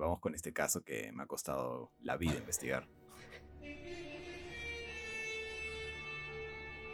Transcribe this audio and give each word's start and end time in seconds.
vamos 0.00 0.20
con 0.20 0.34
este 0.34 0.52
caso 0.52 0.82
que 0.82 1.12
me 1.12 1.22
ha 1.22 1.26
costado 1.26 1.92
la 2.00 2.16
vida 2.16 2.34
investigar. 2.34 2.86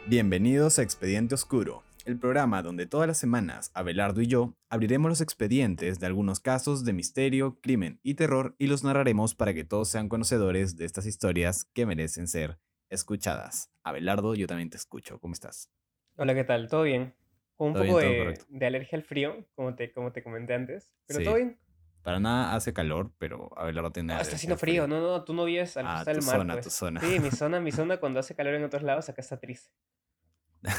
Bienvenidos 0.05 0.79
a 0.79 0.83
Expediente 0.83 1.35
Oscuro, 1.35 1.83
el 2.05 2.17
programa 2.17 2.61
donde 2.61 2.85
todas 2.85 3.07
las 3.07 3.17
semanas 3.17 3.71
Abelardo 3.73 4.21
y 4.21 4.27
yo 4.27 4.53
abriremos 4.69 5.09
los 5.09 5.21
expedientes 5.21 5.99
de 5.99 6.05
algunos 6.05 6.39
casos 6.39 6.85
de 6.85 6.93
misterio, 6.93 7.59
crimen 7.61 7.99
y 8.03 8.13
terror 8.13 8.55
y 8.57 8.67
los 8.67 8.83
narraremos 8.83 9.35
para 9.35 9.53
que 9.53 9.63
todos 9.65 9.89
sean 9.89 10.07
conocedores 10.07 10.77
de 10.77 10.85
estas 10.85 11.05
historias 11.05 11.65
que 11.73 11.85
merecen 11.85 12.27
ser 12.27 12.59
escuchadas. 12.89 13.69
Abelardo, 13.83 14.33
yo 14.35 14.47
también 14.47 14.69
te 14.69 14.77
escucho. 14.77 15.19
¿Cómo 15.19 15.33
estás? 15.33 15.69
Hola, 16.15 16.33
¿qué 16.35 16.45
tal? 16.45 16.69
¿Todo 16.69 16.83
bien? 16.83 17.13
Con 17.55 17.69
un 17.69 17.73
Todo 17.73 17.85
poco 17.85 17.99
bien, 17.99 18.35
de, 18.49 18.65
alergia 18.65 18.97
al 18.97 19.03
frío, 19.03 19.45
como 19.55 19.75
te, 19.75 19.91
como 19.91 20.11
te 20.13 20.23
comenté 20.23 20.53
antes. 20.53 20.93
Pero 21.05 21.19
Sí. 21.19 21.25
todo 21.25 21.35
bien. 21.35 21.59
Para 22.03 22.19
nada 22.19 22.55
hace 22.55 22.73
calor, 22.73 23.11
pero 23.17 23.49
Abelardo 23.57 23.91
tiene 23.91 24.13
Ah, 24.13 24.21
está 24.21 24.35
haciendo 24.35 24.53
al 24.55 24.59
frío. 24.59 24.87
No, 24.87 25.01
no, 25.01 25.23
tú 25.23 25.33
no 25.33 25.43
vives 25.45 25.75
al 25.77 25.85
Ah, 25.87 25.95
costado 25.97 26.15
del 26.17 26.25
mar. 26.25 26.35
zona, 26.37 26.53
pues. 26.53 26.65
tu 26.65 26.69
zona. 26.71 27.01
Sí, 27.01 27.19
mi 27.19 27.31
zona, 27.31 27.59
mi 27.59 27.71
zona 27.71 27.97
cuando 27.97 28.19
hace 28.19 28.35
calor 28.35 28.53
en 28.55 28.63
otros 28.63 28.83
lados, 28.83 29.09
acá 29.09 29.21
está 29.21 29.37
triste. 29.39 29.69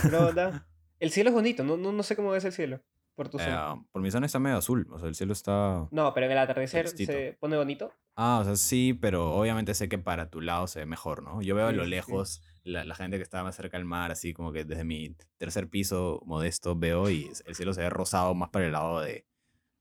Pero 0.03 0.33
da- 0.33 0.67
el 1.01 1.11
cielo 1.11 1.31
es 1.31 1.35
bonito, 1.35 1.65
no, 1.65 1.77
no, 1.77 1.93
no 1.93 2.03
sé 2.03 2.17
cómo 2.17 2.31
ves 2.31 2.45
el 2.45 2.53
cielo 2.53 2.81
por 3.15 3.29
tu 3.29 3.39
Eh, 3.39 3.45
zona. 3.45 3.77
por 3.93 4.01
mi 4.03 4.11
zona 4.11 4.27
está 4.27 4.39
medio 4.39 4.57
azul, 4.57 4.87
o 4.91 4.99
sea, 4.99 5.09
el 5.09 5.15
cielo 5.15 5.33
está... 5.33 5.89
No, 5.91 6.15
pero 6.15 6.27
en 6.27 6.33
el 6.33 6.39
atardecer 6.39 6.89
se 6.89 7.37
pone 7.41 7.57
bonito. 7.57 7.93
Ah, 8.17 8.39
o 8.41 8.45
sea, 8.45 8.57
sí, 8.57 8.95
pero 8.95 9.33
obviamente 9.35 9.75
sé 9.75 9.89
que 9.89 9.99
para 9.99 10.29
tu 10.31 10.41
lado 10.41 10.67
se 10.67 10.81
ve 10.81 10.87
mejor, 10.87 11.23
¿no? 11.23 11.41
Yo 11.43 11.55
veo 11.55 11.67
a 11.69 11.73
lo 11.73 11.83
sí, 11.85 11.87
sí. 11.87 11.91
lejos 11.91 12.43
la, 12.65 12.85
la 12.85 12.95
gente 12.97 13.17
que 13.17 13.23
está 13.23 13.43
más 13.45 13.55
cerca 13.57 13.77
del 13.77 13.87
mar, 13.87 14.11
así 14.11 14.33
como 14.35 14.53
que 14.53 14.65
desde 14.65 14.85
mi 14.85 15.15
tercer 15.37 15.69
piso 15.69 16.21
modesto 16.27 16.75
veo 16.77 17.11
y 17.11 17.31
el 17.47 17.55
cielo 17.55 17.73
se 17.73 17.83
ve 17.83 17.91
rosado 17.91 18.35
más 18.35 18.51
para 18.51 18.67
el 18.67 18.73
lado 18.73 19.01
de, 19.01 19.25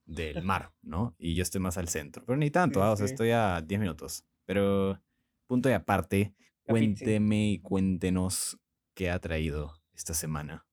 del 0.08 0.42
mar, 0.42 0.72
¿no? 0.82 1.16
Y 1.20 1.36
yo 1.36 1.44
estoy 1.44 1.62
más 1.62 1.78
al 1.78 1.90
centro. 1.90 2.24
Pero 2.26 2.38
ni 2.38 2.50
tanto, 2.50 2.80
Sí, 2.80 2.86
ah, 2.86 2.92
o 2.92 2.96
sea, 2.96 3.08
sí. 3.08 3.14
estoy 3.14 3.32
a 3.32 3.62
10 3.62 3.80
minutos. 3.80 4.26
Pero, 4.46 5.00
punto 5.46 5.70
y 5.70 5.74
aparte, 5.74 6.34
cuénteme 6.66 7.50
y 7.50 7.60
cuéntenos 7.60 8.58
qué 8.96 9.10
ha 9.12 9.20
traído 9.20 9.74
esta 9.94 10.14
semana. 10.14 10.66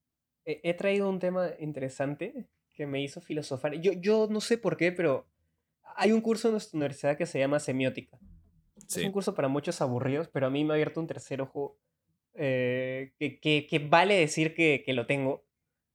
He, 0.47 0.75
traído 0.75 1.09
un 1.09 1.19
tema 1.19 1.49
interesante 1.59 2.49
que 2.73 2.87
me 2.87 3.03
hizo 3.03 3.21
filosofar. 3.21 3.75
Yo, 3.81 3.93
yo 3.93 4.29
no 4.31 4.41
sé 4.41 4.59
por 4.59 4.77
qué, 4.77 4.93
pero 4.93 5.27
hay 5.97 6.13
un 6.13 6.21
curso 6.21 6.49
en 6.49 6.53
nuestra 6.53 6.77
universidad 6.77 7.17
que 7.17 7.27
se 7.27 7.39
llama 7.39 7.59
semiótica. 7.61 8.19
Es 8.77 8.97
un 9.05 9.13
curso 9.13 9.35
para 9.35 9.49
muchos 9.49 9.81
aburridos, 9.81 10.29
pero 10.29 10.47
a 10.47 10.51
mí 10.51 10.65
me 10.65 10.73
ha 10.73 10.75
abierto 10.75 11.01
un 11.01 11.07
tercer 11.07 11.41
ojo 11.41 11.79
eh, 12.35 13.15
que, 13.19 13.41
que- 13.41 13.67
que 13.69 13.79
vale 13.79 14.15
decir 14.15 14.55
que, 14.55 14.83
que 14.85 14.93
lo 14.93 15.07
tengo. 15.07 15.45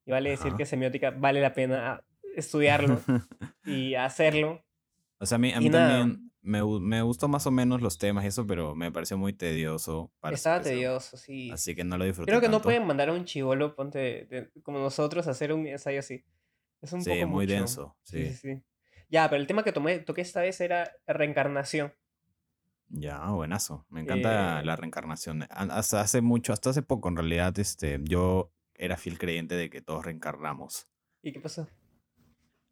Y 0.06 0.12
vale 0.12 0.32
decir 0.32 0.54
que 0.56 0.66
semiótica 0.66 1.12
vale 1.12 1.42
la 1.42 1.54
pena 1.54 2.04
estudiarlo 2.36 3.00
y 3.66 3.96
hacerlo. 3.96 4.64
O 5.20 5.26
sea, 5.26 5.36
a 5.36 5.40
mí, 5.40 5.52
a 5.54 5.60
mí 5.60 5.70
también 5.70 6.32
me, 6.42 6.62
me 6.64 7.02
gustó 7.02 7.28
más 7.28 7.46
o 7.46 7.52
menos 7.52 7.82
los 7.82 7.98
temas 7.98 8.24
y 8.24 8.28
eso, 8.28 8.48
pero 8.48 8.74
me 8.76 8.92
pareció 8.92 9.18
muy 9.18 9.34
tedioso 9.34 10.12
para 10.20 10.36
Estaba 10.36 10.62
tedioso, 10.62 11.18
sí. 11.18 11.52
Así 11.52 11.76
que 11.76 11.84
no 11.84 11.98
lo 11.98 12.06
disfruté 12.06 12.32
Creo 12.32 12.42
que 12.42 12.48
no 12.50 12.62
pueden 12.62 12.86
mandar 12.88 13.10
a 13.10 13.14
un 13.14 13.26
chivolo, 13.26 13.76
ponte, 13.76 14.00
de- 14.00 14.26
de- 14.26 14.62
como 14.64 14.80
nosotros, 14.80 15.28
a 15.28 15.32
hacer 15.32 15.52
un 15.54 15.68
ensayo 15.68 16.00
así. 16.00 16.24
Es 16.82 16.94
un 16.94 17.02
Sí, 17.02 17.10
poco 17.10 17.28
muy 17.28 17.46
mucho. 17.46 17.56
denso, 17.56 17.98
Sí, 18.04 18.26
sí. 18.28 18.34
sí, 18.34 18.56
sí. 18.56 18.64
Ya, 19.10 19.30
pero 19.30 19.42
el 19.42 19.48
tema 19.48 19.64
que 19.64 19.74
tomé, 19.74 20.00
toqué 20.00 20.22
esta 20.22 20.42
vez 20.42 20.62
era 20.62 20.90
reencarnación. 21.08 21.94
Ya, 22.90 23.30
buenazo. 23.32 23.86
Me 23.90 24.02
encanta 24.02 24.62
Eh, 24.62 24.66
la 24.66 24.76
reencarnación. 24.76 25.46
Hasta 25.50 26.02
hace 26.02 26.22
mucho, 26.22 26.54
hasta 26.54 26.70
hace 26.72 26.82
poco 26.82 27.10
en 27.10 27.18
realidad, 27.18 27.58
este, 27.60 28.00
yo 28.04 28.52
era 28.76 28.98
fiel 28.98 29.20
creyente 29.20 29.56
de 29.56 29.70
que 29.70 29.82
todos 29.82 30.06
reencarnamos. 30.06 30.88
¿Y 31.22 31.34
qué 31.34 31.40
pasó? 31.40 31.68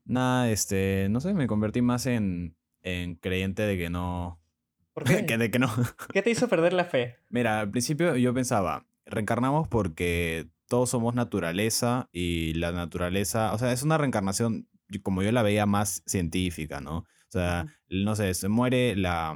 Nada, 0.08 0.50
este, 0.50 1.08
no 1.10 1.20
sé, 1.20 1.34
me 1.34 1.48
convertí 1.48 1.82
más 1.82 2.06
en, 2.06 2.56
en 2.82 3.16
creyente 3.16 3.64
de 3.64 3.78
que 3.78 3.90
no, 3.90 4.42
¿Por 4.94 5.04
que 5.04 5.26
qué? 5.26 5.38
de 5.38 5.52
que 5.52 5.60
no. 5.60 5.70
¿Qué 6.12 6.24
te 6.24 6.32
hizo 6.32 6.48
perder 6.48 6.74
la 6.74 6.86
fe? 6.86 7.18
Mira, 7.30 7.60
al 7.60 7.70
principio 7.70 8.16
yo 8.16 8.34
pensaba, 8.34 8.88
reencarnamos 9.06 9.68
porque 9.68 10.48
todos 10.68 10.90
somos 10.90 11.14
naturaleza 11.14 12.10
y 12.12 12.54
la 12.56 12.72
naturaleza, 12.72 13.54
o 13.54 13.58
sea, 13.58 13.72
es 13.72 13.84
una 13.84 13.98
reencarnación 13.98 14.68
como 15.04 15.22
yo 15.22 15.32
la 15.32 15.44
veía 15.44 15.66
más 15.66 16.02
científica, 16.06 16.82
¿no? 16.82 17.00
O 17.00 17.32
sea, 17.32 17.66
no 17.90 18.16
sé, 18.16 18.34
se 18.34 18.48
muere 18.48 18.96
la, 18.96 19.36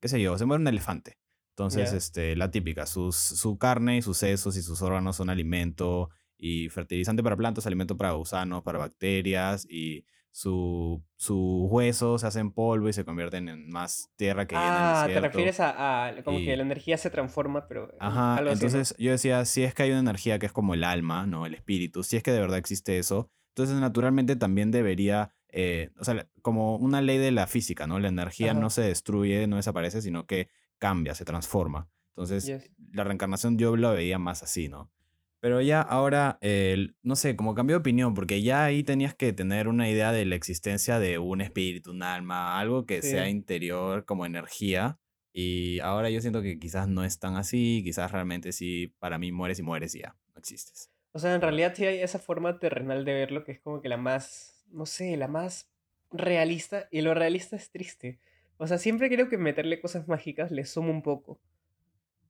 qué 0.00 0.08
sé 0.08 0.20
yo, 0.20 0.36
se 0.36 0.44
muere 0.44 0.60
un 0.60 0.68
elefante. 0.68 1.16
Entonces, 1.50 1.92
este, 1.92 2.36
la 2.36 2.50
típica, 2.50 2.86
sus, 2.86 3.16
su 3.16 3.58
carne 3.58 3.96
y 3.96 4.02
sus 4.02 4.18
sesos 4.18 4.56
y 4.56 4.62
sus 4.62 4.82
órganos 4.82 5.16
son 5.16 5.30
alimento 5.30 6.10
y 6.38 6.68
fertilizante 6.68 7.22
para 7.22 7.36
plantas, 7.36 7.66
alimento 7.66 7.96
para 7.96 8.12
gusanos, 8.12 8.62
para 8.62 8.78
bacterias 8.78 9.66
y 9.68 10.04
su, 10.30 11.02
sus 11.16 11.36
huesos 11.70 12.20
se 12.20 12.26
hacen 12.28 12.52
polvo 12.52 12.88
y 12.88 12.92
se 12.92 13.04
convierten 13.04 13.48
en 13.48 13.68
más 13.70 14.10
tierra 14.16 14.46
que 14.46 14.54
el 14.54 14.60
Ah, 14.60 15.02
te 15.12 15.14
desierto. 15.14 15.28
refieres 15.28 15.60
a, 15.60 16.06
a 16.08 16.22
como 16.22 16.38
que 16.38 16.52
y- 16.52 16.56
la 16.56 16.62
energía 16.62 16.96
se 16.96 17.10
transforma, 17.10 17.66
pero 17.66 17.90
en 17.92 17.98
Ajá, 18.00 18.38
algo 18.38 18.50
así, 18.52 18.64
entonces 18.66 18.94
yo 18.98 19.10
decía, 19.10 19.44
si 19.44 19.64
es 19.64 19.74
que 19.74 19.82
hay 19.82 19.90
una 19.90 19.98
energía 20.00 20.38
que 20.38 20.46
es 20.46 20.52
como 20.52 20.74
el 20.74 20.84
alma, 20.84 21.26
¿no? 21.26 21.44
El 21.46 21.54
espíritu, 21.54 22.04
si 22.04 22.16
es 22.16 22.22
que 22.22 22.30
de 22.30 22.40
verdad 22.40 22.58
existe 22.58 22.98
eso, 22.98 23.30
entonces 23.48 23.76
naturalmente 23.76 24.36
también 24.36 24.70
debería, 24.70 25.30
eh, 25.48 25.90
o 25.98 26.04
sea, 26.04 26.28
como 26.42 26.76
una 26.76 27.02
ley 27.02 27.18
de 27.18 27.32
la 27.32 27.48
física, 27.48 27.88
¿no? 27.88 27.98
La 27.98 28.06
energía 28.08 28.52
Ajá. 28.52 28.60
no 28.60 28.70
se 28.70 28.82
destruye, 28.82 29.48
no 29.48 29.56
desaparece, 29.56 30.00
sino 30.00 30.26
que 30.26 30.48
cambia, 30.78 31.14
se 31.16 31.24
transforma. 31.24 31.88
Entonces, 32.10 32.46
Yes. 32.46 32.70
la 32.92 33.02
reencarnación 33.02 33.58
yo 33.58 33.74
lo 33.76 33.90
veía 33.92 34.18
más 34.20 34.44
así, 34.44 34.68
¿no? 34.68 34.92
Pero 35.40 35.60
ya 35.60 35.80
ahora, 35.80 36.38
el- 36.40 36.96
no 37.02 37.14
sé, 37.16 37.36
como 37.36 37.54
cambié 37.54 37.74
de 37.74 37.78
opinión, 37.80 38.14
porque 38.14 38.42
ya 38.42 38.64
ahí 38.64 38.82
tenías 38.82 39.14
que 39.14 39.32
tener 39.32 39.68
una 39.68 39.88
idea 39.88 40.10
de 40.12 40.24
la 40.24 40.34
existencia 40.34 40.98
de 40.98 41.18
un 41.18 41.40
espíritu, 41.40 41.92
un 41.92 42.02
alma, 42.02 42.58
algo 42.58 42.86
que 42.86 43.02
sea 43.02 43.24
Sí. 43.26 43.30
interior 43.30 44.04
como 44.04 44.26
energía. 44.26 44.98
Y 45.32 45.78
ahora 45.80 46.10
yo 46.10 46.20
siento 46.20 46.42
que 46.42 46.58
quizás 46.58 46.88
no 46.88 47.04
es 47.04 47.20
tan 47.20 47.36
así, 47.36 47.82
quizás 47.84 48.10
realmente 48.10 48.50
sí, 48.52 48.94
para 48.98 49.18
mí 49.18 49.30
mueres 49.30 49.58
y 49.60 49.62
mueres 49.62 49.94
y 49.94 50.00
ya, 50.00 50.16
no 50.34 50.38
existes. 50.40 50.90
O 51.12 51.18
sea, 51.20 51.34
en 51.34 51.40
realidad 51.40 51.72
sí 51.76 51.84
hay 51.86 52.00
esa 52.00 52.18
forma 52.18 52.58
terrenal 52.58 53.04
de 53.04 53.12
verlo 53.14 53.44
que 53.44 53.52
es 53.52 53.60
como 53.60 53.80
que 53.80 53.88
la 53.88 53.96
más, 53.96 54.64
no 54.70 54.86
sé, 54.86 55.16
la 55.16 55.28
más 55.28 55.70
realista. 56.10 56.88
Y 56.90 57.02
lo 57.02 57.14
realista 57.14 57.54
es 57.56 57.70
triste. 57.70 58.18
O 58.56 58.66
sea, 58.66 58.78
siempre 58.78 59.08
creo 59.08 59.28
que 59.28 59.38
meterle 59.38 59.80
cosas 59.80 60.08
mágicas 60.08 60.50
le 60.50 60.64
suma 60.64 60.90
un 60.90 61.02
poco. 61.02 61.38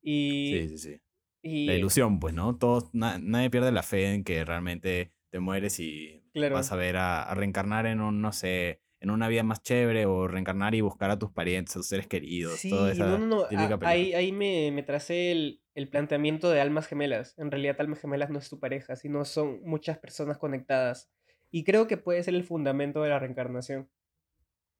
Sí, 0.00 0.02
Y, 0.02 0.68
sí, 0.68 0.78
sí. 0.78 1.00
Y 1.42 1.66
La 1.66 1.74
ilusión, 1.74 2.18
pues, 2.20 2.34
¿no? 2.34 2.56
Todos, 2.56 2.92
na- 2.94 3.18
nadie 3.18 3.50
pierde 3.50 3.72
la 3.72 3.82
fe 3.82 4.14
en 4.14 4.24
que 4.24 4.44
realmente 4.44 5.12
te 5.30 5.40
mueres 5.40 5.78
y 5.80 6.24
claro, 6.32 6.54
vas 6.54 6.72
a 6.72 6.76
ver 6.76 6.96
a, 6.96 7.22
a 7.24 7.34
reencarnar 7.34 7.86
en 7.86 8.00
un, 8.00 8.20
no 8.22 8.32
sé, 8.32 8.80
en 9.00 9.10
una 9.10 9.28
vida 9.28 9.42
más 9.42 9.62
chévere 9.62 10.06
o 10.06 10.26
reencarnar 10.28 10.74
y 10.74 10.80
buscar 10.80 11.10
a 11.10 11.18
tus 11.18 11.30
parientes, 11.30 11.76
a 11.76 11.80
tus 11.80 11.88
seres 11.88 12.06
queridos, 12.06 12.60
Sí, 12.60 12.72
no, 12.72 12.88
esa 12.88 13.04
no, 13.18 13.18
no. 13.18 13.42
a- 13.44 13.78
ahí, 13.82 14.14
ahí 14.14 14.32
me, 14.32 14.70
me 14.72 14.82
tracé 14.82 15.30
el, 15.32 15.62
el 15.74 15.88
planteamiento 15.90 16.50
de 16.50 16.60
almas 16.60 16.86
gemelas. 16.86 17.34
En 17.38 17.50
realidad, 17.50 17.76
almas 17.80 18.00
gemelas 18.00 18.30
no 18.30 18.38
es 18.38 18.48
tu 18.48 18.58
pareja, 18.58 18.96
sino 18.96 19.24
son 19.24 19.60
muchas 19.64 19.98
personas 19.98 20.38
conectadas. 20.38 21.10
Y 21.50 21.64
creo 21.64 21.86
que 21.86 21.96
puede 21.98 22.22
ser 22.22 22.34
el 22.34 22.44
fundamento 22.44 23.02
de 23.02 23.10
la 23.10 23.18
reencarnación. 23.18 23.90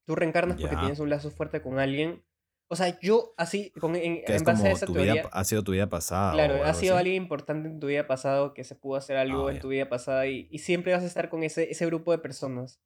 Tú 0.07 0.15
reencarnas 0.17 0.59
porque 0.59 0.77
tienes 0.77 0.99
un 1.01 1.11
lazo 1.11 1.31
fuerte 1.31 1.63
con 1.63 1.79
alguien. 1.79 2.25
O 2.71 2.77
sea, 2.77 2.99
yo 3.01 3.33
así, 3.39 3.71
con, 3.81 3.97
en, 3.97 4.23
Que 4.25 4.35
es 4.35 4.43
en 4.43 4.45
base 4.45 4.69
a 4.69 4.71
esa 4.73 4.87
tu 4.87 4.93
teoría, 4.93 5.15
vida, 5.15 5.29
ha 5.33 5.45
sido 5.45 5.65
tu 5.65 5.73
vida 5.73 5.89
pasada 5.89 6.33
claro, 6.33 6.63
has 6.65 6.77
sido 6.79 6.95
así. 6.95 7.01
alguien 7.01 7.23
importante 7.23 7.69
en 7.69 7.81
tu 7.81 7.87
vida 7.87 8.07
pasado, 8.07 8.53
que 8.53 8.63
se 8.63 8.75
pudo 8.75 8.97
hacer 8.97 9.17
algo 9.17 9.49
Ah, 9.49 9.53
en 9.53 9.59
tu 9.61 9.69
vida 9.69 9.89
pasada 9.89 10.27
y, 10.27 10.49
y 10.51 10.59
siempre 10.59 10.93
vas 10.93 11.03
a 11.03 11.07
estar 11.07 11.31
con 11.31 11.43
ese, 11.43 11.71
ese 11.71 11.87
grupo 11.87 12.13
de 12.13 12.19
personas. 12.19 12.81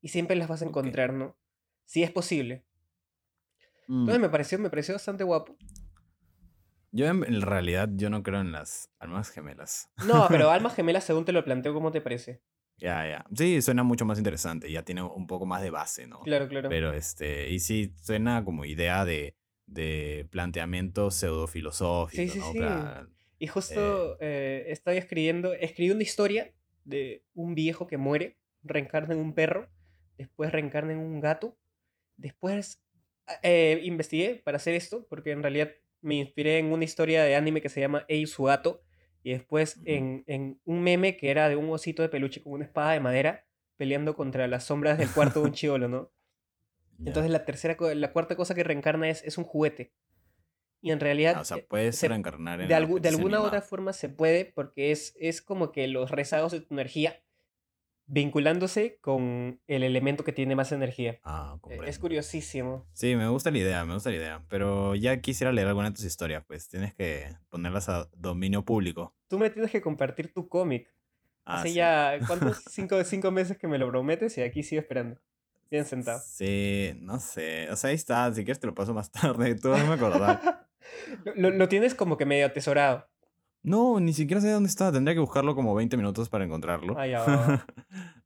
Y 0.00 0.08
siempre 0.08 0.36
las 0.36 0.48
vas 0.48 0.62
a 0.62 0.64
encontrar, 0.66 1.12
¿no? 1.12 1.36
Si 1.84 2.02
es 2.02 2.10
posible. 2.10 2.64
Mm, 3.88 4.00
Entonces 4.00 4.20
me 4.20 4.28
pareció, 4.30 4.58
me 4.58 4.70
pareció 4.70 4.94
bastante 4.94 5.24
guapo. 5.24 5.56
Yo 6.92 7.06
en, 7.06 7.24
en 7.24 7.42
realidad 7.42 7.90
yo 7.92 8.08
no 8.08 8.22
creo 8.22 8.40
en 8.40 8.52
las 8.52 8.90
almas 8.98 9.30
gemelas. 9.30 9.90
No, 10.06 10.26
pero 10.28 10.50
almas 10.50 10.74
gemelas, 10.74 11.04
según 11.04 11.24
te 11.24 11.32
lo 11.32 11.44
planteo, 11.44 11.74
¿cómo 11.74 11.92
te 11.92 12.00
parece? 12.00 12.42
Ya, 12.78 13.08
ya. 13.08 13.24
Sí, 13.34 13.62
suena 13.62 13.82
mucho 13.82 14.04
más 14.04 14.18
interesante, 14.18 14.70
ya 14.70 14.82
tiene 14.82 15.02
un 15.02 15.26
poco 15.26 15.46
más 15.46 15.62
de 15.62 15.70
base, 15.70 16.06
¿no? 16.06 16.20
Claro, 16.20 16.46
claro. 16.48 16.68
Pero 16.68 16.92
este, 16.92 17.48
y 17.50 17.58
sí, 17.60 17.94
suena 18.02 18.44
como 18.44 18.64
idea 18.64 19.04
de, 19.04 19.34
de 19.66 20.26
planteamiento 20.30 21.10
pseudofilosófico, 21.10 22.22
Sí, 22.22 22.28
sí, 22.28 22.38
¿no? 22.38 22.52
sí. 22.52 22.58
Para- 22.58 23.08
Y 23.38 23.46
justo 23.48 24.16
eh, 24.20 24.64
estaba 24.68 24.96
escribiendo, 24.96 25.52
escribí 25.54 25.90
una 25.90 26.02
historia 26.02 26.52
de 26.84 27.22
un 27.34 27.54
viejo 27.54 27.86
que 27.86 27.96
muere, 27.96 28.36
reencarna 28.62 29.14
en 29.14 29.20
un 29.20 29.32
perro, 29.34 29.68
después 30.18 30.52
reencarna 30.52 30.92
en 30.92 30.98
un 30.98 31.20
gato, 31.20 31.56
después 32.16 32.82
eh, 33.42 33.80
investigué 33.84 34.36
para 34.44 34.56
hacer 34.56 34.74
esto, 34.74 35.06
porque 35.08 35.32
en 35.32 35.42
realidad 35.42 35.70
me 36.00 36.14
inspiré 36.16 36.58
en 36.58 36.66
una 36.72 36.84
historia 36.84 37.24
de 37.24 37.36
anime 37.36 37.60
que 37.60 37.68
se 37.68 37.80
llama 37.80 38.04
Ei 38.08 38.26
su 38.26 38.44
gato, 38.44 38.82
y 39.26 39.32
después 39.32 39.80
en, 39.86 40.22
en 40.28 40.60
un 40.64 40.84
meme 40.84 41.16
que 41.16 41.32
era 41.32 41.48
de 41.48 41.56
un 41.56 41.68
osito 41.70 42.00
de 42.02 42.08
peluche 42.08 42.40
con 42.40 42.52
una 42.52 42.64
espada 42.64 42.92
de 42.92 43.00
madera 43.00 43.44
peleando 43.76 44.14
contra 44.14 44.46
las 44.46 44.62
sombras 44.62 44.98
del 44.98 45.10
cuarto 45.12 45.40
de 45.40 45.46
un 45.46 45.52
chivolo, 45.52 45.88
¿no? 45.88 46.12
Entonces 47.04 47.32
la 47.32 47.44
tercera, 47.44 47.76
la 47.96 48.12
cuarta 48.12 48.36
cosa 48.36 48.54
que 48.54 48.62
reencarna 48.62 49.08
es, 49.10 49.24
es 49.24 49.36
un 49.36 49.42
juguete. 49.42 49.92
Y 50.80 50.92
en 50.92 50.98
Ah, 50.98 51.02
realidad 51.02 51.40
o 51.40 51.44
sea, 51.44 51.56
puedes 51.66 51.96
se- 51.96 52.06
reencarnar 52.06 52.60
en 52.60 52.68
de, 52.68 52.76
algu- 52.76 53.00
de 53.00 53.08
alguna 53.08 53.40
otra 53.42 53.62
forma 53.62 53.92
se 53.92 54.08
puede 54.08 54.44
porque 54.44 54.92
es, 54.92 55.16
es 55.18 55.42
como 55.42 55.72
que 55.72 55.88
los 55.88 56.12
rezagos 56.12 56.52
de 56.52 56.60
tu 56.60 56.72
energía 56.74 57.20
vinculándose 58.06 58.98
con 59.00 59.60
el 59.66 59.82
elemento 59.82 60.24
que 60.24 60.32
tiene 60.32 60.54
más 60.56 60.72
energía. 60.72 61.18
Ah, 61.24 61.52
Es 61.54 61.60
comprendo. 61.60 62.00
curiosísimo. 62.00 62.86
Sí, 62.92 63.16
me 63.16 63.28
gusta 63.28 63.50
la 63.50 63.58
idea, 63.58 63.84
me 63.84 63.94
gusta 63.94 64.10
la 64.10 64.16
idea. 64.16 64.42
Pero 64.48 64.94
ya 64.94 65.20
quisiera 65.20 65.52
leer 65.52 65.68
alguna 65.68 65.90
de 65.90 65.96
tus 65.96 66.04
historias, 66.04 66.44
pues 66.46 66.68
tienes 66.68 66.94
que 66.94 67.28
ponerlas 67.48 67.88
a 67.88 68.08
dominio 68.16 68.64
público. 68.64 69.14
Tú 69.28 69.38
me 69.38 69.50
tienes 69.50 69.70
que 69.70 69.80
compartir 69.80 70.32
tu 70.32 70.48
cómic. 70.48 70.92
Ah, 71.44 71.60
Hace 71.60 71.68
sí. 71.68 71.74
ya, 71.74 72.18
¿cuántos? 72.26 72.62
Cinco, 72.70 73.02
cinco 73.04 73.30
meses 73.30 73.56
que 73.58 73.68
me 73.68 73.78
lo 73.78 73.88
prometes 73.88 74.36
y 74.38 74.42
aquí 74.42 74.62
sigo 74.62 74.80
esperando. 74.80 75.20
Bien 75.70 75.84
sentado. 75.84 76.20
Sí, 76.24 76.92
no 77.00 77.18
sé. 77.18 77.68
O 77.70 77.76
sea, 77.76 77.90
ahí 77.90 77.96
está. 77.96 78.32
Si 78.32 78.44
quieres 78.44 78.60
te 78.60 78.66
lo 78.68 78.74
paso 78.74 78.94
más 78.94 79.10
tarde. 79.12 79.54
Tú 79.56 79.68
no 79.70 79.78
me 79.86 79.94
acordar. 79.94 80.66
Lo, 81.24 81.34
lo- 81.36 81.50
lo 81.50 81.68
tienes 81.68 81.94
como 81.96 82.16
que 82.16 82.24
medio 82.24 82.46
atesorado. 82.46 83.08
No, 83.66 83.98
ni 84.00 84.12
siquiera 84.12 84.40
sé 84.40 84.50
dónde 84.50 84.68
está. 84.68 84.92
Tendría 84.92 85.14
que 85.14 85.20
buscarlo 85.20 85.54
como 85.54 85.74
20 85.74 85.96
minutos 85.96 86.28
para 86.28 86.44
encontrarlo. 86.44 86.94
Ah, 86.98 87.06
ya 87.06 87.22
va. 87.24 87.66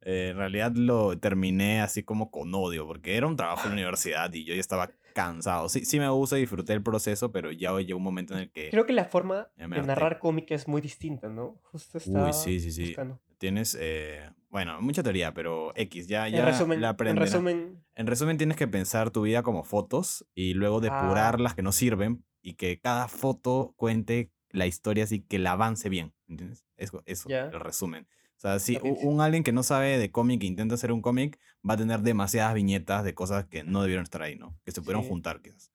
Eh, 0.03 0.29
en 0.31 0.37
realidad 0.37 0.71
lo 0.73 1.15
terminé 1.19 1.79
así 1.79 2.01
como 2.01 2.31
con 2.31 2.51
odio, 2.55 2.87
porque 2.87 3.15
era 3.17 3.27
un 3.27 3.35
trabajo 3.35 3.65
en 3.65 3.69
la 3.69 3.73
universidad 3.75 4.33
y 4.33 4.43
yo 4.45 4.55
ya 4.55 4.59
estaba 4.59 4.89
cansado. 5.13 5.69
Sí, 5.69 5.85
sí 5.85 5.99
me 5.99 6.09
gusta 6.09 6.37
disfruté 6.37 6.73
el 6.73 6.81
proceso, 6.81 7.31
pero 7.31 7.51
ya 7.51 7.77
llegó 7.79 7.97
un 7.99 8.03
momento 8.03 8.33
en 8.33 8.39
el 8.39 8.51
que 8.51 8.71
Creo 8.71 8.87
que 8.87 8.93
la 8.93 9.05
forma 9.05 9.49
de 9.57 9.67
narrar 9.83 10.17
cómic 10.17 10.49
es 10.49 10.67
muy 10.67 10.81
distinta, 10.81 11.29
¿no? 11.29 11.59
Justo 11.71 11.99
estaba 11.99 12.25
Uy, 12.25 12.33
sí, 12.33 12.59
sí, 12.59 12.71
sí. 12.71 12.85
buscando. 12.87 13.21
tienes, 13.37 13.77
eh, 13.79 14.27
bueno, 14.49 14.81
mucha 14.81 15.03
teoría, 15.03 15.35
pero 15.35 15.71
X, 15.75 16.07
ya, 16.07 16.27
En 16.27 16.33
ya 16.33 16.45
resumen, 16.45 16.81
la 16.81 16.87
en 16.87 16.93
aprenderás. 16.95 17.31
resumen, 17.33 17.83
En 17.93 18.07
resumen, 18.07 18.37
tienes 18.39 18.57
que 18.57 18.67
pensar 18.67 19.11
tu 19.11 19.21
vida 19.21 19.43
como 19.43 19.63
fotos 19.63 20.25
y 20.33 20.55
luego 20.55 20.79
depurar 20.81 21.35
Ah. 21.35 21.43
las 21.43 21.53
que 21.53 21.61
no 21.61 21.71
sirven 21.71 22.25
y 22.41 22.55
que 22.55 22.79
cada 22.79 23.07
foto 23.07 23.75
cuente 23.77 24.31
la 24.53 24.67
historia 24.67 25.03
así 25.05 25.21
que 25.21 25.39
la 25.39 25.51
avance 25.53 25.89
bien, 25.89 26.13
¿entiendes? 26.27 26.65
Eso, 26.77 27.03
eso, 27.05 27.29
Ya. 27.29 27.45
el 27.45 27.59
resumen. 27.59 28.07
O 28.37 28.41
sea, 28.41 28.57
si 28.59 28.77
un 29.03 29.21
alguien 29.21 29.43
que 29.43 29.51
no 29.51 29.61
sabe 29.61 29.97
de 29.99 30.11
cómic 30.11 30.41
e 30.43 30.47
intenta 30.47 30.73
hacer 30.75 30.91
un 30.91 31.01
cómic, 31.01 31.39
va 31.67 31.75
a 31.75 31.77
tener 31.77 32.01
demasiadas 32.01 32.53
viñetas 32.55 33.03
de 33.03 33.13
cosas 33.13 33.45
que 33.45 33.63
no 33.63 33.81
debieron 33.81 34.03
estar 34.03 34.21
ahí, 34.23 34.35
¿no? 34.35 34.57
Que 34.65 34.71
se 34.71 34.81
pudieron 34.81 35.03
Sí. 35.03 35.09
juntar, 35.09 35.41
quizás. 35.41 35.71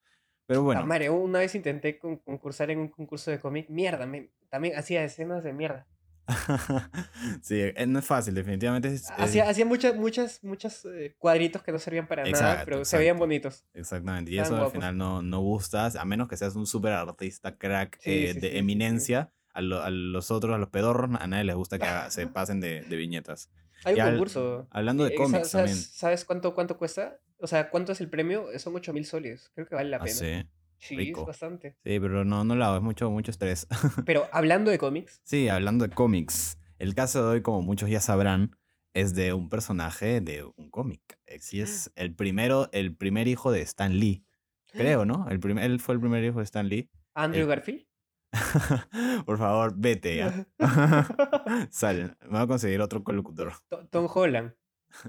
Pero 0.47 0.59
Ah, 0.61 0.63
bueno, 0.63 0.85
madre, 0.85 1.09
una 1.09 1.39
vez 1.39 1.55
intenté 1.55 1.97
con- 1.97 2.17
concursar 2.17 2.69
en 2.71 2.79
un 2.79 2.87
concurso 2.89 3.31
de 3.31 3.39
cómic. 3.39 3.69
Mierda, 3.69 4.05
me- 4.05 4.31
también 4.49 4.75
hacía 4.77 5.03
escenas 5.03 5.43
de 5.43 5.53
mierda. 5.53 5.87
sí, 7.41 7.55
eh, 7.61 7.85
no 7.87 7.99
es 7.99 8.05
fácil, 8.05 8.33
definitivamente 8.33 8.89
es, 8.89 9.03
es- 9.03 9.11
Hacía, 9.17 9.49
hacía 9.49 9.65
muchas, 9.65 9.95
muchas, 9.95 10.43
muchos 10.43 10.85
eh, 10.85 11.15
cuadritos 11.17 11.63
que 11.63 11.71
no 11.71 11.79
servían 11.79 12.07
para 12.07 12.23
nada, 12.23 12.29
Exacto, 12.29 12.65
pero 12.65 12.85
se 12.85 12.97
veían 12.97 13.17
bonitos. 13.17 13.65
Exactamente, 13.73 14.31
y 14.31 14.37
eso 14.39 14.55
al 14.55 14.71
final 14.71 14.97
no, 14.97 15.21
no 15.21 15.39
gustas, 15.41 15.95
a 15.95 16.05
menos 16.05 16.27
que 16.27 16.37
seas 16.37 16.55
un 16.55 16.65
súper 16.67 16.93
artista 16.93 17.57
crack 17.57 17.97
Sí, 18.01 18.11
eh, 18.11 18.33
sí, 18.33 18.39
de 18.39 18.51
sí, 18.51 18.57
eminencia. 18.57 19.31
A, 19.53 19.61
lo- 19.61 19.81
a 19.81 19.89
los 19.89 20.29
otros, 20.29 20.53
a 20.53 20.59
los 20.59 20.69
pedorros, 20.69 21.09
a 21.19 21.25
nadie 21.25 21.43
les 21.45 21.55
gusta 21.55 21.79
que 21.79 21.85
haga- 21.85 22.11
se 22.11 22.27
pasen 22.27 22.59
de, 22.59 22.81
de 22.81 22.95
viñetas. 22.95 23.49
Hay 23.85 23.95
Y 23.95 23.99
un 23.99 24.05
al- 24.05 24.11
concurso. 24.11 24.67
Hablando 24.69 25.03
de 25.03 25.15
cómics 25.15 25.49
¿sabes, 25.49 25.51
también. 25.51 25.77
¿Sabes 25.77 26.25
cuánto, 26.25 26.53
cuánto 26.53 26.77
cuesta? 26.77 27.19
O 27.39 27.47
sea, 27.47 27.69
¿cuánto 27.71 27.91
es 27.93 28.01
el 28.01 28.09
premio? 28.09 28.47
Son 28.59 28.75
8 28.75 28.93
mil 28.93 29.05
soles. 29.05 29.49
Creo 29.55 29.65
que 29.67 29.73
vale 29.75 29.89
la 29.89 29.97
Ah, 29.97 30.03
pena. 30.03 30.15
sí. 30.15 30.47
Sí, 30.79 30.95
rico. 30.95 31.21
es 31.21 31.27
bastante. 31.27 31.71
Sí, 31.83 31.99
pero 31.99 32.23
no, 32.25 32.43
no 32.43 32.55
lo 32.55 32.65
hago, 32.65 32.77
es 32.77 32.83
mucho, 32.83 33.09
mucho 33.09 33.31
estrés. 33.31 33.67
Pero 34.05 34.27
hablando 34.31 34.69
de 34.71 34.77
cómics, 34.77 35.21
sí, 35.23 35.49
hablando 35.49 35.87
de 35.87 35.93
cómics. 35.93 36.57
El 36.79 36.93
caso 36.93 37.23
de 37.23 37.29
hoy, 37.31 37.41
como 37.41 37.61
muchos 37.63 37.89
ya 37.89 37.99
sabrán, 37.99 38.55
es 38.93 39.15
de 39.15 39.33
un 39.33 39.49
personaje 39.49 40.21
de 40.21 40.43
un 40.43 40.69
cómic. 40.69 41.01
Eh, 41.25 41.39
Sí, 41.39 41.61
es 41.61 41.91
el 41.95 42.13
primero, 42.15 42.69
el 42.73 42.95
primer 42.95 43.27
hijo 43.27 43.51
de 43.51 43.61
Stan 43.61 43.97
Lee. 43.97 44.23
Creo, 44.71 45.05
¿no? 45.05 45.27
El 45.29 45.39
primer, 45.39 45.63
él 45.63 45.79
fue 45.79 45.95
el 45.95 46.01
primer 46.01 46.23
hijo 46.23 46.37
de 46.39 46.43
Stan 46.43 46.67
Lee. 46.67 46.89
Andrew 47.15 47.43
El- 47.43 47.47
Garfield. 47.49 47.87
Por 49.25 49.37
favor, 49.37 49.73
vete 49.75 50.17
ya. 50.17 50.47
Sal, 51.71 52.17
me 52.23 52.29
voy 52.29 52.41
a 52.41 52.47
conseguir 52.47 52.81
otro 52.81 53.03
colocutor. 53.03 53.53
To- 53.69 53.85
Tom 53.87 54.07
Holland. 54.13 54.53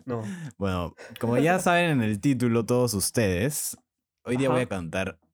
No. 0.06 0.22
Bueno, 0.56 0.94
como 1.20 1.36
ya 1.38 1.58
saben 1.58 1.90
en 1.90 2.02
el 2.02 2.20
título 2.20 2.64
todos 2.64 2.94
ustedes, 2.94 3.76
hoy 4.24 4.36
día 4.36 4.48
voy 4.48 4.60
a 4.60 4.62
Ajá. 4.62 4.68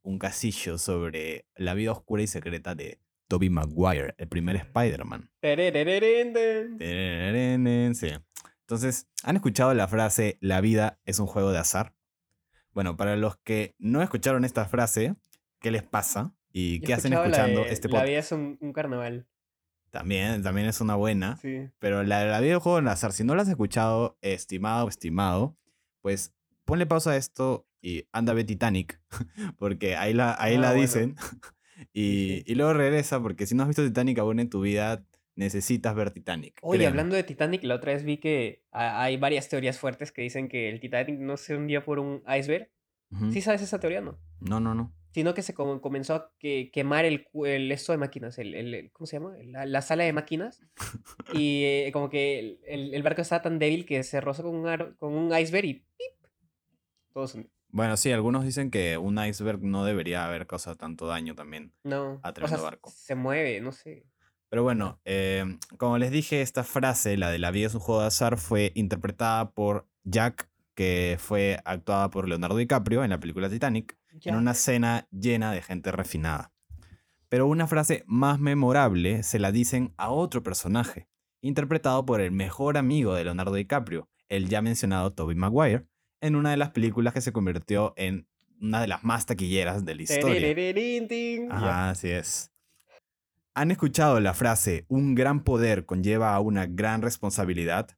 Un 0.04 0.18
casillo 0.18 0.78
sobre 0.78 1.46
la 1.56 1.74
vida 1.74 1.90
oscura 1.90 2.22
y 2.22 2.26
secreta 2.26 2.74
de 2.74 3.00
Tobey 3.26 3.50
Maguire, 3.50 4.14
el 4.18 4.28
primer 4.28 4.56
Spider-Man. 4.56 5.30
Sí. 7.94 8.08
Entonces, 8.60 9.08
¿han 9.24 9.36
escuchado 9.36 9.74
la 9.74 9.88
frase 9.88 10.38
la 10.40 10.60
vida 10.60 11.00
es 11.04 11.18
un 11.18 11.26
juego 11.26 11.50
de 11.52 11.58
azar? 11.58 11.94
Bueno, 12.72 12.96
para 12.96 13.16
los 13.16 13.36
que 13.38 13.74
no 13.78 14.02
escucharon 14.02 14.44
esta 14.44 14.66
frase, 14.66 15.16
¿qué 15.60 15.70
les 15.70 15.82
pasa? 15.82 16.34
¿Y 16.52 16.80
qué 16.80 16.94
hacen 16.94 17.12
la 17.12 17.24
escuchando 17.24 17.64
de, 17.64 17.70
este 17.72 17.88
La 17.88 17.92
podcast? 17.92 18.08
vida 18.08 18.18
es 18.18 18.32
un, 18.32 18.58
un 18.60 18.72
carnaval. 18.72 19.26
También, 19.90 20.42
también 20.42 20.66
es 20.66 20.80
una 20.80 20.96
buena. 20.96 21.36
Sí. 21.38 21.70
Pero 21.78 22.02
la, 22.02 22.24
la 22.24 22.40
vida 22.40 22.52
del 22.52 22.60
juego 22.60 22.76
del 22.76 22.88
azar, 22.88 23.12
si 23.12 23.24
no 23.24 23.34
la 23.34 23.42
has 23.42 23.48
escuchado, 23.48 24.18
estimado 24.20 24.86
o 24.86 24.88
estimado, 24.88 25.56
pues 26.00 26.34
ponle 26.64 26.86
pausa 26.86 27.12
a 27.12 27.16
esto 27.16 27.66
y 27.82 28.04
anda 28.12 28.32
a 28.32 28.34
ver 28.34 28.46
Titanic, 28.46 29.00
porque 29.58 29.96
ahí 29.96 30.12
la, 30.14 30.36
ahí 30.38 30.54
Ah, 30.56 30.60
la 30.60 30.68
bueno. 30.68 30.82
dicen. 30.82 31.16
Y, 31.92 32.44
y 32.50 32.54
luego 32.54 32.72
regresa, 32.72 33.20
porque 33.20 33.46
si 33.46 33.54
no 33.56 33.62
has 33.64 33.68
visto 33.68 33.84
Titanic 33.84 34.18
aún 34.20 34.38
en 34.38 34.48
tu 34.48 34.60
vida, 34.60 35.04
necesitas 35.34 35.94
ver 35.94 36.12
Titanic. 36.12 36.58
Oye, 36.62 36.78
créeme. 36.78 36.88
hablando 36.90 37.16
de 37.16 37.24
Titanic, 37.24 37.64
la 37.64 37.74
otra 37.74 37.92
vez 37.92 38.04
vi 38.04 38.18
que 38.18 38.62
ha- 38.70 39.02
hay 39.02 39.16
varias 39.16 39.48
teorías 39.48 39.78
fuertes 39.78 40.12
que 40.12 40.22
dicen 40.22 40.46
que 40.48 40.68
el 40.70 40.78
Titanic 40.80 41.18
no 41.18 41.36
se 41.36 41.56
hundió 41.56 41.84
por 41.84 41.98
un 41.98 42.22
iceberg. 42.28 42.70
Ujú. 43.10 43.32
¿Sí 43.32 43.40
sabes 43.42 43.60
esa 43.60 43.80
teoría, 43.80 44.00
no? 44.00 44.18
No, 44.40 44.60
no, 44.60 44.72
no. 44.74 44.94
Sino 45.12 45.34
que 45.34 45.42
se 45.42 45.52
com- 45.52 45.80
comenzó 45.80 46.14
a 46.14 46.32
que- 46.38 46.70
quemar 46.72 47.04
el, 47.04 47.26
el 47.44 47.70
esto 47.72 47.90
de 47.92 47.98
máquinas, 47.98 48.38
el, 48.38 48.54
el- 48.54 48.90
¿cómo 48.92 49.06
se 49.06 49.16
llama? 49.18 49.34
La, 49.44 49.66
la 49.66 49.82
sala 49.82 50.04
de 50.04 50.12
máquinas. 50.12 50.60
Y 51.34 51.64
eh, 51.64 51.90
como 51.92 52.08
que 52.08 52.38
el, 52.38 52.60
el- 52.68 52.94
el 52.94 53.02
barco 53.02 53.20
estaba 53.22 53.42
tan 53.42 53.58
débil 53.58 53.84
que 53.84 54.02
se 54.04 54.20
rozó 54.20 54.44
con 54.44 54.54
un, 54.54 54.68
ar- 54.68 54.94
con 54.96 55.12
un 55.12 55.36
iceberg 55.36 55.66
y 55.66 55.74
¡pip! 55.74 56.12
Bueno, 57.68 57.96
sí, 57.96 58.12
algunos 58.12 58.44
dicen 58.44 58.70
que 58.70 58.98
un 58.98 59.18
iceberg 59.18 59.62
no 59.62 59.84
debería 59.84 60.24
haber 60.24 60.46
causado 60.46 60.76
tanto 60.76 61.06
daño 61.06 61.34
también. 61.34 61.72
No. 61.82 62.20
O 62.22 62.32
tremendo 62.32 62.58
sea, 62.58 62.64
barco. 62.64 62.92
se 62.94 63.14
mueve, 63.14 63.60
no 63.60 63.72
sé. 63.72 64.06
Pero 64.48 64.62
bueno, 64.62 65.00
eh, 65.04 65.58
como 65.78 65.98
les 65.98 66.12
dije, 66.12 66.40
esta 66.40 66.62
frase, 66.62 67.16
la 67.16 67.30
de 67.30 67.40
la 67.40 67.50
vida 67.50 67.66
es 67.66 67.74
un 67.74 67.80
juego 67.80 68.02
de 68.02 68.06
azar, 68.06 68.38
fue 68.38 68.70
interpretada 68.76 69.50
por 69.50 69.88
Jack, 70.04 70.48
que 70.74 71.16
fue 71.18 71.58
actuada 71.64 72.10
por 72.10 72.28
Leonardo 72.28 72.56
DiCaprio 72.56 73.02
en 73.02 73.10
la 73.10 73.18
película 73.18 73.48
Titanic, 73.48 73.96
en 74.24 74.36
una 74.36 74.52
escena 74.52 75.08
llena 75.10 75.50
de 75.50 75.62
gente 75.62 75.90
refinada. 75.90 76.52
Pero 77.28 77.48
una 77.48 77.66
frase 77.66 78.04
más 78.06 78.38
memorable 78.38 79.24
se 79.24 79.40
la 79.40 79.50
dicen 79.50 79.92
a 79.96 80.10
otro 80.10 80.42
personaje, 80.44 81.08
interpretado 81.40 82.06
por 82.06 82.20
el 82.20 82.30
mejor 82.30 82.76
amigo 82.76 83.14
de 83.14 83.24
Leonardo 83.24 83.54
DiCaprio, 83.54 84.08
el 84.28 84.48
ya 84.48 84.62
mencionado 84.62 85.12
Tobey 85.12 85.34
Maguire, 85.34 85.86
en 86.26 86.36
una 86.36 86.50
de 86.50 86.56
las 86.56 86.70
películas 86.70 87.12
que 87.14 87.20
se 87.20 87.32
convirtió 87.32 87.92
en 87.96 88.26
una 88.60 88.80
de 88.80 88.86
las 88.88 89.04
más 89.04 89.26
taquilleras 89.26 89.84
de 89.84 89.94
la 89.94 90.02
historia. 90.02 90.40
Ajá, 91.50 91.90
así 91.90 92.08
es. 92.10 92.50
¿Han 93.54 93.70
escuchado 93.70 94.18
la 94.20 94.34
frase 94.34 94.84
un 94.88 95.14
gran 95.14 95.44
poder 95.44 95.86
conlleva 95.86 96.34
a 96.34 96.40
una 96.40 96.66
gran 96.66 97.02
responsabilidad? 97.02 97.88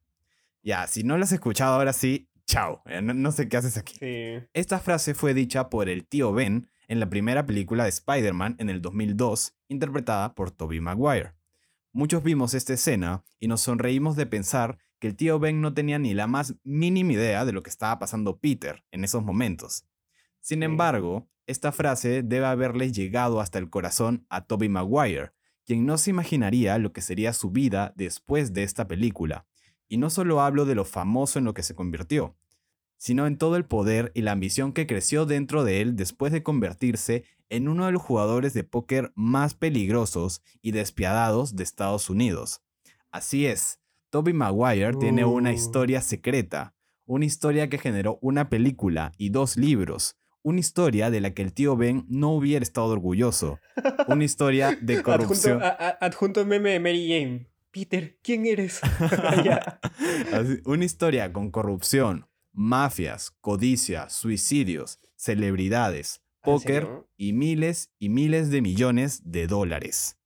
Ya, 0.61 0.85
si 0.87 1.03
no 1.03 1.17
la 1.17 1.23
has 1.23 1.31
escuchado 1.31 1.75
ahora 1.75 1.93
sí, 1.93 2.27
chao. 2.45 2.81
eh, 2.85 3.01
No, 3.01 3.13
no 3.13 3.31
sé 3.31 3.47
qué 3.49 3.57
haces 3.57 3.77
aquí. 3.77 3.95
Sí. 3.97 4.45
Esta 4.53 4.79
frase 4.79 5.13
fue 5.13 5.33
dicha 5.33 5.69
por 5.69 5.89
el 5.89 6.05
tío 6.05 6.31
Ben 6.33 6.69
en 6.87 6.99
la 6.99 7.09
primera 7.09 7.45
película 7.45 7.83
de 7.83 7.89
Spider-Man 7.89 8.55
en 8.59 8.69
el 8.69 8.81
2002, 8.81 9.55
interpretada 9.67 10.35
por 10.35 10.51
Tobey 10.51 10.79
Maguire. 10.79 11.33
Muchos 11.97 12.21
vimos 12.21 12.53
esta 12.53 12.73
escena 12.73 13.23
y 13.39 13.47
nos 13.47 13.61
sonreímos 13.61 14.15
de 14.15 14.27
pensar 14.27 14.77
que 14.99 15.07
el 15.07 15.15
tío 15.15 15.39
Ben 15.39 15.61
no 15.61 15.73
tenía 15.73 15.97
ni 15.97 16.13
la 16.13 16.27
más 16.27 16.53
mínima 16.63 17.13
idea 17.13 17.43
de 17.43 17.51
lo 17.51 17.63
que 17.63 17.71
estaba 17.71 17.97
pasando 17.97 18.37
Peter 18.37 18.83
en 18.91 19.03
esos 19.03 19.23
momentos. 19.23 19.83
Sin 20.39 20.61
embargo, 20.61 21.27
esta 21.47 21.71
frase 21.71 22.21
debe 22.21 22.45
haberle 22.45 22.91
llegado 22.91 23.41
hasta 23.41 23.57
el 23.57 23.71
corazón 23.71 24.27
a 24.29 24.45
Tobey 24.45 24.69
Maguire, 24.69 25.31
quien 25.65 25.87
no 25.87 25.97
se 25.97 26.11
imaginaría 26.11 26.77
lo 26.77 26.93
que 26.93 27.01
sería 27.01 27.33
su 27.33 27.49
vida 27.49 27.93
después 27.95 28.53
de 28.53 28.61
esta 28.61 28.87
película. 28.87 29.47
Y 29.87 29.97
no 29.97 30.11
solo 30.11 30.41
hablo 30.41 30.65
de 30.65 30.75
lo 30.75 30.85
famoso 30.85 31.39
en 31.39 31.45
lo 31.45 31.55
que 31.55 31.63
se 31.63 31.73
convirtió, 31.73 32.37
sino 32.97 33.27
en 33.27 33.37
todo 33.37 33.55
el 33.55 33.65
poder 33.65 34.11
y 34.15 34.21
la 34.21 34.31
ambición 34.33 34.73
que 34.73 34.87
creció 34.87 35.25
dentro 35.25 35.63
de 35.63 35.81
él 35.81 35.95
después 35.95 36.31
de 36.31 36.43
convertirse 36.43 37.23
en 37.49 37.67
uno 37.69 37.85
de 37.85 37.91
los 37.93 38.01
jugadores 38.01 38.53
de 38.53 38.63
póker 38.63 39.11
más 39.15 39.53
peligrosos 39.53 40.41
y 40.61 40.71
despiadados 40.71 41.55
de 41.55 41.63
Estados 41.63 42.09
Unidos. 42.09 42.61
Así 43.11 43.45
es, 43.45 43.79
Tobey 44.09 44.33
Maguire 44.33 44.93
tiene 44.99 45.23
una 45.25 45.51
Uh. 45.51 45.53
historia 45.53 46.01
secreta, 46.01 46.73
una 47.05 47.25
historia 47.25 47.69
que 47.69 47.77
generó 47.77 48.19
una 48.21 48.49
película 48.49 49.13
y 49.17 49.29
dos 49.29 49.55
libros, 49.55 50.17
una 50.43 50.59
historia 50.59 51.09
de 51.09 51.21
la 51.21 51.33
que 51.33 51.41
el 51.41 51.53
tío 51.53 51.77
Ben 51.77 52.05
no 52.09 52.31
hubiera 52.33 52.63
estado 52.63 52.87
orgulloso, 52.87 53.59
una 54.07 54.23
historia 54.23 54.77
de 54.81 55.01
corrupción. 55.03 55.61
Adjunto, 56.01 56.45
meme 56.45 56.71
de 56.71 56.79
Mary 56.79 57.07
Jane. 57.07 57.47
Peter, 57.71 58.17
¿quién 58.23 58.45
eres? 58.45 58.81
Así, 60.33 60.59
una 60.65 60.85
historia 60.85 61.31
con 61.33 61.51
corrupción, 61.51 62.27
mafias, 62.57 63.31
codicia, 63.39 64.09
suicidios, 64.09 64.99
celebridades, 65.15 66.21
¿En 66.43 66.53
póker 66.53 67.05
y 67.15 67.33
miles 67.33 67.93
y 67.99 68.09
miles 68.09 68.49
de 68.49 68.61
millones 68.61 69.21
de 69.31 69.47
dólares. 69.47 70.17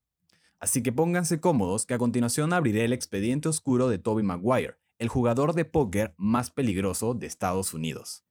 Así 0.59 0.81
que 0.81 0.93
pónganse 0.93 1.41
cómodos 1.41 1.85
que 1.85 1.93
a 1.93 1.97
continuación 1.97 2.53
abriré 2.53 2.85
el 2.85 2.93
expediente 2.93 3.49
oscuro 3.49 3.89
de 3.89 3.97
Toby 3.97 4.23
Maguire, 4.23 4.77
el 4.97 5.09
jugador 5.09 5.53
de 5.53 5.65
póker 5.65 6.13
más 6.17 6.51
peligroso 6.51 7.13
de 7.15 7.27
Estados 7.27 7.73
Unidos. 7.73 8.23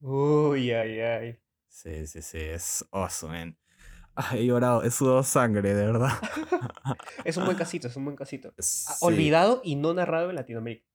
Uy, 0.00 0.70
ay, 0.70 1.00
ay. 1.00 1.38
Sí, 1.68 2.06
sí, 2.06 2.22
sí, 2.22 2.38
es 2.38 2.84
awesome, 2.92 3.38
man. 3.38 3.58
Ay, 4.14 4.42
he 4.42 4.46
llorado, 4.46 4.84
he 4.84 4.90
sudado 4.90 5.22
sangre, 5.24 5.74
de 5.74 5.86
verdad. 5.86 6.12
Es 7.24 7.36
un 7.38 7.44
buen 7.46 7.56
casito, 7.56 7.88
es 7.88 7.96
un 7.96 8.04
buen 8.04 8.16
casito. 8.16 8.52
Ah, 8.56 8.62
Sí. 8.62 8.94
Olvidado 9.00 9.62
y 9.64 9.76
no 9.76 9.94
narrado 9.94 10.28
en 10.30 10.36
Latinoamérica. 10.36 10.91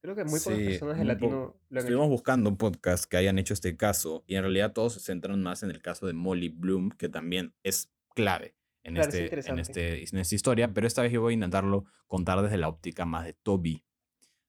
Creo 0.00 0.14
que 0.14 0.24
muy 0.24 0.38
pocas 0.38 0.58
Sí, 0.58 0.64
personas 0.64 0.96
muy 0.96 1.06
latino 1.06 1.30
lo 1.30 1.36
han 1.44 1.50
hecho. 1.70 1.78
Estuvimos 1.78 2.08
buscando 2.08 2.50
un 2.50 2.56
podcast 2.56 3.04
que 3.06 3.16
hayan 3.16 3.38
hecho 3.38 3.52
este 3.54 3.76
caso 3.76 4.22
y 4.26 4.36
en 4.36 4.42
realidad 4.42 4.72
todos 4.72 4.94
se 4.94 5.00
centran 5.00 5.42
más 5.42 5.62
en 5.62 5.70
el 5.70 5.82
caso 5.82 6.06
de 6.06 6.12
Molly 6.12 6.48
Bloom, 6.50 6.90
que 6.90 7.08
también 7.08 7.54
es 7.64 7.92
clave 8.14 8.54
en, 8.84 8.94
Claro, 8.94 9.08
es 9.08 9.14
este, 9.14 9.18
en, 9.18 9.24
interesante. 9.24 9.60
este, 9.62 10.14
en 10.14 10.20
esta 10.20 10.34
historia, 10.34 10.72
pero 10.72 10.86
esta 10.86 11.02
vez 11.02 11.12
yo 11.12 11.20
voy 11.20 11.32
a 11.32 11.34
intentarlo 11.34 11.84
contar 12.06 12.40
desde 12.42 12.58
la 12.58 12.68
óptica 12.68 13.04
más 13.04 13.24
de 13.24 13.32
Toby. 13.34 13.84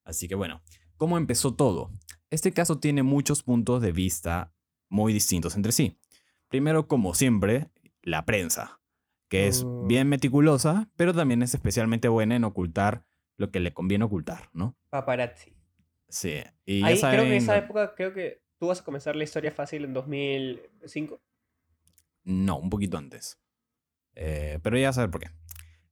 Así 0.03 0.27
que 0.27 0.36
bueno, 0.36 0.62
¿cómo 0.98 1.18
empezó 1.18 1.56
todo? 1.56 1.91
Este 2.29 2.51
caso 2.51 2.79
tiene 2.79 3.01
muchos 3.03 3.41
puntos 3.41 3.82
de 3.82 3.91
vista 3.91 4.53
muy 4.88 5.13
distintos 5.13 5.56
entre 5.56 5.72
sí. 5.72 5.98
Primero, 6.48 6.88
como 6.88 7.13
siempre, 7.15 7.70
la 8.03 8.25
prensa, 8.25 8.79
que 9.29 9.48
es 9.48 9.63
Oh. 9.63 9.86
bien 9.88 10.08
meticulosa, 10.10 10.89
pero 10.96 11.13
también 11.13 11.41
es 11.41 11.53
especialmente 11.56 12.08
buena 12.08 12.36
en 12.36 12.44
ocultar 12.44 13.03
lo 13.39 13.50
que 13.51 13.60
le 13.60 13.74
conviene 13.74 14.03
ocultar, 14.05 14.50
¿no? 14.53 14.77
Paparazzi. 14.89 15.53
Sí, 16.08 16.41
y 16.65 16.84
Ahí 16.84 17.00
creo 17.00 17.12
que 17.12 17.17
en 17.17 17.22
saben- 17.22 17.34
esa 17.38 17.58
época, 17.58 17.96
creo 17.96 18.13
que 18.13 18.41
tú 18.60 18.67
vas 18.67 18.81
a 18.81 18.84
comenzar 18.84 19.15
la 19.15 19.24
historia 19.24 19.51
fácil 19.51 19.86
en 19.86 19.93
2005. 19.93 21.22
No, 22.24 22.58
un 22.58 22.69
poquito 22.69 22.98
antes. 22.98 23.39
Eh, 24.15 24.60
pero 24.62 24.77
ya 24.77 24.91
saben 24.91 25.12
por 25.12 25.22
qué. 25.22 25.29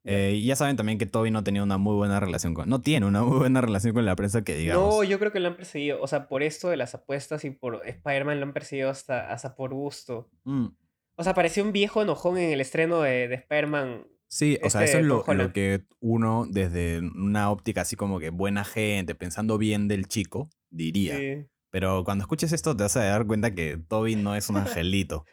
Eh, 0.03 0.33
y 0.35 0.45
ya 0.45 0.55
saben 0.55 0.75
también 0.77 0.97
que 0.97 1.05
Toby 1.05 1.31
no 1.31 1.43
tenía 1.43 1.61
una 1.63 1.77
muy 1.77 1.95
buena 1.95 2.19
relación 2.19 2.53
con... 2.53 2.69
No 2.69 2.81
tiene 2.81 3.05
una 3.05 3.23
muy 3.23 3.37
buena 3.39 3.61
relación 3.61 3.93
con 3.93 4.05
la 4.05 4.15
prensa 4.15 4.43
que 4.43 4.55
digamos. 4.55 4.95
No, 4.95 5.03
yo 5.03 5.19
creo 5.19 5.31
que 5.31 5.39
lo 5.39 5.47
han 5.49 5.55
perseguido. 5.57 6.01
O 6.01 6.07
sea, 6.07 6.27
por 6.27 6.43
esto 6.43 6.69
de 6.69 6.77
las 6.77 6.95
apuestas 6.95 7.43
y 7.45 7.49
por 7.51 7.81
Spider-Man 7.85 8.39
lo 8.39 8.45
han 8.47 8.53
perseguido 8.53 8.89
hasta, 8.89 9.31
hasta 9.31 9.55
por 9.55 9.73
gusto. 9.73 10.29
Mm, 10.45 10.67
O 11.15 11.23
sea, 11.23 11.33
parecía 11.33 11.63
un 11.63 11.71
viejo 11.73 12.01
enojón 12.01 12.37
en 12.37 12.51
el 12.51 12.61
estreno 12.61 13.01
de, 13.01 13.27
de 13.27 13.35
Spider-Man. 13.35 14.07
Sí, 14.29 14.59
o 14.63 14.69
sea, 14.69 14.83
Este, 14.83 14.97
eso 14.97 15.17
es 15.17 15.25
Tom 15.25 15.37
lo, 15.37 15.53
que 15.53 15.83
uno 15.99 16.45
desde 16.49 16.99
una 16.99 17.49
óptica 17.49 17.81
así 17.81 17.95
como 17.95 18.19
que 18.19 18.29
buena 18.29 18.65
gente, 18.65 19.15
pensando 19.15 19.57
bien 19.57 19.87
del 19.87 20.07
chico, 20.07 20.49
diría. 20.69 21.17
Sí. 21.17 21.45
Pero 21.69 22.03
cuando 22.03 22.23
escuches 22.23 22.53
esto 22.53 22.75
te 22.75 22.83
vas 22.83 22.97
a 22.97 23.03
dar 23.03 23.27
cuenta 23.27 23.53
que 23.53 23.77
Toby 23.77 24.15
no 24.15 24.35
es 24.35 24.49
un 24.49 24.57
angelito. 24.57 25.25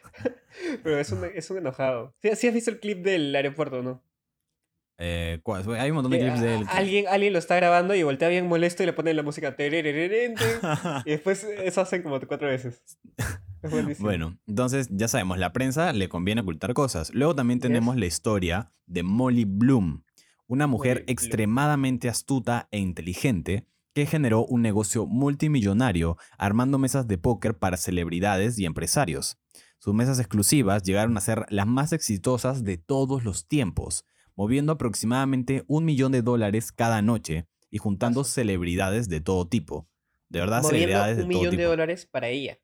Pero 0.83 0.99
es 0.99 1.11
un, 1.11 1.23
es 1.35 1.49
un 1.49 1.57
enojado. 1.57 2.15
¿Sí, 2.21 2.29
sí 2.35 2.47
has 2.47 2.53
visto 2.53 2.71
el 2.71 2.79
clip 2.79 3.03
del 3.03 3.35
aeropuerto, 3.35 3.81
no? 3.81 4.03
Eh. 4.97 5.41
Hay 5.77 5.89
un 5.89 5.95
montón 5.95 6.11
de 6.11 6.19
clips 6.19 6.39
de 6.39 6.55
él. 6.55 6.65
alguien, 6.69 7.05
alguien 7.09 7.33
lo 7.33 7.39
está 7.39 7.57
grabando 7.57 7.95
y 7.95 8.03
voltea 8.03 8.29
bien 8.29 8.47
molesto 8.47 8.81
y 8.81 8.85
le 8.85 8.93
ponen 8.93 9.17
la 9.17 9.23
música. 9.23 9.55
Y 11.05 11.09
después 11.09 11.43
eso 11.43 11.81
hacen 11.81 12.01
como 12.01 12.19
cuatro 12.21 12.47
veces. 12.47 12.81
Es 13.65 13.71
buenísimo. 13.71 14.07
Bueno, 14.07 14.37
entonces 14.47 14.87
ya 14.91 15.07
sabemos, 15.07 15.37
la 15.37 15.53
prensa 15.53 15.91
le 15.93 16.09
conviene 16.09 16.41
ocultar 16.41 16.73
cosas. 16.73 17.13
Luego 17.13 17.35
también 17.35 17.59
tenemos 17.59 17.95
Yes. 17.95 17.99
la 17.99 18.05
historia 18.05 18.71
de 18.85 19.03
Molly 19.03 19.45
Bloom, 19.45 20.03
una 20.47 20.67
mujer 20.67 20.97
Molly 20.97 21.03
Bloom. 21.05 21.11
extremadamente 21.11 22.09
astuta 22.09 22.67
e 22.71 22.79
inteligente 22.79 23.65
que 23.93 24.05
generó 24.05 24.45
un 24.45 24.61
negocio 24.61 25.05
multimillonario 25.05 26.17
armando 26.37 26.77
mesas 26.77 27.07
de 27.07 27.17
póker 27.17 27.57
para 27.57 27.77
celebridades 27.77 28.59
y 28.59 28.65
empresarios. 28.65 29.37
Sus 29.79 29.93
mesas 29.93 30.19
exclusivas 30.19 30.83
llegaron 30.83 31.15
a 31.17 31.21
ser 31.21 31.45
las 31.49 31.67
más 31.67 31.93
exitosas 31.93 32.63
de 32.63 32.77
todos 32.77 33.23
los 33.23 33.47
tiempos, 33.47 34.03
moviendo 34.35 34.73
aproximadamente 34.73 35.63
un 35.67 35.85
millón 35.85 36.11
de 36.11 36.21
dólares 36.21 36.71
cada 36.71 37.01
noche 37.01 37.47
y 37.71 37.77
juntando 37.77 38.23
celebridades 38.23 39.07
de 39.09 39.21
todo 39.21 39.47
tipo. 39.47 39.87
De 40.29 40.39
verdad, 40.39 40.61
Moviendo 40.63 40.79
celebridades 40.87 41.17
de 41.17 41.23
un 41.23 41.29
todo 41.29 41.39
millón 41.39 41.51
tipo. 41.51 41.61
de 41.61 41.67
dólares 41.67 42.05
para 42.05 42.27
ella. 42.29 42.57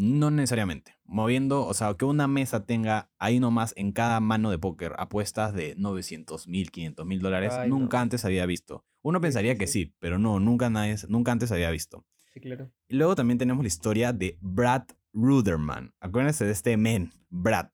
No 0.00 0.30
necesariamente. 0.30 0.96
Moviendo, 1.04 1.66
o 1.66 1.74
sea, 1.74 1.92
que 1.92 2.06
una 2.06 2.26
mesa 2.26 2.64
tenga 2.64 3.10
ahí 3.18 3.38
nomás 3.38 3.74
en 3.76 3.92
cada 3.92 4.18
mano 4.20 4.50
de 4.50 4.58
póker 4.58 4.94
apuestas 4.96 5.52
de 5.52 5.74
900 5.76 6.48
mil, 6.48 6.70
500 6.70 7.04
mil 7.04 7.20
dólares, 7.20 7.52
Ay, 7.52 7.68
no. 7.68 7.78
nunca 7.78 8.00
antes 8.00 8.24
había 8.24 8.46
visto. 8.46 8.86
Uno 9.02 9.20
pensaría 9.20 9.52
sí, 9.52 9.58
que 9.58 9.66
sí. 9.66 9.84
sí, 9.84 9.94
pero 9.98 10.18
no, 10.18 10.40
nunca, 10.40 10.70
nadie, 10.70 10.96
nunca 11.08 11.32
antes 11.32 11.52
había 11.52 11.70
visto. 11.70 12.06
Sí, 12.32 12.40
claro. 12.40 12.70
Y 12.88 12.96
luego 12.96 13.14
también 13.14 13.36
tenemos 13.36 13.62
la 13.62 13.68
historia 13.68 14.14
de 14.14 14.38
Brad 14.40 14.84
Ruderman. 15.12 15.92
Acuérdense 16.00 16.46
de 16.46 16.52
este 16.52 16.78
men, 16.78 17.12
Brad. 17.28 17.68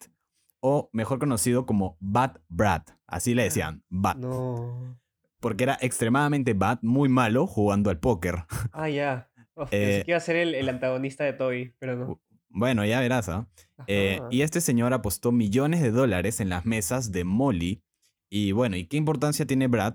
O 0.58 0.90
mejor 0.92 1.20
conocido 1.20 1.64
como 1.64 1.96
Bad 2.00 2.40
Brad. 2.48 2.82
Así 3.06 3.36
le 3.36 3.44
decían, 3.44 3.84
Bad. 3.88 4.16
No. 4.16 4.98
Porque 5.38 5.62
era 5.62 5.78
extremadamente 5.80 6.54
bad, 6.54 6.80
muy 6.82 7.08
malo 7.08 7.46
jugando 7.46 7.88
al 7.90 8.00
póker. 8.00 8.46
Ah, 8.72 8.88
ya. 8.88 9.30
Uf, 9.56 9.70
pensé 9.70 10.00
Eh, 10.00 10.04
que 10.04 10.10
iba 10.12 10.18
a 10.18 10.20
ser 10.20 10.36
el, 10.36 10.54
el 10.54 10.68
antagonista 10.68 11.24
de 11.24 11.32
Toby, 11.32 11.74
pero 11.78 11.96
no. 11.96 12.20
Bueno, 12.48 12.84
ya 12.84 13.00
verás, 13.00 13.28
¿ah? 13.28 13.48
Eh, 13.86 14.20
y 14.30 14.42
este 14.42 14.60
señor 14.60 14.92
apostó 14.92 15.32
millones 15.32 15.82
de 15.82 15.90
dólares 15.90 16.40
en 16.40 16.48
las 16.48 16.64
mesas 16.64 17.10
de 17.12 17.24
Molly. 17.24 17.82
Y 18.30 18.52
bueno, 18.52 18.76
¿y 18.76 18.86
qué 18.86 18.96
importancia 18.96 19.46
tiene 19.46 19.66
Brad 19.66 19.94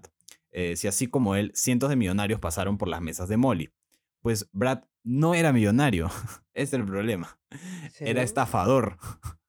eh, 0.52 0.76
si 0.76 0.88
así 0.88 1.08
como 1.08 1.36
él, 1.36 1.52
cientos 1.56 1.90
de 1.90 1.96
millonarios 1.96 2.40
pasaron 2.40 2.78
por 2.78 2.88
las 2.88 3.02
mesas 3.02 3.30
de 3.30 3.38
Molly? 3.38 3.70
Pues 4.22 4.48
Brad 4.52 4.84
no 5.04 5.34
era 5.34 5.54
millonario. 5.54 6.10
Es 6.54 6.74
el 6.74 6.84
problema. 6.86 7.40
¿En 8.00 8.08
Era 8.10 8.24
estafador. 8.24 8.98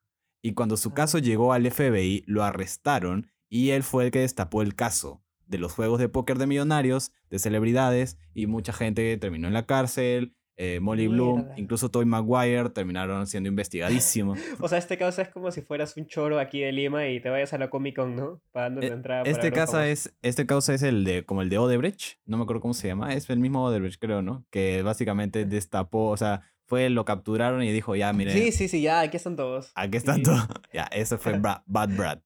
Y 0.45 0.55
cuando 0.55 0.77
su 0.77 0.89
Ah. 0.91 0.95
caso 0.95 1.19
llegó 1.19 1.53
al 1.53 1.67
FBI, 1.71 2.25
lo 2.27 2.43
arrestaron 2.43 3.31
y 3.49 3.71
él 3.71 3.83
fue 3.85 4.07
el 4.07 4.11
que 4.11 4.21
destapó 4.21 4.63
el 4.63 4.75
caso 4.75 5.23
de 5.53 5.59
los 5.59 5.73
juegos 5.73 6.01
de 6.01 6.09
póker 6.09 6.39
de 6.39 6.47
millonarios, 6.49 7.13
de 7.31 7.39
celebridades 7.39 8.19
y 8.35 8.47
mucha 8.49 8.73
gente 8.73 9.17
terminó 9.19 9.47
en 9.47 9.55
la 9.55 9.67
cárcel. 9.67 10.35
eh, 10.59 10.81
Molly 10.81 11.09
Bloom, 11.09 11.49
incluso 11.57 11.91
Toy 11.91 12.05
Maguire 12.05 12.69
terminaron 12.71 13.27
siendo 13.27 13.49
investigadísimos. 13.49 14.39
O 14.61 14.69
sea, 14.69 14.79
este 14.79 14.99
caso 14.99 15.23
es 15.23 15.29
como 15.31 15.51
si 15.51 15.63
fueras 15.63 15.97
un 15.97 16.07
choro 16.07 16.39
aquí 16.39 16.61
de 16.61 16.73
Lima 16.73 17.09
y 17.09 17.21
te 17.21 17.31
vayas 17.31 17.53
a 17.55 17.59
la 17.59 17.71
Comic 17.71 17.97
Con, 17.97 18.15
¿no? 18.17 18.41
Pagando 18.53 18.81
Eh, 18.83 18.89
la 18.89 18.95
entrada 18.95 19.23
Este 19.23 19.51
caso 19.51 19.81
es, 19.81 20.15
este 20.23 20.45
caso 20.47 20.73
es 20.73 20.83
el 20.83 21.05
de, 21.05 21.25
como 21.25 21.41
el 21.43 21.49
de 21.49 21.57
Odebrecht, 21.59 22.19
no 22.27 22.37
me 22.37 22.43
acuerdo 22.45 22.61
cómo 22.61 22.75
se 22.75 22.87
llama, 22.89 23.15
es 23.15 23.29
el 23.31 23.39
mismo 23.41 23.65
Odebrecht 23.65 23.99
creo, 24.01 24.21
¿no? 24.23 24.45
Que 24.51 24.83
básicamente 24.83 25.47
destapó, 25.47 26.09
o 26.11 26.17
sea, 26.19 26.43
fue, 26.67 26.91
lo 26.91 27.05
capturaron 27.07 27.63
y 27.63 27.73
dijo, 27.73 27.97
ya, 27.97 28.13
mire, 28.13 28.33
Sí, 28.33 28.53
sí, 28.53 28.69
sí, 28.69 28.83
ya, 28.83 29.01
aquí 29.01 29.17
están 29.17 29.37
todos. 29.37 29.73
aquí 29.75 29.97
están 30.03 30.17
sí. 30.17 30.23
todos. 30.25 30.47
ya, 30.73 30.85
eso 30.93 31.17
fue 31.19 31.33
Bra- 31.39 31.63
Bad 31.67 31.97
Brad. 31.97 32.19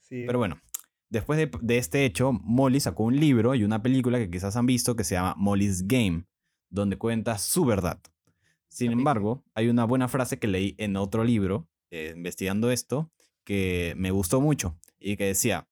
Sí. 0.00 0.24
Pero 0.26 0.38
bueno, 0.38 0.58
después 1.14 1.38
de, 1.38 1.50
de 1.62 1.78
este 1.78 2.04
hecho, 2.04 2.32
Molly 2.32 2.80
sacó 2.80 3.04
un 3.04 3.18
libro 3.18 3.54
y 3.54 3.64
una 3.64 3.82
película 3.82 4.18
que 4.18 4.28
quizás 4.28 4.56
han 4.56 4.66
visto 4.66 4.96
que 4.96 5.04
se 5.04 5.14
llama 5.14 5.34
Molly's 5.36 5.86
Game, 5.86 6.24
donde 6.68 6.98
cuenta 6.98 7.38
su 7.38 7.64
verdad. 7.64 8.00
Sin 8.68 8.90
embargo, 8.90 9.44
hay 9.54 9.68
una 9.68 9.84
buena 9.84 10.08
frase 10.08 10.40
que 10.40 10.48
leí 10.48 10.74
en 10.78 10.96
otro 10.96 11.22
libro, 11.22 11.68
eh, 11.90 12.12
investigando 12.16 12.72
esto, 12.72 13.12
que 13.44 13.94
me 13.96 14.10
gustó 14.10 14.40
mucho 14.40 14.76
y 14.98 15.16
que 15.16 15.26
decía, 15.26 15.68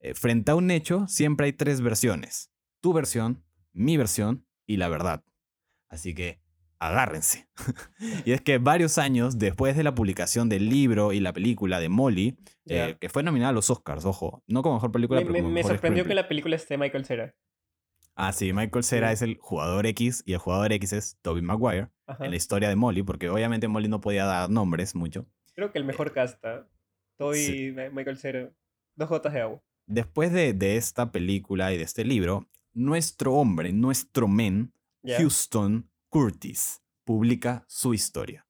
eh, 0.00 0.14
frente 0.14 0.52
a 0.52 0.54
un 0.54 0.70
hecho 0.70 1.06
siempre 1.06 1.46
hay 1.46 1.52
tres 1.52 1.82
versiones, 1.82 2.50
tu 2.80 2.94
versión, 2.94 3.44
mi 3.72 3.98
versión 3.98 4.46
y 4.66 4.78
la 4.78 4.88
verdad. 4.88 5.22
Así 5.90 6.14
que 6.14 6.40
agárrense. 6.80 7.48
y 8.24 8.32
es 8.32 8.40
que 8.40 8.58
varios 8.58 8.98
años 8.98 9.38
después 9.38 9.76
de 9.76 9.82
la 9.82 9.94
publicación 9.94 10.48
del 10.48 10.68
libro 10.68 11.12
y 11.12 11.20
la 11.20 11.32
película 11.32 11.80
de 11.80 11.88
Molly, 11.88 12.38
eh, 12.66 12.96
que 13.00 13.08
fue 13.08 13.22
nominada 13.22 13.50
a 13.50 13.52
los 13.52 13.70
Oscars, 13.70 14.04
ojo, 14.04 14.42
no 14.46 14.62
como 14.62 14.76
mejor 14.76 14.92
película, 14.92 15.20
me, 15.20 15.26
pero 15.26 15.32
me- 15.32 15.38
como 15.40 15.48
me 15.50 15.54
mejor 15.60 15.72
sorprendió 15.72 16.04
que 16.04 16.14
la 16.14 16.28
película 16.28 16.56
esté 16.56 16.76
Michael 16.78 17.04
Cera. 17.04 17.34
Ah, 18.14 18.32
sí, 18.32 18.52
Michael 18.52 18.82
Cera 18.84 19.08
Sí. 19.08 19.14
es 19.14 19.22
el 19.22 19.38
jugador 19.38 19.86
X 19.86 20.22
y 20.26 20.32
el 20.32 20.38
jugador 20.38 20.72
X 20.72 20.92
es 20.92 21.18
Tobey 21.22 21.42
Maguire 21.42 21.88
Ajá. 22.06 22.24
en 22.24 22.30
la 22.30 22.36
historia 22.36 22.68
de 22.68 22.74
Molly, 22.76 23.02
porque 23.04 23.28
obviamente 23.28 23.68
Molly 23.68 23.88
no 23.88 24.00
podía 24.00 24.24
dar 24.24 24.50
nombres 24.50 24.94
mucho. 24.96 25.26
Creo 25.54 25.70
que 25.72 25.78
el 25.78 25.84
mejor 25.84 26.12
cast 26.12 26.44
¿ah? 26.44 26.66
Toby 27.16 27.38
Sí. 27.38 27.74
Michael 27.92 28.18
Cera. 28.18 28.50
Dos 28.96 29.08
gotas 29.08 29.32
de 29.34 29.40
agua. 29.42 29.62
Después 29.86 30.32
de, 30.32 30.52
de 30.52 30.76
esta 30.76 31.12
película 31.12 31.72
y 31.72 31.76
de 31.78 31.84
este 31.84 32.04
libro, 32.04 32.48
nuestro 32.74 33.34
hombre, 33.34 33.72
nuestro 33.72 34.28
men. 34.28 34.72
Houston 35.16 35.88
Curtis, 36.10 36.82
publica 37.04 37.64
su 37.68 37.92
historia. 37.92 38.46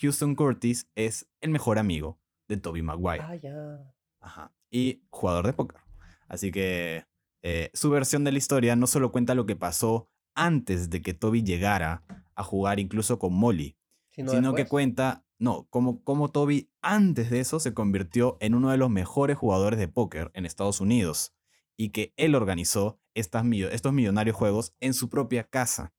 Houston 0.00 0.34
Curtis 0.34 0.88
es 0.94 1.28
el 1.40 1.50
mejor 1.50 1.78
amigo 1.78 2.18
de 2.48 2.56
Tobey 2.56 2.80
Maguire. 2.80 3.22
Ah, 3.22 3.36
ya. 3.36 3.92
Ajá. 4.18 4.54
Y 4.70 5.02
jugador 5.10 5.46
de 5.46 5.52
póker. 5.52 5.80
Así 6.26 6.50
que 6.50 7.04
eh, 7.42 7.70
su 7.74 7.90
versión 7.90 8.24
de 8.24 8.32
la 8.32 8.38
historia 8.38 8.76
no 8.76 8.86
solo 8.86 9.12
cuenta 9.12 9.34
lo 9.34 9.44
que 9.44 9.56
pasó 9.56 10.08
antes 10.34 10.88
de 10.88 11.02
que 11.02 11.12
Toby 11.12 11.42
llegara 11.42 12.02
a 12.34 12.44
jugar 12.44 12.80
incluso 12.80 13.18
con 13.18 13.34
Molly, 13.34 13.76
Sino, 14.10 14.30
sino 14.30 14.54
que 14.54 14.66
cuenta, 14.66 15.26
no, 15.38 15.68
como 15.70 16.30
Toby 16.30 16.70
antes 16.80 17.30
de 17.30 17.40
eso 17.40 17.60
se 17.60 17.74
convirtió 17.74 18.38
en 18.40 18.54
uno 18.54 18.70
de 18.70 18.78
los 18.78 18.88
mejores 18.88 19.36
jugadores 19.36 19.78
de 19.78 19.88
póker 19.88 20.30
en 20.34 20.46
Estados 20.46 20.80
Unidos 20.80 21.34
y 21.76 21.90
que 21.90 22.14
él 22.16 22.34
organizó 22.34 23.00
estas, 23.14 23.44
estos 23.70 23.92
millonarios 23.92 24.36
juegos 24.36 24.74
en 24.80 24.94
su 24.94 25.10
propia 25.10 25.44
casa. 25.44 25.92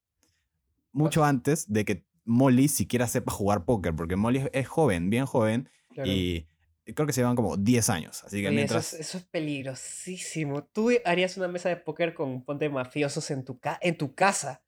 Mucho 0.92 1.24
antes 1.24 1.70
de 1.72 1.84
que 1.84 2.04
Molly 2.24 2.68
siquiera 2.68 3.06
sepa 3.06 3.32
jugar 3.32 3.64
póker, 3.64 3.94
porque 3.96 4.16
Molly 4.16 4.48
es- 4.52 4.68
joven, 4.68 5.10
bien 5.10 5.26
joven, 5.26 5.68
Claro. 5.90 6.10
y 6.10 6.46
creo 6.94 7.06
que 7.06 7.12
se 7.12 7.20
llevan 7.20 7.36
como 7.36 7.56
10 7.56 7.88
años. 7.90 8.22
Así 8.24 8.40
que 8.40 8.48
Oye, 8.48 8.56
mientras... 8.56 8.88
eso, 8.92 8.96
es, 8.96 9.08
eso 9.08 9.18
es 9.18 9.24
peligrosísimo. 9.24 10.64
Tú 10.64 10.90
harías 11.04 11.36
una 11.36 11.48
mesa 11.48 11.68
de 11.68 11.76
póker 11.76 12.14
con 12.14 12.44
ponte 12.44 12.68
mafiosos 12.68 13.30
en 13.30 13.44
tu, 13.44 13.58
ca- 13.58 13.78
en 13.82 13.96
tu 13.96 14.14
casa. 14.14 14.62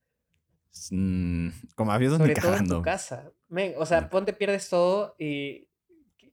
mm, 0.91 1.49
con 1.77 1.87
mafiosos 1.87 2.19
ni 2.21 2.35
Sobre 2.35 2.57
en 2.59 2.69
tu 2.69 2.83
casa. 2.83 3.31
Men, 3.49 3.75
o 3.79 3.87
sea, 3.87 4.01
No. 4.03 4.11
ponte, 4.11 4.33
pierdes 4.33 4.69
todo 4.69 5.15
y, 5.19 5.69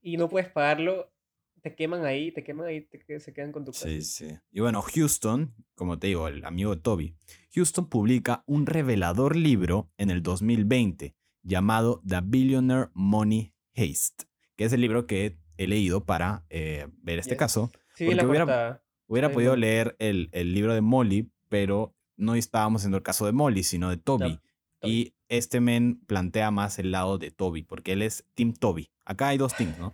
y 0.01 0.17
no 0.17 0.29
puedes 0.29 0.49
pagarlo. 0.49 1.11
Te 1.61 1.75
queman 1.75 2.05
ahí, 2.05 2.31
te 2.31 2.43
queman 2.43 2.67
ahí, 2.67 2.81
te, 2.81 3.19
se 3.19 3.33
quedan 3.33 3.51
con 3.51 3.63
tu 3.65 3.71
casa. 3.71 3.87
Sí, 3.87 4.01
sí. 4.01 4.27
Y 4.51 4.61
bueno, 4.61 4.81
Houston, 4.81 5.53
como 5.75 5.99
te 5.99 6.07
digo, 6.07 6.27
el 6.27 6.43
amigo 6.43 6.73
de 6.75 6.81
Toby, 6.81 7.15
Houston 7.53 7.87
publica 7.87 8.43
un 8.47 8.65
revelador 8.65 9.35
libro 9.35 9.91
en 9.97 10.09
el 10.09 10.23
2020 10.23 11.15
llamado 11.43 12.01
The 12.07 12.21
Billionaire 12.23 12.89
Money 12.93 13.53
Heist, 13.73 14.23
que 14.55 14.65
es 14.65 14.73
el 14.73 14.81
libro 14.81 15.05
que 15.05 15.37
he 15.57 15.67
leído 15.67 16.03
para 16.05 16.45
eh, 16.49 16.87
ver 17.03 17.19
este 17.19 17.31
Yes. 17.31 17.39
caso. 17.39 17.71
Sí, 17.95 18.05
vi 18.05 18.15
la 18.15 18.23
porque 18.23 18.29
hubiera-. 18.43 18.83
Hubiera 19.07 19.31
podido 19.31 19.51
no. 19.51 19.57
leer 19.57 19.95
el, 19.99 20.29
el 20.31 20.53
libro 20.53 20.73
de 20.73 20.79
Molly, 20.81 21.29
pero 21.49 21.93
no 22.15 22.33
estábamos 22.35 22.81
haciendo 22.81 22.97
el 22.97 23.03
caso 23.03 23.25
de 23.25 23.33
Molly, 23.33 23.63
sino 23.63 23.89
de 23.89 23.97
Toby. 23.97 24.39
Toby. 24.79 24.91
Y 24.91 25.13
este 25.27 25.59
men 25.59 25.99
plantea 26.07 26.49
más 26.49 26.79
el 26.79 26.91
lado 26.91 27.17
de 27.17 27.29
Toby, 27.29 27.61
porque 27.63 27.91
él 27.91 28.01
es 28.03 28.25
Team 28.35 28.53
Toby. 28.53 28.89
Acá 29.05 29.27
hay 29.27 29.37
dos 29.37 29.53
teams, 29.55 29.77
¿no? 29.77 29.93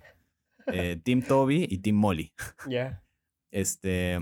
Eh, 0.67 0.99
team 1.03 1.21
Toby 1.21 1.65
y 1.69 1.77
Team 1.79 1.95
Molly. 1.95 2.33
Ya. 2.67 3.03
Este, 3.51 4.13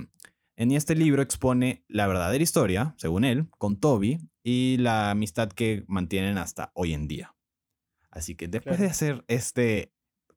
en 0.58 0.72
este 0.72 0.96
libro 0.96 1.22
expone 1.22 1.84
la 1.88 2.08
verdadera 2.08 2.44
historia, 2.44 2.96
según 2.98 3.26
él, 3.26 3.48
con 3.58 3.80
Toby 3.80 4.20
y 4.44 4.78
la 4.78 5.12
amistad 5.12 5.50
que 5.50 5.84
mantienen 5.88 6.38
hasta 6.38 6.72
hoy 6.76 6.94
en 6.94 7.08
día. 7.08 7.36
Así 8.12 8.36
que 8.36 8.48
después 8.48 8.80
de 8.80 8.86
hacer 8.86 9.26
este 9.28 9.94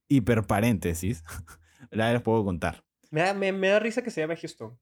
hiper 0.08 0.44
paréntesis, 0.44 1.22
la 1.90 2.12
les 2.12 2.22
puedo 2.22 2.44
contar. 2.44 2.84
Me 3.10 3.20
da, 3.22 3.34
me, 3.34 3.52
me 3.52 3.68
da 3.68 3.78
risa 3.78 4.02
que 4.02 4.10
se 4.10 4.20
llame 4.20 4.36
Houston. 4.36 4.78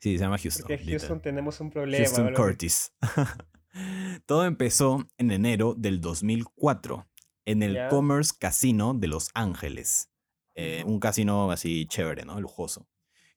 Sí, 0.00 0.16
se 0.16 0.24
llama 0.24 0.38
Houston. 0.38 0.62
Porque 0.62 0.74
en 0.74 0.80
literal. 0.80 1.00
Houston 1.00 1.22
tenemos 1.22 1.60
un 1.60 1.70
problema. 1.70 2.04
Houston. 2.04 2.34
Curtis. 2.34 2.92
Todo 4.26 4.44
empezó 4.44 5.06
en 5.18 5.30
enero 5.30 5.74
del 5.76 6.00
2004 6.00 7.08
en 7.44 7.62
el. 7.62 7.88
Commerce 7.88 8.32
Casino 8.38 8.94
de 8.94 9.08
Los 9.08 9.30
Ángeles. 9.34 10.10
Eh, 10.60 10.82
un 10.84 10.98
casino 10.98 11.50
así 11.52 11.86
chévere, 11.86 12.24
¿no? 12.24 12.40
Lujoso. 12.40 12.88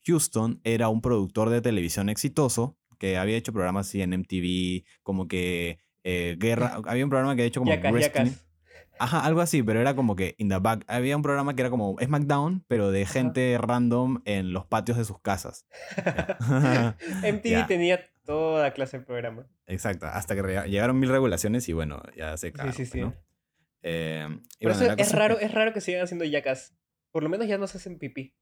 Houston 0.08 0.60
era 0.64 0.90
un 0.90 1.02
productor 1.02 1.50
de 1.50 1.62
televisión 1.62 2.10
exitoso 2.10 2.78
que 2.98 3.18
había 3.18 3.38
hecho 3.38 3.54
programas 3.54 3.88
así 3.88 4.02
en 4.02 4.14
MTV, 4.14 4.84
como 5.04 5.28
que 5.28 5.80
eh, 6.04 6.36
guerra. 6.40 6.80
Había 6.88 7.04
un 7.04 7.10
programa 7.12 7.36
que 7.36 7.42
había 7.42 7.48
hecho 7.50 7.62
como 7.62 7.72
Yacas, 7.74 8.00
yacas. 8.00 8.46
Ajá, 9.00 9.24
algo 9.26 9.42
así, 9.42 9.64
pero 9.64 9.80
era 9.82 9.96
como 9.96 10.16
que 10.16 10.36
in 10.38 10.50
the 10.50 10.58
back. 10.58 10.84
Había 10.88 11.16
un 11.16 11.22
programa 11.24 11.56
que 11.56 11.62
era 11.62 11.70
como 11.70 11.96
SmackDown, 12.00 12.64
pero 12.68 12.92
de 12.92 13.06
gente 13.06 13.58
random 13.60 14.22
en 14.26 14.54
los 14.54 14.66
patios 14.66 14.98
de 14.98 15.06
sus 15.06 15.20
casas. 15.20 15.66
MTV 17.24 17.68
tenía 17.68 18.00
toda 18.26 18.72
clase 18.74 19.00
de 19.00 19.06
programa. 19.06 19.48
Exacto, 19.68 20.06
hasta 20.08 20.36
que 20.36 20.42
llegaron 20.70 21.00
mil 21.00 21.10
regulaciones 21.10 21.68
y 21.70 21.74
bueno, 21.74 22.02
ya 22.16 22.36
se 22.38 22.52
cagaron, 22.52 22.74
sí, 22.74 22.84
pues, 22.84 22.92
sí. 22.92 23.00
¿no? 23.02 23.14
Eh, 23.84 24.28
y 24.60 24.66
Por 24.66 24.74
bueno, 24.76 24.94
eso 24.94 24.96
es 24.98 25.12
raro, 25.14 25.38
que- 25.38 25.46
es 25.46 25.52
raro 25.54 25.74
que 25.74 25.82
sigan 25.82 26.04
haciendo 26.04 26.26
yacas. 26.26 26.76
Por 27.12 27.24
lo 27.24 27.30
menos 27.30 27.48
ya 27.48 27.58
no 27.58 27.68
se 27.68 27.78
hacen 27.78 27.98
pipí. 27.98 28.34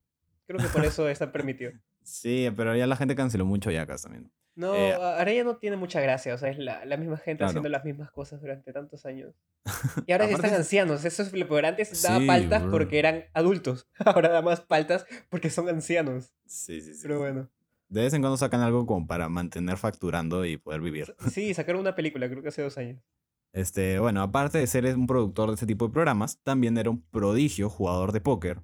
Creo 0.47 0.59
que 0.59 0.67
por 0.67 0.83
eso 0.85 1.07
está 1.09 1.31
permitido. 1.31 1.71
Sí, 2.01 2.49
pero 2.55 2.75
ya 2.75 2.87
la 2.87 2.95
gente 2.95 3.15
canceló 3.15 3.45
mucho 3.45 3.69
Yacas 3.69 4.01
también. 4.01 4.31
No, 4.55 4.73
Eh, 4.73 4.93
ahora 4.93 5.31
ya 5.31 5.43
no 5.43 5.57
tiene 5.57 5.75
mucha 5.77 6.01
gracia. 6.01 6.33
O 6.33 6.37
sea, 6.39 6.49
es 6.49 6.57
la, 6.57 6.83
la 6.85 6.97
misma 6.97 7.17
gente 7.17 7.39
Claro. 7.39 7.49
haciendo 7.51 7.69
las 7.69 7.85
mismas 7.85 8.09
cosas 8.09 8.41
durante 8.41 8.73
tantos 8.73 9.05
años. 9.05 9.35
Y 10.07 10.11
ahora 10.11 10.25
Aparte 10.25 10.33
están 10.47 10.51
es- 10.53 10.57
ancianos. 10.65 11.05
Eso 11.05 11.21
es 11.21 11.33
lo 11.33 11.47
peor. 11.47 11.65
Antes 11.67 12.01
daba 12.01 12.19
Sí, 12.19 12.25
paltas 12.25 12.63
bro. 12.63 12.71
porque 12.71 12.97
eran 12.97 13.25
adultos. 13.33 13.87
Ahora 14.05 14.29
da 14.29 14.41
más 14.41 14.61
paltas 14.61 15.05
porque 15.29 15.51
son 15.51 15.69
ancianos. 15.69 16.33
Sí, 16.47 16.81
sí, 16.81 16.93
sí. 16.95 16.99
Pero 17.03 17.19
bueno. 17.19 17.47
De 17.89 18.01
vez 18.01 18.13
en 18.13 18.21
cuando 18.21 18.37
sacan 18.37 18.61
algo 18.61 18.87
como 18.87 19.05
para 19.05 19.29
mantener 19.29 19.77
facturando 19.77 20.43
y 20.45 20.57
poder 20.57 20.81
vivir. 20.81 21.15
Sí, 21.31 21.53
sacaron 21.53 21.81
una 21.81 21.93
película, 21.95 22.27
creo 22.27 22.41
que 22.41 22.49
hace 22.49 22.61
dos 22.63 22.77
años. 22.79 23.03
Este, 23.51 23.99
bueno, 23.99 24.21
aparte 24.21 24.59
de 24.59 24.67
ser 24.67 24.85
un 24.95 25.07
productor 25.07 25.49
de 25.49 25.55
este 25.55 25.65
tipo 25.65 25.87
de 25.87 25.93
programas, 25.93 26.39
también 26.43 26.77
era 26.77 26.89
un 26.89 27.01
prodigio 27.01 27.69
jugador 27.69 28.11
de 28.11 28.21
póker 28.21 28.61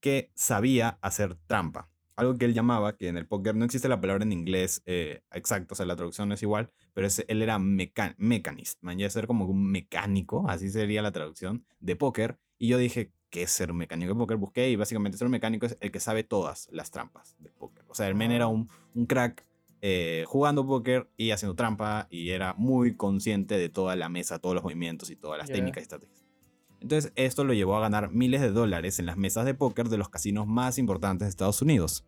que 0.00 0.30
sabía 0.34 0.98
hacer 1.02 1.36
trampa. 1.46 1.88
Algo 2.16 2.36
que 2.36 2.44
él 2.44 2.54
llamaba, 2.54 2.96
que 2.96 3.08
en 3.08 3.16
el 3.16 3.26
póker 3.26 3.54
no 3.54 3.64
existe 3.64 3.88
la 3.88 4.00
palabra 4.00 4.24
en 4.24 4.32
inglés 4.32 4.82
eh, 4.84 5.22
exacto, 5.32 5.72
o 5.72 5.76
sea, 5.76 5.86
la 5.86 5.96
traducción 5.96 6.28
no 6.28 6.34
es 6.34 6.42
igual, 6.42 6.70
pero 6.92 7.08
él 7.28 7.42
era 7.42 7.58
meca 7.58 8.14
mecanist, 8.18 8.82
man, 8.82 8.98
ya 8.98 9.08
ser 9.08 9.26
como 9.26 9.46
un 9.46 9.70
mecánico, 9.70 10.44
así 10.48 10.70
sería 10.70 11.02
la 11.02 11.12
traducción, 11.12 11.64
de 11.80 11.96
póker. 11.96 12.38
Y 12.58 12.68
yo 12.68 12.76
dije, 12.76 13.12
¿qué 13.30 13.44
es 13.44 13.50
ser 13.50 13.72
un 13.72 13.78
mecánico 13.78 14.12
de 14.12 14.18
póker? 14.18 14.36
Busqué 14.36 14.68
y 14.68 14.76
básicamente 14.76 15.16
ser 15.16 15.26
un 15.26 15.32
mecánico 15.32 15.64
es 15.66 15.78
el 15.80 15.90
que 15.90 16.00
sabe 16.00 16.22
todas 16.22 16.68
las 16.70 16.90
trampas 16.90 17.36
del 17.38 17.52
póker. 17.52 17.84
O 17.88 17.94
sea, 17.94 18.06
el 18.06 18.14
men 18.14 18.32
era 18.32 18.48
un, 18.48 18.68
un 18.94 19.06
crack 19.06 19.46
eh, 19.82 20.24
jugando 20.26 20.66
póker 20.66 21.08
y 21.16 21.30
haciendo 21.30 21.54
trampa 21.54 22.06
y 22.10 22.30
era 22.30 22.54
muy 22.54 22.94
consciente 22.96 23.56
de 23.58 23.68
toda 23.68 23.96
la 23.96 24.08
mesa, 24.08 24.38
todos 24.38 24.54
los 24.54 24.64
movimientos 24.64 25.10
y 25.10 25.16
todas 25.16 25.38
las 25.38 25.48
Ya. 25.48 25.54
técnicas 25.54 25.80
y 25.80 25.82
estrategias. 25.82 26.24
Entonces 26.80 27.12
esto 27.16 27.44
lo 27.44 27.52
llevó 27.52 27.76
a 27.76 27.80
ganar 27.80 28.10
miles 28.10 28.40
de 28.40 28.50
dólares 28.50 28.98
en 28.98 29.06
las 29.06 29.16
mesas 29.16 29.44
de 29.44 29.54
póker 29.54 29.88
de 29.88 29.98
los 29.98 30.08
casinos 30.08 30.46
más 30.46 30.78
importantes 30.78 31.26
de 31.26 31.30
Estados 31.30 31.60
Unidos, 31.62 32.04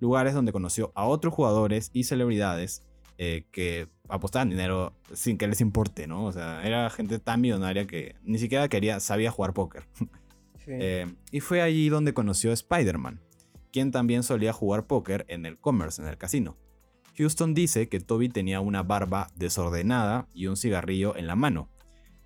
lugares 0.00 0.34
donde 0.34 0.52
conoció 0.52 0.92
a 0.94 1.06
otros 1.06 1.32
jugadores 1.34 1.90
y 1.92 2.04
celebridades 2.04 2.82
eh, 3.20 3.46
que 3.50 3.88
apostaban 4.08 4.48
dinero 4.50 4.92
sin 5.12 5.38
que 5.38 5.48
les 5.48 5.60
importe, 5.60 6.06
¿no? 6.06 6.24
O 6.26 6.32
sea, 6.32 6.64
era 6.64 6.88
gente 6.90 7.18
tan 7.18 7.40
millonaria 7.40 7.84
que 7.86 8.14
ni 8.22 8.38
siquiera 8.38 8.68
quería, 8.68 9.00
sabía 9.00 9.30
jugar 9.30 9.54
póker. 9.54 9.84
Sí. 10.64 10.74
Eh, 10.74 11.06
y 11.32 11.40
fue 11.40 11.62
allí 11.62 11.88
donde 11.88 12.12
conoció 12.12 12.50
a 12.50 12.52
Spider-Man, 12.54 13.20
quien 13.72 13.90
también 13.90 14.22
solía 14.22 14.52
jugar 14.52 14.86
póker 14.86 15.24
en 15.28 15.46
el 15.46 15.56
Commerce, 15.58 16.02
en 16.02 16.08
el 16.08 16.18
casino. 16.18 16.58
Houston 17.18 17.52
dice 17.52 17.88
que 17.88 17.98
Toby 17.98 18.28
tenía 18.28 18.60
una 18.60 18.84
barba 18.84 19.28
desordenada 19.34 20.28
y 20.34 20.46
un 20.46 20.56
cigarrillo 20.56 21.16
en 21.16 21.26
la 21.26 21.34
mano. 21.34 21.68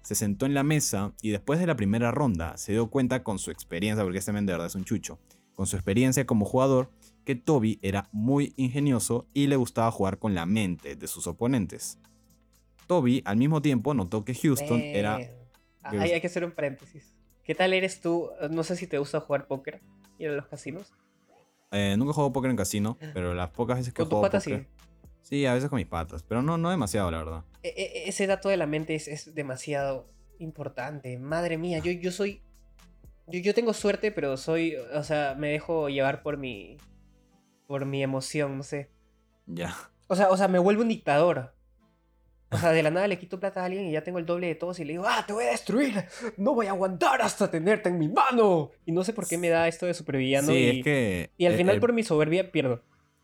Se 0.02 0.14
sentó 0.14 0.44
en 0.44 0.52
la 0.52 0.62
mesa 0.64 1.12
y 1.22 1.30
después 1.30 1.58
de 1.58 1.66
la 1.66 1.76
primera 1.76 2.10
ronda 2.10 2.58
se 2.58 2.72
dio 2.72 2.90
cuenta 2.90 3.22
con 3.22 3.38
su 3.38 3.50
experiencia, 3.50 4.04
porque 4.04 4.18
este 4.18 4.32
men 4.32 4.44
de 4.44 4.52
verdad 4.52 4.66
es 4.66 4.74
un 4.74 4.84
chucho, 4.84 5.18
con 5.54 5.66
su 5.66 5.76
experiencia 5.76 6.26
como 6.26 6.44
jugador, 6.44 6.90
que 7.24 7.36
Toby 7.36 7.78
era 7.80 8.08
muy 8.12 8.52
ingenioso 8.56 9.26
y 9.32 9.46
le 9.46 9.56
gustaba 9.56 9.90
jugar 9.90 10.18
con 10.18 10.34
la 10.34 10.44
mente 10.44 10.94
de 10.94 11.06
sus 11.06 11.26
oponentes. 11.26 11.98
Toby 12.86 13.22
al 13.24 13.38
mismo 13.38 13.62
tiempo 13.62 13.94
notó 13.94 14.24
que 14.26 14.34
Houston 14.34 14.80
era... 14.80 15.20
Eh, 15.20 15.34
Hay, 15.84 16.10
hay 16.12 16.20
que 16.20 16.26
hacer 16.26 16.44
un 16.44 16.52
paréntesis. 16.52 17.14
¿Qué 17.44 17.54
tal 17.54 17.72
eres 17.72 18.00
tú? 18.02 18.28
No 18.50 18.62
sé 18.62 18.76
si 18.76 18.86
te 18.86 18.98
gusta 18.98 19.20
jugar 19.20 19.46
póker. 19.46 19.80
Ir 20.18 20.28
a 20.28 20.32
los 20.32 20.46
casinos. 20.48 20.92
eh, 21.70 21.94
nunca 21.96 22.10
he 22.10 22.14
jugado 22.14 22.32
póker 22.32 22.50
en 22.50 22.56
casino, 22.56 22.98
pero 23.14 23.32
las 23.32 23.48
pocas 23.50 23.78
veces 23.78 23.94
que 23.94 24.02
he 24.02 24.04
jugado 24.04 24.22
póker... 24.30 24.40
sí. 24.42 24.66
Sí, 25.22 25.46
a 25.46 25.54
veces 25.54 25.70
con 25.70 25.78
mis 25.78 25.86
patas, 25.86 26.22
pero 26.22 26.42
no, 26.42 26.58
no 26.58 26.70
demasiado, 26.70 27.10
la 27.10 27.18
verdad. 27.18 27.44
E- 27.62 27.68
e- 27.76 28.08
ese 28.08 28.26
dato 28.26 28.48
de 28.48 28.56
la 28.56 28.66
mente 28.66 28.94
es, 28.94 29.08
es 29.08 29.34
demasiado 29.34 30.10
importante. 30.38 31.18
Madre 31.18 31.56
mía, 31.58 31.78
yo, 31.78 31.92
yo 31.92 32.10
soy. 32.12 32.42
Yo, 33.28 33.38
yo 33.40 33.54
tengo 33.54 33.72
suerte, 33.72 34.10
pero 34.10 34.36
soy. 34.36 34.74
O 34.94 35.02
sea, 35.04 35.34
me 35.38 35.48
dejo 35.50 35.88
llevar 35.88 36.22
por 36.22 36.36
mi. 36.36 36.76
Por 37.66 37.86
mi 37.86 38.02
emoción, 38.02 38.58
no 38.58 38.62
sé. 38.64 38.90
Ya. 39.46 39.74
O 40.08 40.16
sea, 40.16 40.28
o 40.30 40.36
sea, 40.36 40.48
me 40.48 40.58
vuelvo 40.58 40.82
un 40.82 40.88
dictador. 40.88 41.54
O 42.50 42.58
sea, 42.58 42.70
de 42.72 42.82
la 42.82 42.90
nada 42.90 43.06
le 43.08 43.18
quito 43.18 43.40
plata 43.40 43.62
a 43.62 43.64
alguien 43.64 43.86
y 43.86 43.92
ya 43.92 44.02
tengo 44.02 44.18
el 44.18 44.26
doble 44.26 44.48
de 44.48 44.56
todos 44.56 44.78
y 44.80 44.84
le 44.84 44.92
digo, 44.94 45.04
¡ah, 45.06 45.24
te 45.26 45.32
voy 45.32 45.44
a 45.44 45.50
destruir! 45.52 46.04
¡No 46.36 46.52
voy 46.54 46.66
a 46.66 46.70
aguantar 46.72 47.22
hasta 47.22 47.50
tenerte 47.50 47.88
en 47.88 47.98
mi 47.98 48.08
mano! 48.08 48.72
Y 48.84 48.92
no 48.92 49.04
sé 49.04 49.12
por 49.14 49.26
qué 49.26 49.38
me 49.38 49.48
da 49.48 49.68
esto 49.68 49.86
de 49.86 49.94
supervillano 49.94 50.48
sí, 50.48 50.54
y, 50.58 50.78
es 50.80 50.84
que... 50.84 51.30
y 51.38 51.46
al 51.46 51.52
el- 51.52 51.58
final 51.58 51.74
el- 51.76 51.80
por 51.80 51.92
mi 51.94 52.02
soberbia 52.02 52.50
pierdo. 52.52 52.82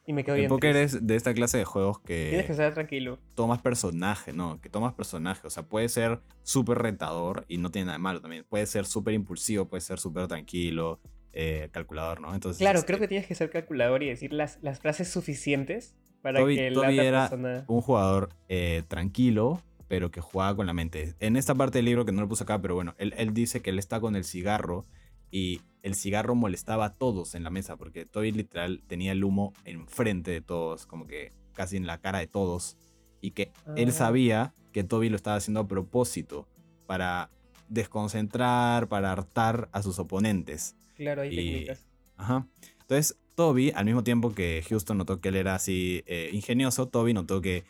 Y 0.08 0.14
me 0.14 0.24
quedo 0.24 0.36
El 0.36 0.40
bien. 0.40 0.48
póker 0.48 0.74
triste. 0.74 0.96
es 0.98 1.06
de 1.06 1.16
esta 1.16 1.34
clase 1.34 1.58
de 1.58 1.64
juegos 1.66 2.02
Tienes 2.02 2.40
que 2.40 2.46
que 2.46 2.52
estar 2.52 2.72
tranquilo. 2.72 3.18
tomas 3.34 3.60
personaje, 3.60 4.32
¿no? 4.32 4.58
Que 4.60 4.70
tomas 4.70 4.94
personaje. 4.94 5.46
O 5.46 5.50
sea, 5.50 5.64
puede 5.64 5.88
ser 5.90 6.20
súper 6.42 6.78
retador 6.78 7.44
y 7.46 7.58
no 7.58 7.70
tiene 7.70 7.86
nada 7.86 7.98
de 7.98 8.02
malo 8.02 8.20
también. 8.22 8.44
Puede 8.48 8.64
ser 8.66 8.86
súper 8.86 9.12
impulsivo, 9.12 9.66
puede 9.68 9.82
ser 9.82 9.98
súper 9.98 10.26
tranquilo, 10.26 10.98
eh, 11.34 11.68
calculador, 11.72 12.20
¿no? 12.22 12.34
Entonces, 12.34 12.58
Claro, 12.58 12.78
este, 12.78 12.86
creo 12.86 12.98
que 13.00 13.06
tienes 13.08 13.26
que 13.26 13.34
ser 13.34 13.50
calculador 13.50 14.02
y 14.02 14.08
decir 14.08 14.32
las, 14.32 14.58
las 14.62 14.80
frases 14.80 15.08
suficientes 15.08 15.94
para 16.22 16.40
Toby- 16.40 16.56
que 16.56 16.70
la 16.70 16.74
Toby 16.74 16.86
otra 16.94 17.04
era 17.04 17.20
persona... 17.28 17.64
un 17.68 17.80
jugador 17.82 18.30
eh, 18.48 18.82
tranquilo, 18.88 19.60
pero 19.88 20.10
que 20.10 20.22
jugaba 20.22 20.56
con 20.56 20.66
la 20.66 20.72
mente. 20.72 21.14
En 21.20 21.36
esta 21.36 21.54
parte 21.54 21.78
del 21.78 21.84
libro 21.84 22.06
que 22.06 22.12
no 22.12 22.22
lo 22.22 22.28
puse 22.28 22.44
acá, 22.44 22.60
pero 22.62 22.74
bueno, 22.74 22.94
él, 22.96 23.12
él 23.18 23.34
dice 23.34 23.60
que 23.60 23.68
él 23.70 23.78
está 23.78 24.00
con 24.00 24.16
el 24.16 24.24
cigarro 24.24 24.86
y 25.30 25.60
el 25.82 25.94
cigarro 25.94 26.34
molestaba 26.34 26.86
a 26.86 26.94
todos 26.94 27.34
en 27.34 27.44
la 27.44 27.50
mesa, 27.50 27.76
porque 27.76 28.04
Toby 28.04 28.32
literal 28.32 28.82
tenía 28.86 29.12
el 29.12 29.22
humo 29.24 29.52
enfrente 29.64 30.30
de 30.30 30.40
todos, 30.40 30.86
como 30.86 31.06
que 31.06 31.32
casi 31.54 31.76
en 31.76 31.86
la 31.86 31.98
cara 31.98 32.18
de 32.18 32.26
todos, 32.26 32.76
y 33.20 33.30
que 33.32 33.52
él 33.76 33.88
Ah. 33.88 33.92
sabía 33.92 34.54
que 34.72 34.84
Toby 34.84 35.08
lo 35.08 35.16
estaba 35.16 35.36
haciendo 35.36 35.60
a 35.60 35.68
propósito 35.68 36.46
para 36.86 37.30
desconcentrar, 37.68 38.88
para 38.88 39.12
hartar 39.12 39.68
a 39.72 39.82
sus 39.82 39.98
oponentes. 39.98 40.76
Claro, 40.96 41.22
hay 41.22 41.32
y- 41.32 41.36
técnicas. 41.36 41.86
Ajá. 42.16 42.46
Entonces, 42.80 43.16
Toby, 43.34 43.70
al 43.74 43.84
mismo 43.84 44.02
tiempo 44.02 44.34
que 44.34 44.64
Houston 44.68 44.98
notó 44.98 45.20
que 45.20 45.28
él 45.28 45.36
era 45.36 45.54
así 45.54 46.02
eh, 46.06 46.30
ingenioso, 46.32 46.88
Toby 46.88 47.12
notó 47.14 47.40
que 47.40 47.64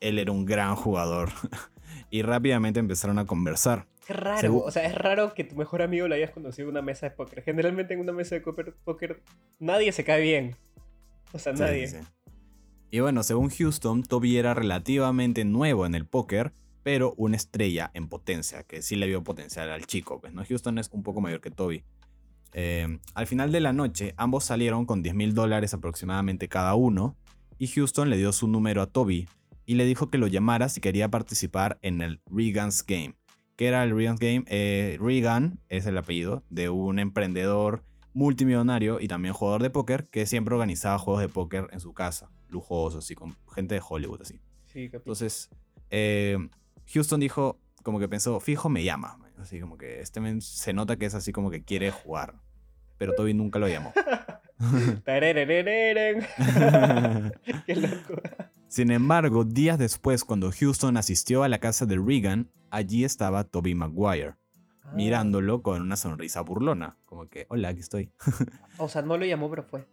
él 0.00 0.18
era 0.18 0.32
un 0.32 0.44
gran 0.44 0.76
jugador. 0.76 1.30
y 2.10 2.22
rápidamente 2.22 2.80
empezaron 2.80 3.18
a 3.18 3.26
conversar. 3.26 3.86
Qué 4.10 4.16
raro. 4.16 4.40
Segu- 4.40 4.62
O 4.64 4.70
sea, 4.70 4.84
es 4.86 4.94
raro 4.94 5.34
que 5.34 5.44
tu 5.44 5.54
mejor 5.56 5.82
amigo 5.82 6.08
lo 6.08 6.14
hayas 6.14 6.30
conocido 6.30 6.66
en 6.68 6.70
una 6.72 6.82
mesa 6.82 7.08
de 7.08 7.14
póker. 7.14 7.42
Generalmente 7.42 7.94
en 7.94 8.00
una 8.00 8.12
mesa 8.12 8.34
de 8.34 8.40
póker, 8.40 8.74
póker 8.84 9.22
nadie 9.58 9.92
se 9.92 10.02
cae 10.04 10.20
bien. 10.20 10.56
O 11.32 11.38
sea, 11.38 11.54
Sí, 11.54 11.62
nadie. 11.62 11.86
sí. 11.88 11.96
Y 12.90 12.98
bueno, 13.00 13.22
según 13.22 13.50
Houston, 13.50 14.02
Toby 14.02 14.36
era 14.36 14.52
relativamente 14.54 15.44
nuevo 15.44 15.86
en 15.86 15.94
el 15.94 16.06
póker, 16.06 16.52
pero 16.82 17.14
una 17.18 17.36
estrella 17.36 17.90
en 17.94 18.08
potencia, 18.08 18.64
que 18.64 18.82
sí 18.82 18.96
le 18.96 19.06
vio 19.06 19.22
potencial 19.22 19.70
al 19.70 19.86
chico. 19.86 20.20
Pues, 20.20 20.32
¿no? 20.32 20.44
Houston 20.44 20.78
es 20.78 20.88
un 20.92 21.02
poco 21.04 21.20
mayor 21.20 21.40
que 21.40 21.50
Toby. 21.52 21.84
Eh, 22.52 22.98
al 23.14 23.26
final 23.28 23.52
de 23.52 23.60
la 23.60 23.72
noche, 23.72 24.12
ambos 24.16 24.42
salieron 24.44 24.86
con 24.86 25.02
10 25.02 25.14
mil 25.14 25.34
dólares 25.34 25.72
aproximadamente 25.72 26.48
cada 26.48 26.74
uno, 26.74 27.16
y 27.58 27.68
Houston 27.68 28.10
le 28.10 28.16
dio 28.16 28.32
su 28.32 28.48
número 28.48 28.82
a 28.82 28.86
Toby 28.86 29.28
y 29.66 29.74
le 29.74 29.84
dijo 29.84 30.10
que 30.10 30.18
lo 30.18 30.26
llamara 30.26 30.68
si 30.68 30.80
quería 30.80 31.08
participar 31.10 31.78
en 31.82 32.00
el 32.00 32.20
Regan's 32.26 32.84
Game. 32.84 33.14
¿Qué 33.60 33.66
era 33.66 33.84
el 33.84 33.94
Regan's 33.94 34.18
Game? 34.18 34.44
Eh, 34.46 34.96
Regan 34.98 35.58
es 35.68 35.84
el 35.84 35.98
apellido 35.98 36.42
de 36.48 36.70
un 36.70 36.98
emprendedor 36.98 37.84
multimillonario 38.14 39.00
y 39.00 39.06
también 39.06 39.34
jugador 39.34 39.62
de 39.62 39.68
póker 39.68 40.06
que 40.06 40.24
siempre 40.24 40.54
organizaba 40.54 40.98
juegos 40.98 41.20
de 41.20 41.28
póker 41.28 41.68
en 41.70 41.78
su 41.78 41.92
casa, 41.92 42.30
lujosos, 42.48 43.04
así, 43.04 43.14
con 43.14 43.36
gente 43.54 43.74
de 43.74 43.82
Hollywood, 43.86 44.22
así. 44.22 44.40
Sí. 44.64 44.88
Entonces, 44.90 45.50
eh, 45.90 46.38
Houston 46.94 47.20
dijo, 47.20 47.60
como 47.82 47.98
que 47.98 48.08
pensó, 48.08 48.40
fijo, 48.40 48.70
me 48.70 48.82
llama. 48.82 49.18
Así 49.36 49.60
como 49.60 49.76
que 49.76 50.00
este 50.00 50.20
men 50.20 50.40
se 50.40 50.72
nota 50.72 50.96
que 50.96 51.04
es 51.04 51.14
así 51.14 51.30
como 51.30 51.50
que 51.50 51.62
quiere 51.62 51.90
jugar. 51.90 52.36
Pero 52.96 53.12
Toby 53.14 53.34
nunca 53.34 53.58
lo 53.58 53.68
llamó. 53.68 53.92
Qué. 57.66 57.79
Sin 58.80 58.92
embargo, 58.92 59.44
días 59.44 59.78
después, 59.78 60.24
cuando 60.24 60.50
Houston 60.50 60.96
asistió 60.96 61.42
a 61.42 61.50
la 61.50 61.58
casa 61.58 61.84
de 61.84 61.98
Regan, 61.98 62.50
allí 62.70 63.04
estaba 63.04 63.44
Toby 63.44 63.74
Maguire, 63.74 64.36
Ah, 64.82 64.92
mirándolo 64.94 65.60
con 65.60 65.82
una 65.82 65.96
sonrisa 65.96 66.40
burlona. 66.40 66.96
Como 67.04 67.28
que, 67.28 67.44
hola, 67.50 67.68
aquí 67.68 67.80
estoy. 67.80 68.10
O 68.78 68.88
sea, 68.88 69.02
no 69.02 69.18
lo 69.18 69.26
llamó, 69.26 69.50
pero 69.50 69.64
fue. 69.64 69.86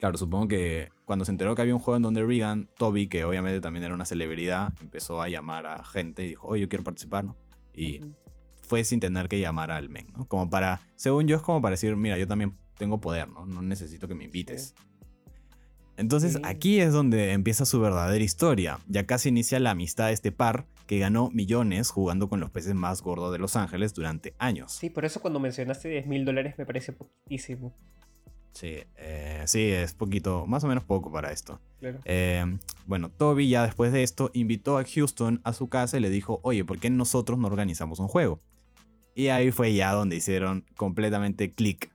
Claro, 0.00 0.18
supongo 0.18 0.48
que 0.48 0.90
cuando 1.06 1.24
se 1.24 1.30
enteró 1.30 1.54
que 1.54 1.62
había 1.62 1.74
un 1.74 1.80
juego 1.80 1.96
en 1.96 2.02
donde 2.02 2.22
Regan, 2.22 2.68
Toby, 2.76 3.08
que 3.08 3.24
obviamente 3.24 3.62
también 3.62 3.86
era 3.86 3.94
una 3.94 4.04
celebridad, 4.04 4.74
empezó 4.82 5.22
a 5.22 5.30
llamar 5.30 5.64
a 5.64 5.82
gente 5.82 6.26
y 6.26 6.28
dijo, 6.28 6.46
oye, 6.48 6.60
yo 6.60 6.68
quiero 6.68 6.84
participar, 6.84 7.24
¿no? 7.24 7.36
Y 7.72 8.02
fue 8.60 8.84
sin 8.84 9.00
tener 9.00 9.30
que 9.30 9.40
llamar 9.40 9.70
al 9.70 9.88
men, 9.88 10.08
¿no? 10.14 10.26
Como 10.26 10.50
para, 10.50 10.82
según 10.94 11.26
yo, 11.26 11.36
es 11.36 11.42
como 11.42 11.62
para 11.62 11.70
decir, 11.72 11.96
mira, 11.96 12.18
yo 12.18 12.28
también 12.28 12.54
tengo 12.76 13.00
poder, 13.00 13.30
¿no? 13.30 13.46
No 13.46 13.62
necesito 13.62 14.06
que 14.06 14.14
me 14.14 14.24
invites. 14.24 14.74
Entonces 15.96 16.34
Sí. 16.34 16.38
aquí 16.44 16.80
es 16.80 16.92
donde 16.92 17.32
empieza 17.32 17.64
su 17.64 17.80
verdadera 17.80 18.22
historia. 18.24 18.78
Ya 18.88 19.06
casi 19.06 19.28
inicia 19.28 19.60
la 19.60 19.70
amistad 19.70 20.08
de 20.08 20.12
este 20.14 20.32
par 20.32 20.66
que 20.86 20.98
ganó 20.98 21.30
millones 21.30 21.90
jugando 21.90 22.28
con 22.28 22.40
los 22.40 22.50
peces 22.50 22.74
más 22.74 23.00
gordos 23.02 23.32
de 23.32 23.38
Los 23.38 23.56
Ángeles 23.56 23.94
durante 23.94 24.34
años. 24.38 24.72
Sí, 24.72 24.90
por 24.90 25.04
eso 25.04 25.20
cuando 25.20 25.40
mencionaste 25.40 25.88
10 25.88 26.06
mil 26.06 26.24
dólares 26.24 26.54
me 26.58 26.66
parece 26.66 26.92
poquitísimo. 26.92 27.72
Sí, 28.52 28.76
eh, 28.96 29.42
sí, 29.46 29.62
es 29.70 29.94
poquito, 29.94 30.46
más 30.46 30.62
o 30.62 30.68
menos 30.68 30.84
poco 30.84 31.10
para 31.10 31.32
esto. 31.32 31.58
Claro. 31.80 31.98
Eh, 32.04 32.44
bueno, 32.86 33.08
Toby 33.10 33.48
ya 33.48 33.64
después 33.64 33.92
de 33.92 34.02
esto 34.04 34.30
invitó 34.32 34.78
a 34.78 34.84
Houston 34.84 35.40
a 35.42 35.52
su 35.52 35.68
casa 35.68 35.96
y 35.96 36.00
le 36.00 36.08
dijo, 36.10 36.38
oye, 36.42 36.64
¿por 36.64 36.78
qué 36.78 36.88
nosotros 36.90 37.36
no 37.38 37.48
organizamos 37.48 37.98
un 37.98 38.06
juego? 38.08 38.40
Y 39.16 39.28
ahí 39.28 39.50
fue 39.52 39.74
ya 39.74 39.92
donde 39.92 40.16
hicieron 40.16 40.64
completamente 40.76 41.50
clic. 41.52 41.90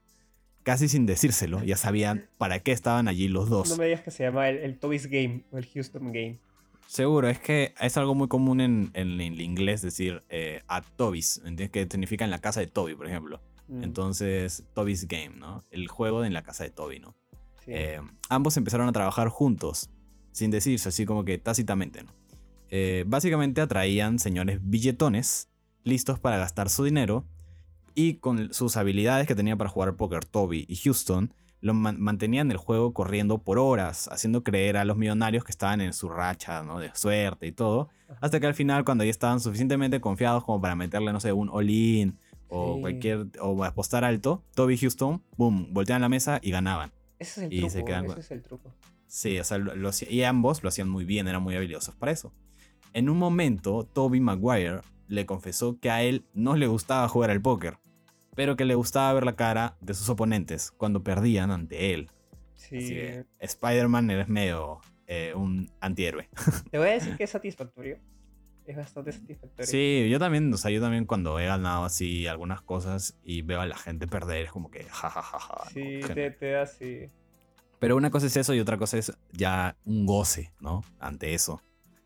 Casi 0.62 0.88
sin 0.88 1.06
decírselo, 1.06 1.62
ya 1.64 1.76
sabían 1.76 2.28
para 2.36 2.58
qué 2.60 2.72
estaban 2.72 3.08
allí 3.08 3.28
los 3.28 3.48
dos. 3.48 3.70
No 3.70 3.76
me 3.76 3.86
digas 3.86 4.02
que 4.02 4.10
se 4.10 4.24
llama 4.24 4.48
el, 4.48 4.58
el 4.58 4.78
Toby's 4.78 5.06
Game 5.06 5.44
o 5.50 5.58
el 5.58 5.66
Houston 5.66 6.12
Game. 6.12 6.38
Seguro, 6.86 7.28
es 7.28 7.38
que 7.38 7.72
es 7.80 7.96
algo 7.96 8.14
muy 8.14 8.28
común 8.28 8.60
en, 8.60 8.90
en 8.94 9.20
el 9.20 9.40
inglés 9.40 9.80
decir 9.80 10.22
eh, 10.28 10.62
a 10.68 10.82
Toby's, 10.82 11.38
¿entiendes? 11.38 11.70
Que 11.70 11.86
significa 11.90 12.24
en 12.24 12.30
la 12.30 12.40
casa 12.40 12.60
de 12.60 12.66
Toby, 12.66 12.94
por 12.96 13.06
ejemplo. 13.06 13.40
Mm, 13.68 13.84
Entonces, 13.84 14.64
Toby's 14.74 15.06
Game, 15.06 15.36
¿no? 15.36 15.64
El 15.70 15.86
juego 15.88 16.20
de 16.20 16.26
en 16.26 16.34
la 16.34 16.42
casa 16.42 16.64
de 16.64 16.70
Toby, 16.70 16.98
¿no? 16.98 17.14
sí. 17.64 17.70
Eh, 17.72 18.00
ambos 18.28 18.56
empezaron 18.56 18.88
a 18.88 18.92
trabajar 18.92 19.28
juntos, 19.28 19.88
sin 20.32 20.50
decirse, 20.50 20.88
así 20.88 21.06
como 21.06 21.24
que 21.24 21.38
tácitamente, 21.38 22.02
¿no? 22.02 22.12
Eh, 22.70 23.04
básicamente 23.06 23.60
atraían 23.60 24.18
señores 24.18 24.58
billetones, 24.62 25.48
listos 25.84 26.18
para 26.18 26.38
gastar 26.38 26.68
su 26.70 26.84
dinero, 26.84 27.24
y 27.94 28.14
con 28.14 28.52
sus 28.54 28.76
habilidades 28.76 29.26
que 29.26 29.34
tenía 29.34 29.56
para 29.56 29.70
jugar 29.70 29.94
póker 29.96 30.24
Toby 30.24 30.64
y 30.68 30.76
Houston, 30.76 31.32
lo 31.60 31.74
man- 31.74 32.00
mantenían 32.00 32.50
el 32.50 32.56
juego 32.56 32.92
corriendo 32.94 33.38
por 33.38 33.58
horas, 33.58 34.08
haciendo 34.10 34.42
creer 34.42 34.76
a 34.78 34.84
los 34.84 34.96
millonarios 34.96 35.44
que 35.44 35.50
estaban 35.52 35.80
en 35.82 35.92
su 35.92 36.08
racha, 36.08 36.62
¿no? 36.62 36.78
De 36.78 36.90
suerte 36.94 37.46
y 37.46 37.52
todo, 37.52 37.88
hasta 38.20 38.40
que 38.40 38.46
al 38.46 38.54
final, 38.54 38.84
cuando 38.84 39.04
ya 39.04 39.10
estaban 39.10 39.40
suficientemente 39.40 40.00
confiados 40.00 40.44
como 40.44 40.60
para 40.60 40.74
meterle, 40.74 41.12
no 41.12 41.20
sé, 41.20 41.32
un 41.32 41.50
all-in 41.50 42.18
o 42.48 42.76
Sí. 42.76 42.80
cualquier, 42.80 43.26
o 43.40 43.62
apostar 43.64 44.04
alto, 44.04 44.42
Toby 44.54 44.74
y 44.74 44.78
Houston, 44.78 45.22
boom, 45.36 45.68
volteaban 45.72 46.00
la 46.02 46.08
mesa 46.08 46.40
y 46.42 46.50
ganaban. 46.50 46.92
Ese 47.18 47.46
es 47.46 47.52
el 47.52 47.52
y 47.52 47.60
se 47.68 47.78
truco. 47.78 47.86
quedan 47.86 48.04
Ese 48.06 48.20
es 48.20 48.30
el 48.30 48.42
truco. 48.42 48.74
Sí, 49.06 49.38
o 49.38 49.44
sea, 49.44 49.58
lo- 49.58 49.90
y 50.08 50.22
ambos 50.22 50.62
lo 50.62 50.68
hacían 50.70 50.88
muy 50.88 51.04
bien, 51.04 51.28
eran 51.28 51.42
muy 51.42 51.54
habilidosos 51.56 51.94
para 51.94 52.10
eso. 52.12 52.32
En 52.94 53.10
un 53.10 53.18
momento, 53.18 53.86
Toby 53.92 54.20
Maguire 54.20 54.80
le 55.10 55.26
confesó 55.26 55.78
que 55.80 55.90
a 55.90 56.02
él 56.02 56.24
no 56.32 56.56
le 56.56 56.68
gustaba 56.68 57.08
jugar 57.08 57.30
al 57.30 57.42
póker, 57.42 57.78
pero 58.36 58.56
que 58.56 58.64
le 58.64 58.76
gustaba 58.76 59.12
ver 59.12 59.24
la 59.24 59.36
cara 59.36 59.76
de 59.80 59.92
sus 59.94 60.08
oponentes 60.08 60.70
cuando 60.70 61.02
perdían 61.02 61.50
ante 61.50 61.92
él. 61.92 62.08
Sí. 62.54 63.00
Spider-Man 63.40 64.10
es 64.10 64.28
medio 64.28 64.80
eh, 65.06 65.32
un 65.34 65.70
antihéroe. 65.80 66.28
Te 66.70 66.78
voy 66.78 66.88
a 66.88 66.92
decir 66.92 67.16
que 67.16 67.24
es 67.24 67.30
satisfactorio. 67.30 67.98
Es 68.64 68.76
bastante 68.76 69.10
satisfactorio. 69.10 69.66
Sí, 69.68 70.08
yo 70.08 70.20
también, 70.20 70.54
o 70.54 70.56
sea, 70.56 70.70
yo 70.70 70.80
también 70.80 71.04
cuando 71.04 71.40
he 71.40 71.46
ganado 71.46 71.84
así 71.84 72.28
algunas 72.28 72.62
cosas 72.62 73.18
y 73.24 73.42
veo 73.42 73.60
a 73.60 73.66
la 73.66 73.76
gente 73.76 74.06
perder, 74.06 74.44
es 74.44 74.52
como 74.52 74.70
que 74.70 74.84
jajajaja. 74.84 75.64
¿no? 75.64 75.70
Sí, 75.70 75.80
Genial. 76.02 76.14
te, 76.14 76.30
te 76.30 76.50
da 76.52 76.62
así. 76.62 77.10
Pero 77.80 77.96
una 77.96 78.10
cosa 78.10 78.26
es 78.26 78.36
eso 78.36 78.54
y 78.54 78.60
otra 78.60 78.76
cosa 78.76 78.98
es 78.98 79.12
ya 79.32 79.76
un 79.84 80.06
goce, 80.06 80.52
¿no? 80.60 80.84
Ante 81.00 81.34
eso. 81.34 81.60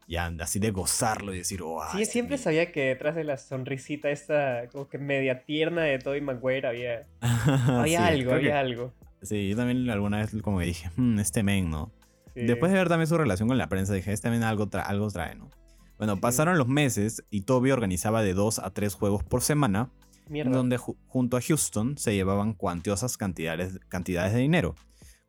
Ya 0.07 0.27
así 0.41 0.59
de 0.59 0.71
gozarlo 0.71 1.35
y 1.35 1.39
decir, 1.39 1.61
oh, 1.63 1.81
Sí, 1.93 2.05
siempre 2.05 2.37
mi-". 2.37 2.43
sabía 2.43 2.71
que 2.73 2.83
detrás 2.89 3.15
de 3.15 3.25
la 3.25 3.37
sonrisita 3.37 4.11
esta 4.11 4.69
como 4.71 4.89
que 4.89 4.99
media 4.99 5.45
tierna 5.45 5.83
de 5.83 5.99
Toby 5.99 6.21
Maguire 6.21 6.67
había, 6.69 7.07
había 7.87 7.99
Sí, 8.01 8.05
algo, 8.05 8.33
había 8.33 8.51
que- 8.51 8.57
algo. 8.59 8.93
Sí, 9.23 9.49
yo 9.49 9.57
también 9.57 9.89
alguna 9.89 10.19
vez 10.19 10.35
como 10.43 10.59
que 10.59 10.67
dije, 10.67 10.91
"Hmm, 10.97 11.19
este 11.19 11.43
men, 11.43 11.71
¿no? 11.71 11.91
Sí. 12.35 12.43
Después 12.43 12.71
de 12.73 12.79
ver 12.79 12.89
también 12.89 13.07
su 13.07 13.17
relación 13.17 13.49
con 13.49 13.57
la 13.57 13.69
prensa, 13.69 13.95
dije, 13.95 14.13
este 14.13 14.29
men 14.29 14.43
algo, 14.43 14.69
tra- 14.69 14.85
algo 14.87 15.09
trae, 15.11 15.35
¿no? 15.35 15.49
Bueno, 15.97 16.15
Sí. 16.17 16.21
pasaron 16.21 16.59
los 16.59 16.69
meses 16.69 17.25
y 17.31 17.43
Toby 17.43 17.71
organizaba 17.71 18.23
de 18.23 18.35
dos 18.35 18.59
a 18.59 18.71
tres 18.71 18.95
juegos 18.95 19.23
por 19.23 19.41
semana, 19.41 19.91
Mierda. 20.29 20.51
donde 20.51 20.77
ju- 20.79 20.97
junto 21.07 21.37
a 21.37 21.41
Houston 21.41 21.97
se 21.97 22.13
llevaban 22.15 22.53
cuantiosas 22.53 23.17
cantidades, 23.17 23.79
cantidades 23.89 24.33
de 24.35 24.41
dinero, 24.41 24.75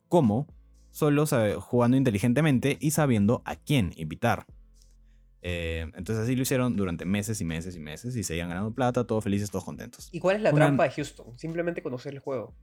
como 0.08 0.46
solo 0.90 1.24
jugando 1.60 1.96
inteligentemente 1.96 2.76
y 2.80 2.90
sabiendo 2.90 3.42
a 3.44 3.56
quién 3.56 3.92
invitar. 3.96 4.46
Eh, 5.42 5.82
entonces 5.94 6.24
así 6.24 6.34
lo 6.34 6.42
hicieron 6.42 6.76
durante 6.76 7.04
meses 7.04 7.40
y 7.40 7.44
meses 7.44 7.76
y 7.76 7.80
meses 7.80 8.16
y 8.16 8.22
seguían 8.24 8.48
ganando 8.48 8.72
plata, 8.74 9.04
todos 9.06 9.22
felices, 9.22 9.50
todos 9.50 9.64
contentos. 9.64 10.08
¿Y 10.12 10.18
cuál 10.20 10.36
es 10.36 10.42
la 10.42 10.50
una- 10.50 10.66
trampa 10.66 10.84
de 10.84 10.90
Houston? 10.90 11.38
Simplemente 11.38 11.82
conocer 11.82 12.14
el 12.14 12.20
juego. 12.20 12.54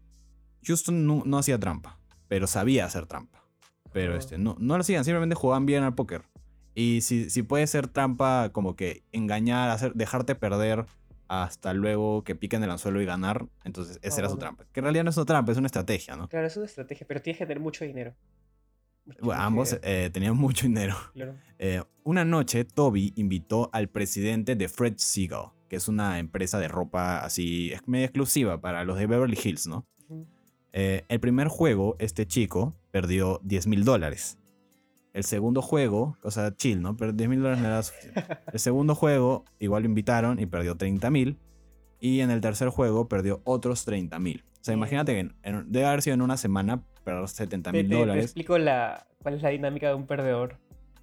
Houston 0.65 1.05
no, 1.05 1.23
no 1.25 1.37
hacía 1.37 1.57
trampa, 1.59 1.99
pero 2.27 2.47
sabía 2.47 2.85
hacer 2.85 3.05
trampa. 3.05 3.43
Pero 3.91 4.15
este, 4.17 4.37
no, 4.37 4.55
no 4.59 4.75
lo 4.75 4.81
hacían, 4.81 5.05
simplemente 5.05 5.35
jugaban 5.35 5.65
bien 5.65 5.83
al 5.83 5.93
póker. 5.93 6.23
Y 6.75 7.01
si, 7.01 7.29
si 7.29 7.43
puede 7.43 7.67
ser 7.67 7.87
trampa, 7.87 8.49
como 8.51 8.75
que 8.75 9.03
engañar, 9.11 9.69
hacer, 9.69 9.93
dejarte 9.93 10.33
perder 10.35 10.85
hasta 11.27 11.73
luego 11.73 12.23
que 12.23 12.35
piquen 12.35 12.63
el 12.63 12.71
anzuelo 12.71 13.01
y 13.01 13.05
ganar, 13.05 13.45
entonces 13.63 13.99
esa 14.01 14.15
Ah, 14.17 14.19
era 14.21 14.29
su 14.29 14.37
trampa. 14.37 14.65
Que 14.71 14.79
en 14.79 14.85
realidad 14.85 15.03
no 15.03 15.11
es 15.11 15.17
una 15.17 15.25
trampa, 15.25 15.51
es 15.51 15.57
una 15.57 15.67
estrategia, 15.67 16.15
¿no? 16.15 16.27
Claro, 16.27 16.47
es 16.47 16.57
una 16.57 16.65
estrategia, 16.65 17.05
pero 17.07 17.21
tienes 17.21 17.37
que 17.37 17.45
tener 17.45 17.59
mucho 17.61 17.85
dinero. 17.85 18.15
Bueno, 19.21 19.41
ambos 19.41 19.77
eh, 19.83 20.09
tenían 20.13 20.35
mucho 20.37 20.65
dinero. 20.67 20.95
claro. 21.13 21.35
Eh, 21.59 21.81
una 22.03 22.25
noche, 22.25 22.65
Toby 22.65 23.13
invitó 23.15 23.69
al 23.73 23.87
presidente 23.89 24.55
de 24.55 24.67
Fred 24.67 24.95
Seagal, 24.97 25.47
que 25.69 25.77
es 25.77 25.87
una 25.87 26.19
empresa 26.19 26.59
de 26.59 26.67
ropa 26.67 27.19
así, 27.23 27.71
es 27.71 27.87
medio 27.87 28.05
exclusiva 28.05 28.59
para 28.59 28.83
los 28.83 28.97
de 28.97 29.07
Beverly 29.07 29.37
Hills, 29.41 29.67
¿no? 29.67 29.85
Eh, 30.73 31.05
el 31.07 31.19
primer 31.19 31.47
juego, 31.47 31.95
este 31.99 32.25
chico 32.25 32.73
perdió 32.91 33.39
10 33.43 33.67
mil 33.67 33.83
dólares. 33.85 34.39
El 35.13 35.23
segundo 35.23 35.61
juego, 35.61 36.17
o 36.23 36.31
sea, 36.31 36.55
chill, 36.55 36.81
¿no? 36.81 36.97
Pero 36.97 37.13
10 37.13 37.29
mil 37.29 37.39
dólares 37.39 37.61
no 37.61 37.67
era 37.67 37.83
suficiente. 37.83 38.25
El 38.51 38.59
segundo 38.59 38.95
juego, 38.95 39.45
igual 39.59 39.83
lo 39.83 39.89
invitaron 39.89 40.39
y 40.39 40.45
perdió 40.47 40.75
30 40.75 41.09
mil. 41.11 41.37
Y 41.99 42.19
en 42.21 42.31
el 42.31 42.41
tercer 42.41 42.69
juego 42.69 43.07
perdió 43.07 43.41
otros 43.45 43.85
30 43.85 44.17
mil. 44.19 44.43
O 44.59 44.63
sea, 44.63 44.73
imagínate 44.73 45.13
que 45.13 45.19
en- 45.19 45.35
en- 45.43 45.71
debe 45.71 45.85
haber 45.85 46.01
sido 46.01 46.15
en 46.15 46.21
una 46.23 46.35
semana 46.37 46.83
perder 47.03 47.27
70 47.27 47.71
Te, 47.71 47.77
mil 47.77 47.87
te- 47.87 47.93
te 47.95 47.99
dólares. 47.99 48.23
explico 48.25 48.57
la, 48.57 49.07
cuál 49.21 49.35
es 49.35 49.41
la 49.41 49.49
dinámica 49.49 49.87
de 49.89 49.95
un 49.95 50.05
perdedor. 50.07 50.57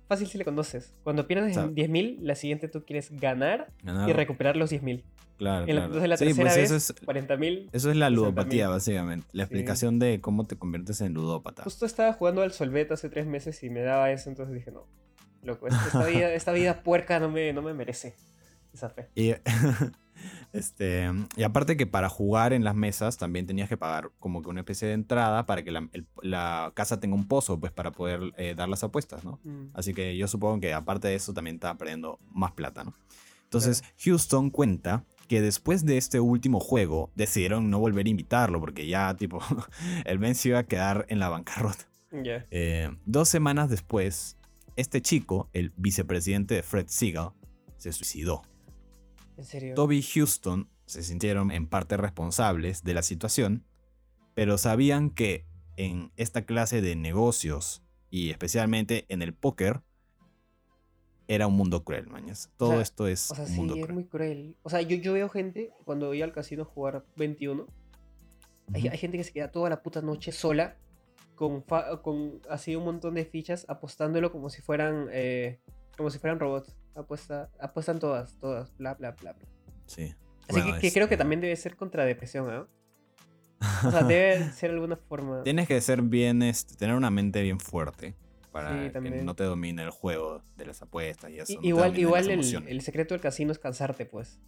Fácil 0.08 0.26
si 0.26 0.38
le 0.38 0.44
conoces. 0.44 0.92
Cuando 1.04 1.26
pierdes 1.28 1.52
O 1.52 1.54
sea, 1.54 1.62
en 1.64 1.74
10.000, 1.76 2.18
la 2.20 2.34
siguiente 2.34 2.66
tú 2.68 2.84
quieres 2.84 3.10
ganar 3.12 3.68
Ganar- 3.84 4.08
y 4.08 4.12
recuperar 4.12 4.56
los 4.56 4.70
10.000. 4.72 5.04
Claro, 5.38 5.60
En 5.66 5.68
la- 5.68 5.72
claro. 5.72 5.84
Entonces 5.86 6.08
la 6.08 6.16
Sí, 6.16 6.24
tercera 6.26 6.44
pues 6.50 6.56
vez, 6.56 6.70
eso 6.72 6.76
es, 6.94 7.06
40.000. 7.06 7.68
eso 7.72 7.90
es 7.90 7.96
la 7.96 8.08
60.000. 8.08 8.14
ludopatía, 8.14 8.68
básicamente. 8.68 9.26
La 9.32 9.44
Sí. 9.44 9.46
explicación 9.54 9.98
de 10.00 10.20
cómo 10.20 10.46
te 10.46 10.56
conviertes 10.56 11.00
en 11.00 11.14
ludópata. 11.14 11.62
Justo 11.62 11.86
estaba 11.86 12.12
jugando 12.12 12.42
al 12.42 12.52
Solvet 12.52 12.90
hace 12.92 13.08
tres 13.08 13.26
meses 13.26 13.62
y 13.62 13.70
me 13.70 13.80
daba 13.82 14.10
eso, 14.10 14.28
entonces 14.28 14.54
dije, 14.54 14.70
no, 14.72 14.86
loco, 15.44 15.68
esta 15.68 15.86
esta 15.86 16.04
vida, 16.06 16.34
esta 16.34 16.52
vida 16.52 16.82
puerca 16.82 17.20
no 17.20 17.30
me, 17.30 17.52
no 17.52 17.62
me 17.62 17.72
merece 17.72 18.14
esa 18.74 18.90
fe. 18.90 19.08
Y, 19.14 19.32
Este, 20.52 21.08
y 21.36 21.42
aparte 21.44 21.76
que 21.76 21.86
para 21.86 22.08
jugar 22.08 22.52
en 22.52 22.64
las 22.64 22.74
mesas 22.74 23.16
también 23.18 23.46
tenías 23.46 23.68
que 23.68 23.76
pagar 23.76 24.10
como 24.18 24.42
que 24.42 24.48
una 24.48 24.60
especie 24.60 24.88
de 24.88 24.94
entrada 24.94 25.46
para 25.46 25.62
que 25.62 25.70
la, 25.70 25.88
el- 25.92 26.06
la 26.22 26.72
casa 26.74 26.98
tenga 27.00 27.14
un 27.14 27.28
pozo, 27.28 27.58
pues 27.60 27.72
para 27.72 27.92
poder 27.92 28.32
eh, 28.36 28.54
dar 28.56 28.68
las 28.68 28.82
apuestas, 28.82 29.24
¿no? 29.24 29.38
Mm. 29.44 29.68
Así 29.74 29.94
que 29.94 30.16
yo 30.16 30.26
supongo 30.28 30.60
que 30.60 30.74
aparte 30.74 31.08
de 31.08 31.14
eso 31.14 31.32
también 31.32 31.56
estaba 31.56 31.78
perdiendo 31.78 32.18
más 32.32 32.52
plata, 32.52 32.82
¿no? 32.84 32.94
Entonces 33.44 33.82
Houston 34.04 34.50
cuenta 34.50 35.04
que 35.28 35.40
después 35.40 35.84
de 35.84 35.96
este 35.96 36.18
último 36.20 36.58
juego 36.60 37.10
decidieron 37.14 37.70
no 37.70 37.78
volver 37.78 38.06
a 38.06 38.08
invitarlo 38.10 38.60
porque 38.60 38.86
ya 38.88 39.14
tipo 39.16 39.40
el 40.04 40.18
Ben 40.18 40.34
se 40.34 40.48
iba 40.50 40.58
a 40.58 40.64
quedar 40.66 41.06
en 41.08 41.18
la 41.20 41.28
bancarrota. 41.28 41.84
Eh, 42.50 42.90
dos 43.06 43.28
semanas 43.28 43.70
después, 43.70 44.36
este 44.74 45.00
chico, 45.00 45.48
el 45.52 45.72
vicepresidente 45.76 46.54
de 46.54 46.62
Fred 46.64 46.86
Seagal, 46.88 47.30
se 47.76 47.92
suicidó. 47.92 48.42
En 49.40 49.44
serio. 49.46 49.74
Toby 49.74 49.98
y 49.98 50.02
Houston 50.02 50.68
se 50.86 51.02
sintieron 51.02 51.50
en 51.50 51.66
parte 51.66 51.96
responsables 51.96 52.84
de 52.84 52.94
la 52.94 53.02
situación, 53.02 53.64
pero 54.34 54.58
sabían 54.58 55.10
que 55.10 55.46
en 55.76 56.12
esta 56.16 56.42
clase 56.44 56.82
de 56.82 56.94
negocios 56.96 57.82
y 58.10 58.30
especialmente 58.30 59.06
en 59.08 59.22
el 59.22 59.32
póker 59.34 59.80
era 61.28 61.46
un 61.46 61.54
mundo 61.54 61.84
cruel, 61.84 62.06
mañas. 62.08 62.50
Todo 62.56 62.72
sea, 62.72 62.80
esto 62.82 63.06
es 63.06 63.30
O 63.30 63.34
sea, 63.36 63.44
un 63.44 63.50
sí, 63.50 63.56
mundo 63.56 63.74
es 63.76 63.80
cruel. 63.82 63.94
muy 63.94 64.04
cruel. 64.04 64.56
O 64.62 64.68
sea, 64.70 64.82
yo, 64.82 64.96
yo 64.96 65.12
veo 65.12 65.28
gente 65.28 65.70
cuando 65.84 66.08
voy 66.08 66.22
al 66.22 66.32
casino 66.32 66.62
a 66.62 66.66
jugar 66.66 67.04
21. 67.16 67.66
Hay, 68.74 68.82
gente 68.98 69.16
que 69.16 69.24
se 69.24 69.32
queda 69.32 69.50
toda 69.50 69.70
la 69.70 69.82
puta 69.82 70.00
noche 70.02 70.32
sola 70.32 70.76
con, 71.34 71.64
fa- 71.64 72.02
con 72.02 72.40
así 72.50 72.76
un 72.76 72.84
montón 72.84 73.14
de 73.14 73.24
fichas 73.24 73.64
apostándolo 73.68 74.30
como 74.32 74.50
si 74.50 74.60
fueran 74.60 75.08
eh, 75.12 75.60
como 75.96 76.10
si 76.10 76.18
fueran 76.18 76.38
robots. 76.40 76.76
Apuesta, 76.94 77.50
apuestan 77.60 77.98
todas, 77.98 78.36
todas, 78.38 78.76
bla, 78.76 78.94
bla, 78.94 79.12
bla, 79.12 79.32
bla. 79.32 79.48
Sí. 79.86 80.14
Así 80.48 80.60
Bueno, 80.60 80.74
que, 80.74 80.80
que 80.80 80.92
creo 80.92 81.08
que 81.08 81.14
este, 81.14 81.22
también 81.22 81.40
debe 81.40 81.54
ser 81.56 81.76
contra 81.76 82.04
depresión, 82.04 82.50
¿ah? 82.50 82.66
O 83.86 83.90
sea, 83.90 84.02
debe 84.02 84.50
ser 84.52 84.70
alguna 84.70 84.96
forma. 84.96 85.42
Tienes 85.42 85.68
que 85.68 85.80
ser 85.80 86.02
bien, 86.02 86.42
este, 86.42 86.76
tener 86.76 86.96
una 86.96 87.10
mente 87.10 87.42
bien 87.42 87.60
fuerte 87.60 88.14
para 88.50 88.70
Sí, 88.70 88.90
que 88.90 89.22
no 89.22 89.34
te 89.36 89.44
domine 89.44 89.82
el 89.82 89.90
juego 89.90 90.42
de 90.56 90.66
las 90.66 90.82
apuestas 90.82 91.30
y 91.30 91.38
eso. 91.38 91.54
No 91.54 91.60
igual 91.62 91.98
igual 91.98 92.30
el, 92.30 92.40
el 92.40 92.80
secreto 92.82 93.14
del 93.14 93.20
casino 93.20 93.52
es 93.52 93.58
cansarte, 93.58 94.06
pues. 94.06 94.40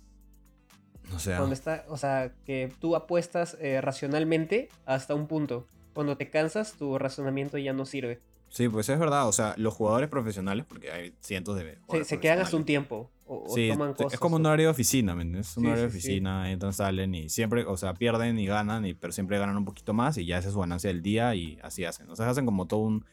O 1.14 1.18
sea, 1.18 1.36
Cuando 1.38 1.54
está, 1.54 1.84
o 1.88 1.96
sea, 1.96 2.32
que 2.44 2.72
tú 2.80 2.96
apuestas 2.96 3.56
eh, 3.60 3.80
racionalmente 3.80 4.68
hasta 4.86 5.14
un 5.14 5.26
punto. 5.26 5.66
Cuando 5.94 6.16
te 6.16 6.30
cansas, 6.30 6.72
tu 6.72 6.98
razonamiento 6.98 7.58
ya 7.58 7.72
no 7.72 7.84
sirve. 7.84 8.20
Sí, 8.52 8.68
pues 8.68 8.88
es 8.88 8.98
verdad. 8.98 9.26
O 9.28 9.32
sea, 9.32 9.54
los 9.56 9.74
jugadores 9.74 10.08
profesionales, 10.08 10.64
porque 10.68 10.90
hay 10.92 11.14
cientos 11.20 11.56
de 11.56 11.78
Se, 11.90 12.04
se 12.04 12.20
quedan 12.20 12.38
hasta 12.40 12.56
un 12.56 12.64
tiempo. 12.64 13.10
O, 13.26 13.44
o 13.50 13.54
Sí, 13.54 13.68
toman 13.70 13.94
te- 13.94 14.04
cosas. 14.04 14.14
es 14.14 14.20
como 14.20 14.36
un 14.36 14.44
horario 14.46 14.66
de 14.66 14.70
oficina, 14.72 15.14
¿me 15.14 15.22
entiendes? 15.22 15.56
Un 15.56 15.62
Sí, 15.62 15.66
horario 15.68 15.84
de 15.86 15.90
sí, 15.92 16.00
sí. 16.00 16.06
oficina, 16.08 16.50
entran, 16.50 16.72
salen 16.72 17.14
y 17.14 17.28
siempre, 17.28 17.64
o 17.64 17.76
sea, 17.76 17.94
pierden 17.94 18.38
y 18.38 18.46
ganan, 18.46 18.84
y, 18.84 18.94
pero 18.94 19.12
siempre 19.12 19.38
ganan 19.38 19.56
un 19.56 19.64
poquito 19.64 19.94
más 19.94 20.18
y 20.18 20.26
ya 20.26 20.38
esa 20.38 20.48
es 20.48 20.54
su 20.54 20.60
ganancia 20.60 20.88
del 20.88 21.02
día 21.02 21.34
y 21.34 21.58
así 21.62 21.84
hacen. 21.84 22.08
O 22.10 22.16
sea, 22.16 22.28
hacen 22.28 22.44
como 22.44 22.66
todo 22.66 22.80
un, 22.80 23.04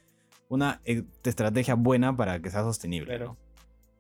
una 0.50 0.82
eh, 0.84 1.04
estrategia 1.24 1.76
buena 1.76 2.16
para 2.18 2.40
que 2.42 2.50
sea 2.50 2.64
sostenible, 2.64 3.16
Claro. 3.16 3.26
¿no? 3.26 3.38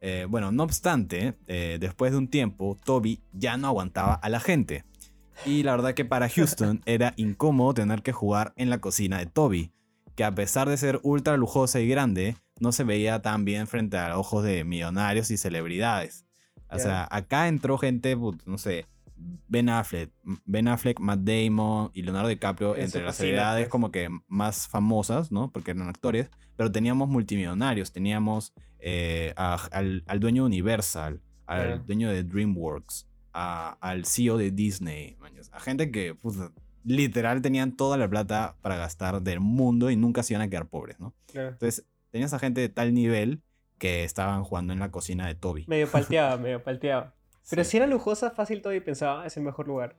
Eh, 0.01 0.25
bueno, 0.29 0.51
no 0.51 0.63
obstante, 0.63 1.35
eh, 1.47 1.77
después 1.79 2.11
de 2.13 2.17
un 2.17 2.27
tiempo, 2.29 2.77
Toby 2.85 3.21
ya 3.33 3.57
no 3.57 3.67
aguantaba 3.67 4.13
a 4.15 4.29
la 4.29 4.39
gente. 4.39 4.83
Y 5.45 5.63
la 5.63 5.71
verdad 5.71 5.93
que 5.93 6.05
para 6.05 6.27
Houston 6.35 6.81
era 6.85 7.13
incómodo 7.17 7.73
tener 7.75 8.01
que 8.01 8.11
jugar 8.13 8.53
en 8.57 8.69
la 8.69 8.79
cocina 8.79 9.19
de 9.19 9.25
Toby, 9.25 9.71
que 10.19 10.25
a 10.25 10.35
pesar 10.35 10.67
de 10.67 10.75
ser 10.75 10.99
ultra 11.03 11.37
lujosa 11.37 11.79
y 11.79 11.87
grande, 11.87 12.35
no 12.59 12.73
se 12.73 12.83
veía 12.83 13.21
tan 13.21 13.45
bien 13.45 13.67
frente 13.67 13.97
a 13.97 14.17
ojos 14.19 14.43
de 14.43 14.65
millonarios 14.65 15.31
y 15.31 15.37
celebridades. 15.37 16.25
O 16.69 16.77
sea, 16.77 17.07
acá 17.09 17.47
entró 17.47 17.77
gente, 17.77 18.17
no 18.45 18.57
sé, 18.57 18.85
Ben 19.47 19.69
Affleck, 19.69 20.11
Ben 20.43 20.67
Affleck, 20.67 20.99
Matt 20.99 21.21
Damon 21.21 21.91
y 21.93 22.01
Leonardo 22.01 22.27
DiCaprio 22.27 22.75
En 22.75 22.83
entre 22.83 23.01
las 23.01 23.15
celebridades 23.15 23.63
pues. 23.67 23.69
como 23.71 23.91
que 23.91 24.09
más 24.27 24.67
famosas, 24.67 25.31
¿no? 25.31 25.53
Porque 25.53 25.71
eran 25.71 25.87
actores, 25.87 26.29
pero 26.57 26.69
teníamos 26.69 27.07
multimillonarios, 27.07 27.93
teníamos 27.93 28.53
eh, 28.79 29.33
a- 29.37 29.69
al, 29.71 30.03
al 30.05 30.19
dueño 30.19 30.43
de 30.43 30.47
Universal, 30.47 31.21
al 31.45 31.85
dueño 31.85 32.09
de 32.09 32.25
DreamWorks, 32.25 33.07
a- 33.31 33.77
al 33.79 34.05
CEO 34.05 34.37
de 34.37 34.51
Disney, 34.51 35.15
a 35.53 35.59
gente 35.61 35.91
que 35.91 36.13
literal 36.83 37.41
tenían 37.41 37.75
toda 37.75 37.97
la 37.97 38.09
plata 38.09 38.55
para 38.61 38.75
gastar 38.77 39.21
del 39.21 39.39
mundo 39.39 39.89
y 39.91 39.95
nunca 39.95 40.23
se 40.23 40.33
iban 40.33 40.41
a 40.41 40.49
quedar 40.49 40.67
pobres, 40.67 40.99
¿no? 40.99 41.13
Claro. 41.27 41.49
Entonces, 41.49 41.85
tenías 42.11 42.33
a 42.33 42.39
gente 42.39 42.61
de 42.61 42.69
tal 42.69 42.93
nivel 42.93 43.41
que 43.77 44.03
estaban 44.03 44.43
jugando 44.43 44.73
en 44.73 44.79
la 44.79 44.91
cocina 44.91 45.27
de 45.27 45.35
Toby. 45.35 45.65
Medio 45.67 45.87
palteaba, 45.91 46.37
medio 46.37 46.63
palteaba. 46.63 47.13
Pero 47.49 47.63
Sí. 47.63 47.71
si 47.71 47.77
era 47.77 47.87
lujosa, 47.87 48.31
fácil 48.31 48.61
todo 48.61 48.73
y 48.73 48.79
pensaba, 48.79 49.25
es 49.25 49.35
el 49.37 49.43
mejor 49.43 49.67
lugar. 49.67 49.95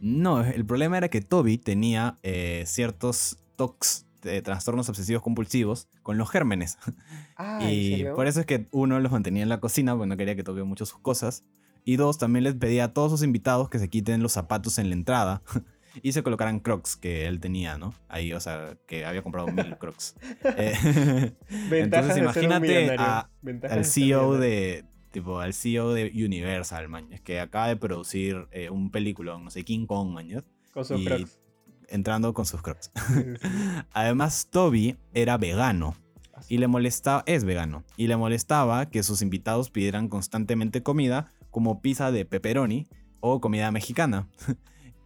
No, 0.00 0.42
el 0.42 0.64
problema 0.66 0.98
era 0.98 1.08
que 1.08 1.20
Toby 1.20 1.58
tenía 1.58 2.18
eh, 2.22 2.64
ciertos 2.66 3.38
tocs 3.56 4.06
de 4.22 4.42
trastornos 4.42 4.88
obsesivos 4.88 5.22
compulsivos 5.22 5.88
con 6.02 6.18
los 6.18 6.30
gérmenes. 6.30 6.78
Ah, 7.38 7.58
¿en 7.60 7.68
y 7.70 8.04
por 8.14 8.26
eso 8.26 8.40
es 8.40 8.46
que 8.46 8.66
uno 8.70 8.98
los 8.98 9.12
mantenía 9.12 9.42
en 9.42 9.50
la 9.50 9.60
cocina 9.60 9.92
porque 9.94 10.08
no 10.08 10.16
quería 10.16 10.34
que 10.36 10.42
toque 10.42 10.62
mucho 10.62 10.86
sus 10.86 10.98
cosas. 11.00 11.44
Y 11.84 11.96
dos, 11.96 12.16
también 12.16 12.44
les 12.44 12.54
pedía 12.54 12.84
a 12.84 12.92
todos 12.94 13.10
sus 13.12 13.22
invitados 13.22 13.68
que 13.68 13.78
se 13.78 13.90
quiten 13.90 14.22
los 14.22 14.32
zapatos 14.32 14.78
en 14.78 14.88
la 14.88 14.94
entrada 14.94 15.42
y 16.02 16.12
se 16.12 16.22
colocaran 16.22 16.60
crocs 16.60 16.96
que 16.96 17.26
él 17.26 17.40
tenía, 17.40 17.78
¿no? 17.78 17.94
Ahí, 18.08 18.32
o 18.32 18.40
sea, 18.40 18.76
que 18.86 19.04
había 19.04 19.22
comprado 19.22 19.48
mil 19.48 19.76
crocs. 19.78 20.14
Eh, 20.56 20.74
un 21.70 22.18
imagínate 22.18 22.96
a- 22.98 23.28
al 23.70 23.84
CEO 23.84 24.34
de 24.38 24.84
tipo 25.10 25.40
al 25.40 25.54
CEO 25.54 25.94
de 25.94 26.12
Universal, 26.14 26.88
man, 26.88 27.08
es 27.12 27.20
que 27.22 27.40
acaba 27.40 27.68
de 27.68 27.76
producir 27.76 28.46
eh, 28.52 28.68
un 28.70 28.90
película, 28.90 29.38
no 29.38 29.50
sé, 29.50 29.64
King 29.64 29.86
Kong, 29.86 30.10
man, 30.10 30.44
Con 30.74 30.84
sus 30.84 31.00
y- 31.00 31.04
crocs. 31.06 31.38
entrando 31.88 32.34
con 32.34 32.44
sus 32.44 32.60
crocs. 32.60 32.90
Sí, 32.94 33.14
sí, 33.14 33.34
sí. 33.40 33.48
Además, 33.92 34.48
Toby 34.50 34.96
era 35.14 35.38
vegano 35.38 35.96
Ah, 36.34 36.42
y 36.50 36.58
le 36.58 36.66
molestaba, 36.66 37.22
es 37.24 37.44
vegano, 37.44 37.82
y 37.96 38.08
le 38.08 38.16
molestaba 38.18 38.90
que 38.90 39.02
sus 39.02 39.22
invitados 39.22 39.70
pidieran 39.70 40.08
constantemente 40.08 40.82
comida 40.82 41.32
como 41.50 41.80
pizza 41.80 42.10
de 42.12 42.26
pepperoni 42.26 42.86
o 43.20 43.40
comida 43.40 43.70
mexicana. 43.70 44.28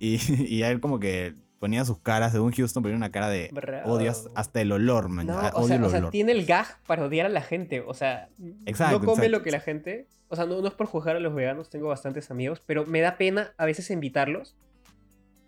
Y, 0.01 0.19
y 0.49 0.63
él 0.65 0.81
como 0.81 0.99
que 0.99 1.35
ponía 1.61 1.85
sus 1.85 1.99
caras, 1.99 2.33
según 2.33 2.53
Houston, 2.53 2.83
ponía 2.83 2.97
una 2.97 3.13
cara 3.13 3.29
de 3.29 3.51
odio 3.85 4.11
hasta- 4.11 4.31
hasta 4.35 4.61
el 4.63 4.73
olor, 4.73 5.09
man. 5.11 5.27
No, 5.27 5.37
o 5.55 5.67
sea, 5.69 5.77
el 5.77 5.85
o 5.85 5.91
sea, 5.91 5.99
olor. 6.01 6.11
tiene 6.11 6.33
el 6.33 6.47
gag 6.47 6.67
para 6.87 7.05
odiar 7.05 7.27
a 7.27 7.29
la 7.29 7.43
gente. 7.43 7.81
O 7.87 7.93
sea, 7.95 8.31
Exacto, 8.67 8.99
no 8.99 9.05
come 9.05 9.27
exacto. 9.27 9.31
lo 9.39 9.43
que 9.45 9.51
la 9.51 9.61
gente. 9.61 10.09
O 10.29 10.37
sea, 10.37 10.47
no, 10.47 10.61
no 10.63 10.69
es 10.69 10.75
por 10.75 10.87
juzgar 10.87 11.17
a 11.17 11.21
los 11.21 11.35
veganos, 11.35 11.69
tengo 11.71 11.89
bastantes 11.89 12.31
amigos, 12.31 12.63
pero 12.65 12.87
me 12.87 13.01
da 13.01 13.19
pena 13.19 13.53
a 13.59 13.67
veces 13.67 13.91
invitarlos. 13.91 14.57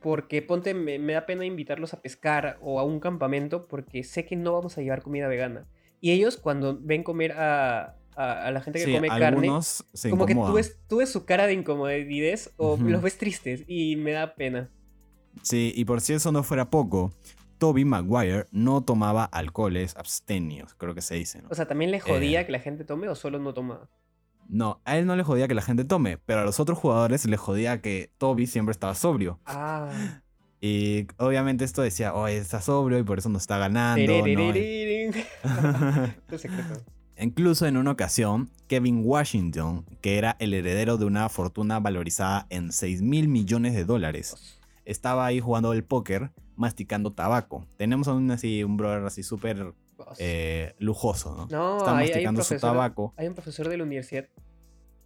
Porque 0.01 0.43
ponte, 0.43 0.75
me, 0.75 0.99
me 0.99 1.13
da 1.13 1.27
pena 1.27 1.45
invitarlos 1.45 1.95
a 1.95 2.03
pescar 2.03 2.59
o 2.61 2.81
a 2.81 2.85
un 2.85 2.99
campamento 2.99 3.69
porque 3.69 4.03
sé 4.03 4.25
que 4.27 4.35
no 4.35 4.53
vamos 4.53 4.77
a 4.77 4.83
llevar 4.83 5.01
comida 5.03 5.29
vegana. 5.29 5.67
Y 6.01 6.11
ellos, 6.11 6.37
cuando 6.37 6.77
ven 6.81 7.05
comer 7.05 7.33
a, 7.39 7.95
a, 8.17 8.47
a 8.47 8.51
la 8.51 8.61
gente 8.61 8.79
que 8.79 8.85
Sí, 8.87 8.95
come 8.95 9.09
carne, 9.09 9.49
como 10.11 10.27
que 10.27 10.35
tú 10.35 10.53
ves, 10.53 10.79
tú 10.89 10.97
ves 10.99 11.11
su 11.11 11.25
cara 11.25 11.47
de 11.47 11.55
incomodidad 11.55 12.41
o 12.57 12.77
los 12.77 13.03
ves 13.03 13.19
tristes 13.19 13.65
y 13.67 13.97
me 13.97 14.13
da 14.13 14.35
pena. 14.35 14.71
Sí, 15.43 15.73
y 15.75 15.85
por 15.85 16.01
si 16.01 16.13
eso 16.13 16.31
no 16.33 16.43
fuera 16.43 16.69
poco, 16.71 17.13
Toby 17.59 17.85
Maguire 17.85 18.47
no 18.51 18.83
tomaba 18.83 19.25
alcoholes 19.25 19.97
abstenios, 19.97 20.75
creo 20.75 20.95
que 20.95 21.01
se 21.01 21.15
dice, 21.15 21.41
¿no? 21.43 21.49
O 21.51 21.55
sea, 21.55 21.67
¿también 21.67 21.91
le 21.91 22.01
jodía 22.01 22.41
Eh. 22.41 22.47
que 22.47 22.53
la 22.53 22.61
gente 22.61 22.85
tome 22.85 23.09
o 23.09 23.15
solo 23.15 23.39
no 23.39 23.55
toma? 23.55 23.89
No, 24.49 24.83
a 24.85 24.99
él 24.99 25.07
no 25.07 25.17
le 25.17 25.23
jodía 25.23 25.49
que 25.49 25.55
la 25.55 25.63
gente 25.63 25.85
tome, 25.85 26.19
pero 26.19 26.41
a 26.41 26.45
los 26.45 26.61
otros 26.61 26.77
jugadores 26.79 27.25
le 27.25 27.37
jodía 27.37 27.81
que 27.81 28.11
Toby 28.19 28.47
siempre 28.47 28.73
estaba 28.73 28.95
sobrio. 28.95 29.41
Ah. 29.47 30.21
Y 30.61 31.07
obviamente 31.17 31.65
esto 31.65 31.83
decía, 31.83 32.15
oye, 32.15 32.37
está 32.37 32.61
sobrio 32.61 32.99
y 32.99 33.03
por 33.03 33.19
eso 33.19 33.29
no 33.29 33.39
está 33.39 33.59
ganando. 33.59 34.13
¿no? 34.13 34.53
Incluso 37.19 37.67
en 37.67 37.77
una 37.77 37.93
ocasión, 37.93 38.51
Kevin 38.69 39.03
Washington, 39.05 39.85
que 40.01 40.19
era 40.19 40.37
el 40.41 40.55
heredero 40.55 40.97
de 40.97 41.05
una 41.05 41.29
fortuna 41.29 41.79
valorizada 41.79 42.47
en 42.51 42.73
6 42.73 43.03
mil 43.03 43.29
millones 43.29 43.75
de 43.75 43.85
dólares, 43.85 44.59
estaba 44.85 45.27
ahí 45.27 45.41
jugando 45.41 45.73
el 45.73 45.85
póker, 45.85 46.31
masticando 46.57 47.13
tabaco. 47.13 47.67
Tenemos 47.77 48.09
aún 48.09 48.31
así 48.31 48.65
un 48.65 48.77
brother 48.77 49.05
así 49.05 49.23
súper 49.23 49.75
eh, 50.19 50.75
lujoso, 50.79 51.35
¿no? 51.37 51.47
No, 51.51 51.79
Está 51.79 51.97
hay, 51.97 52.09
hay 52.11 52.27
un 52.27 52.35
masticando 52.35 52.45
su 52.45 52.57
tabaco. 52.59 53.15
hay 53.17 53.29
un 53.29 53.35
profesor 53.35 53.69
de 53.69 53.77
la 53.77 53.85
universidad 53.85 54.27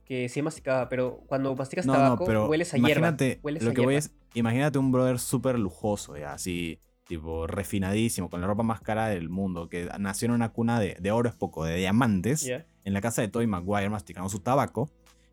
que 0.05 0.29
sí 0.29 0.41
masticaba, 0.41 0.89
pero 0.89 1.21
cuando 1.27 1.55
masticas 1.57 1.85
No, 1.85 1.93
no, 1.93 1.99
tabaco 1.99 2.25
pero 2.25 2.49
hueles 2.49 2.73
a 2.73 2.77
hierba. 2.77 2.91
imagínate, 2.91 3.41
Hueles 3.43 3.63
lo 3.65 3.71
a 3.71 3.75
que 3.75 3.81
voy 3.81 3.95
hierba. 3.95 4.07
es, 4.07 4.13
imagínate 4.35 4.79
un 4.79 4.93
brother 4.93 5.19
súper 5.19 5.59
lujoso, 5.59 6.17
ya, 6.17 6.33
así, 6.35 6.79
tipo, 7.07 7.47
refinadísimo, 7.47 8.29
con 8.31 8.41
la 8.41 8.47
ropa 8.47 8.63
más 8.63 8.81
cara 8.81 9.07
del 9.09 9.29
mundo, 9.29 9.69
que 9.69 9.89
nació 9.99 10.27
en 10.27 10.33
una 10.33 10.51
cuna 10.51 10.81
de, 10.81 10.97
de 11.01 11.11
oro 11.13 11.29
es 11.29 11.35
poco, 11.35 11.65
de 11.65 11.77
diamantes, 11.77 12.43
Ya. 12.43 12.67
en 12.85 12.93
la 12.93 13.01
casa 13.01 13.23
de 13.23 13.29
Toby 13.29 13.47
Maguire 13.47 13.89
masticando 13.91 14.29
su 14.29 14.41
tabaco, 14.41 14.91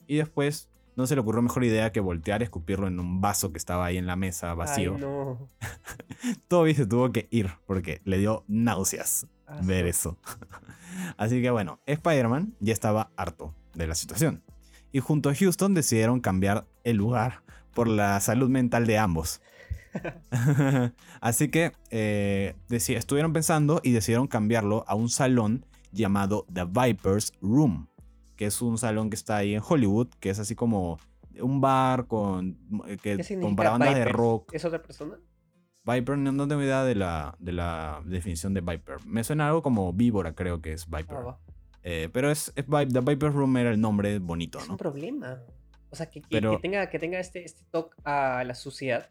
y 0.08 0.18
después 0.18 0.70
no 0.96 1.08
se 1.08 1.16
le 1.16 1.22
ocurrió 1.22 1.42
mejor 1.42 1.64
idea 1.64 1.92
que 1.92 2.00
voltear 2.00 2.42
y 2.42 2.44
escupirlo 2.44 2.88
en 2.88 3.00
un 3.00 3.20
vaso 3.22 3.52
que 3.52 3.58
estaba 3.58 3.86
ahí 3.86 3.98
en 3.98 4.06
la 4.06 4.16
mesa 4.16 4.54
vacío. 4.54 4.94
Ay, 4.96 5.02
no. 5.02 5.50
Toby 6.48 6.76
se 6.76 6.86
tuvo 6.86 7.12
que 7.12 7.28
ir 7.32 7.50
porque 7.66 8.02
le 8.06 8.18
dio 8.18 8.44
náuseas 8.48 9.28
Ah, 9.46 9.60
ver 9.62 9.86
eso. 9.88 10.18
Así 11.18 11.42
que 11.42 11.50
bueno, 11.50 11.80
Spider-Man 11.86 12.56
ya 12.60 12.72
estaba 12.74 13.12
harto 13.18 13.54
de 13.74 13.88
la 13.88 13.96
situación. 13.96 14.42
y 14.92 15.00
junto 15.00 15.30
a 15.30 15.36
Houston 15.36 15.74
decidieron 15.74 16.20
cambiar 16.22 16.66
el 16.84 16.96
lugar 16.98 17.42
por 17.74 17.88
la 17.88 18.20
salud 18.22 18.50
mental 18.50 18.86
de 18.88 19.00
ambos. 19.00 19.42
Así 21.22 21.50
que 21.50 21.72
eh, 21.90 22.56
estuvieron 22.70 23.34
pensando 23.34 23.80
y 23.84 23.92
decidieron 23.92 24.28
cambiarlo 24.28 24.84
a 24.88 24.96
un 24.96 25.10
salón 25.10 25.66
llamado 25.92 26.46
The 26.52 26.66
Vipers 26.66 27.34
Room, 27.42 27.88
que 28.36 28.46
es 28.48 28.62
un 28.62 28.78
salón 28.78 29.10
que 29.10 29.16
está 29.16 29.38
ahí 29.38 29.54
en 29.56 29.62
Hollywood, 29.68 30.08
que 30.20 30.30
es 30.30 30.40
así 30.40 30.56
como 30.56 31.00
un 31.40 31.62
bar 31.62 32.08
con, 32.08 32.58
eh, 32.88 32.98
que, 33.02 33.18
¿Qué 33.18 33.40
con 33.40 33.56
bandas 33.56 33.96
de 33.96 34.06
rock. 34.06 34.54
¿Es 34.54 34.66
otra 34.66 34.82
persona? 34.82 35.18
Viper, 35.86 36.18
no, 36.18 36.32
no 36.32 36.48
tengo 36.48 36.62
idea 36.62 36.84
de 36.84 36.96
la, 36.96 37.36
de 37.40 37.52
la 37.52 38.02
definición 38.06 38.54
de 38.54 38.62
Viper. 38.62 39.06
Me 39.06 39.24
suena 39.24 39.48
algo 39.48 39.62
como 39.62 39.92
víbora, 39.92 40.34
creo 40.34 40.62
que 40.62 40.74
es 40.74 40.88
Viper. 40.88 41.18
Ah. 41.18 41.38
Eh, 41.84 42.10
pero 42.14 42.32
es, 42.32 42.54
es 42.56 42.66
The 42.66 43.00
Viper 43.02 43.34
Room 43.34 43.58
era 43.58 43.70
el 43.70 43.82
nombre 43.82 44.18
bonito, 44.20 44.60
Es 44.60 44.66
un 44.66 44.72
¿no? 44.72 44.78
problema. 44.78 45.42
O 45.90 45.96
sea, 45.96 46.10
que, 46.10 46.22
que- 46.22 46.28
Pero- 46.32 46.52
que 46.52 46.60
tenga, 46.62 46.90
que 46.90 47.00
tenga 47.00 47.20
este, 47.20 47.44
este 47.44 47.66
toque 47.70 47.98
a 48.06 48.44
la 48.46 48.56
suciedad 48.56 49.10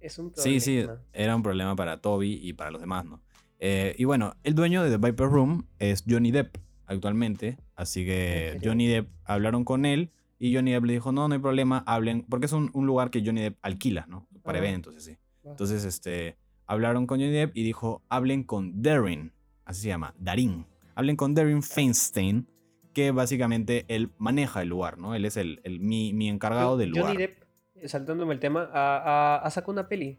es 0.00 0.18
un 0.18 0.32
Sí, 0.34 0.60
problema. 0.60 0.60
sí, 0.60 1.06
era 1.12 1.36
un 1.36 1.42
problema 1.42 1.76
para 1.76 2.00
Toby 2.00 2.38
y 2.42 2.52
para 2.52 2.70
los 2.70 2.80
demás, 2.80 3.04
¿no? 3.04 3.20
Eh, 3.60 3.94
y 3.98 4.04
bueno, 4.04 4.34
el 4.44 4.54
dueño 4.54 4.82
de 4.84 4.90
The 4.90 4.98
Viper 4.98 5.28
Room 5.28 5.66
es 5.78 6.04
Johnny 6.08 6.30
Depp 6.30 6.56
actualmente, 6.86 7.58
así 7.76 8.04
que? 8.04 8.58
Johnny 8.62 8.86
Depp 8.86 9.08
hablaron 9.24 9.64
con 9.64 9.84
él 9.84 10.10
y 10.38 10.54
Johnny 10.54 10.72
Depp 10.72 10.84
le 10.84 10.92
dijo, 10.94 11.10
no, 11.12 11.26
no 11.28 11.34
hay 11.34 11.40
problema, 11.40 11.82
hablen, 11.86 12.24
porque 12.28 12.46
es 12.46 12.52
un, 12.52 12.70
un 12.72 12.86
lugar 12.86 13.10
que 13.10 13.22
Johnny 13.24 13.40
Depp 13.42 13.58
alquila, 13.62 14.06
¿no? 14.08 14.26
Para 14.42 14.58
Ah. 14.58 14.62
eventos 14.62 14.94
y 14.94 14.96
así. 14.98 15.16
Va. 15.46 15.50
Entonces, 15.50 15.84
este, 15.84 16.36
hablaron 16.66 17.06
con 17.06 17.18
Johnny 17.18 17.32
Depp 17.32 17.56
y 17.56 17.64
dijo, 17.64 18.02
hablen 18.08 18.44
con 18.44 18.80
Darren, 18.82 19.32
así 19.64 19.82
se 19.82 19.88
llama, 19.88 20.14
Darin. 20.18 20.64
Hablen 20.94 21.16
con 21.16 21.34
Darren 21.34 21.62
Feinstein, 21.62 22.46
que 22.94 23.10
básicamente 23.10 23.84
él 23.88 24.10
maneja 24.18 24.62
el 24.62 24.68
lugar, 24.68 24.98
¿no? 24.98 25.14
Él 25.14 25.24
es 25.24 25.36
el, 25.36 25.60
el- 25.64 25.80
mi, 25.80 26.12
mi 26.12 26.28
encargado 26.28 26.76
del 26.76 26.90
Johnny 26.90 27.00
lugar. 27.00 27.18
Depp, 27.18 27.42
saltándome 27.86 28.34
el 28.34 28.40
tema, 28.40 28.68
ha, 28.72 29.36
ha- 29.44 29.50
sacado 29.50 29.72
una 29.72 29.88
peli 29.88 30.18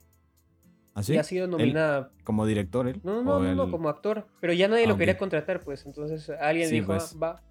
¿Así? 0.93 1.13
y 1.13 1.17
ha 1.17 1.23
sido 1.23 1.47
nominada. 1.47 2.11
Como 2.23 2.45
director 2.45 2.87
él. 2.87 2.99
No, 3.03 3.21
no, 3.23 3.35
¿O 3.37 3.43
no, 3.43 3.55
no, 3.55 3.71
como 3.71 3.89
actor. 3.89 4.27
Pero 4.41 4.53
ya 4.53 4.67
nadie 4.67 4.83
Ah, 4.85 4.87
lo 4.87 4.93
ok. 4.93 4.99
quería 4.99 5.17
contratar, 5.17 5.59
pues. 5.61 5.85
Entonces 5.85 6.29
alguien 6.41 6.67
Sí, 6.69 6.75
dijo, 6.75 6.87
pues. 6.87 7.13
"Ah, 7.15 7.19
va. 7.19 7.43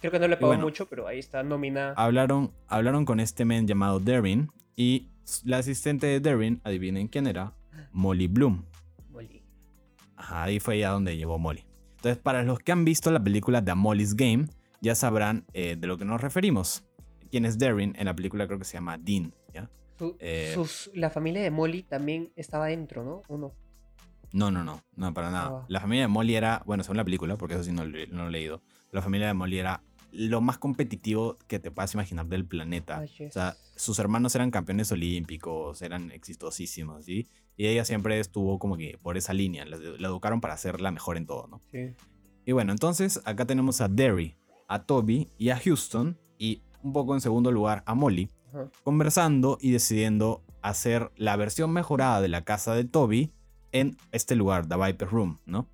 Creo 0.00 0.12
que 0.12 0.18
no 0.18 0.28
le 0.28 0.36
pagó 0.36 0.48
bueno. 0.48 0.64
mucho, 0.64 0.86
pero 0.86 1.06
ahí 1.06 1.18
está 1.18 1.42
nominada. 1.42 1.94
hablaron, 1.96 2.52
hablaron 2.68 3.04
con 3.04 3.18
este 3.20 3.44
men 3.44 3.66
llamado 3.66 3.98
Darren 3.98 4.50
y 4.76 5.08
la 5.44 5.58
asistente 5.58 6.06
de 6.06 6.20
Darren, 6.20 6.60
adivinen 6.64 7.08
quién 7.08 7.26
era, 7.26 7.54
Molly 7.92 8.26
Bloom. 8.28 8.64
Molly. 9.10 9.42
Ajá, 10.16 10.44
ahí 10.44 10.60
fue 10.60 10.78
ya 10.78 10.90
donde 10.90 11.16
llegó 11.16 11.38
Molly. 11.38 11.64
Entonces, 11.96 12.18
para 12.22 12.42
los 12.42 12.58
que 12.58 12.72
han 12.72 12.84
visto 12.84 13.10
la 13.10 13.22
película 13.24 13.64
The 13.64 13.74
Molly's 13.74 14.14
Game, 14.14 14.46
ya 14.82 14.94
sabrán 14.94 15.46
eh, 15.54 15.76
de 15.78 15.86
lo 15.86 15.96
que 15.96 16.04
nos 16.04 16.20
referimos. 16.20 16.84
¿Quién 17.30 17.44
es 17.44 17.58
Darren? 17.58 17.94
En 17.98 18.06
la 18.06 18.14
película 18.14 18.46
creo 18.46 18.58
que 18.58 18.64
se 18.64 18.74
llama 18.74 18.98
Dean, 18.98 19.32
¿ya? 19.54 19.68
Su- 19.98 20.16
Eh, 20.20 20.52
sus- 20.54 20.90
la 20.94 21.10
familia 21.10 21.42
de 21.42 21.50
Molly 21.50 21.82
también 21.82 22.32
estaba 22.36 22.66
dentro, 22.66 23.04
¿no? 23.04 23.22
¿O 23.28 23.38
no? 23.38 23.52
No, 24.32 24.50
no, 24.50 24.64
no, 24.64 24.82
no, 24.96 25.14
para 25.14 25.30
nada. 25.30 25.60
Ah. 25.62 25.66
La 25.68 25.80
familia 25.80 26.02
de 26.04 26.08
Molly 26.08 26.34
era, 26.34 26.62
bueno, 26.66 26.82
según 26.82 26.98
la 26.98 27.04
película, 27.04 27.36
porque 27.36 27.54
eso 27.54 27.64
sí 27.64 27.72
no, 27.72 27.84
lo 27.84 27.96
he- 27.98 28.06
no 28.08 28.22
lo 28.24 28.28
he 28.28 28.32
leído, 28.32 28.62
la 28.92 29.00
familia 29.00 29.28
de 29.28 29.34
Molly 29.34 29.58
era 29.58 29.82
lo 30.12 30.40
más 30.40 30.58
competitivo 30.58 31.36
que 31.46 31.58
te 31.58 31.70
puedas 31.70 31.92
imaginar 31.94 32.26
del 32.26 32.44
planeta. 32.46 33.04
O 33.28 33.30
sea, 33.32 33.56
sus 33.76 33.98
hermanos 33.98 34.34
eran 34.34 34.50
campeones 34.50 34.90
olímpicos, 34.92 35.80
eran 35.82 36.10
exitosísimos, 36.10 37.04
¿sí? 37.04 37.26
Y 37.56 37.66
ella 37.66 37.84
siempre 37.84 38.18
estuvo 38.20 38.58
como 38.58 38.76
que 38.76 38.98
por 39.02 39.16
esa 39.16 39.32
línea, 39.32 39.64
la, 39.64 39.76
la 39.78 40.08
educaron 40.08 40.40
para 40.40 40.56
ser 40.56 40.80
la 40.80 40.90
mejor 40.90 41.16
en 41.16 41.26
todo, 41.26 41.46
¿no? 41.48 41.62
Sí. 41.70 41.94
Y 42.44 42.52
bueno, 42.52 42.72
entonces 42.72 43.20
acá 43.24 43.46
tenemos 43.46 43.80
a 43.80 43.88
Derry, 43.88 44.36
a 44.68 44.82
Toby 44.84 45.28
y 45.38 45.48
a 45.50 45.58
Houston, 45.58 46.18
y 46.38 46.62
un 46.86 46.92
poco 46.92 47.14
en 47.14 47.20
segundo 47.20 47.50
lugar 47.52 47.82
a 47.86 47.94
Molly, 47.94 48.30
conversando 48.84 49.58
y 49.60 49.72
decidiendo 49.72 50.42
hacer 50.62 51.10
la 51.16 51.36
versión 51.36 51.72
mejorada 51.72 52.20
de 52.20 52.28
la 52.28 52.44
casa 52.44 52.74
de 52.74 52.84
Toby 52.84 53.32
en 53.72 53.96
este 54.12 54.36
lugar, 54.36 54.66
The 54.66 54.76
Viper 54.76 55.08
Room, 55.08 55.40
¿no? 55.46 55.68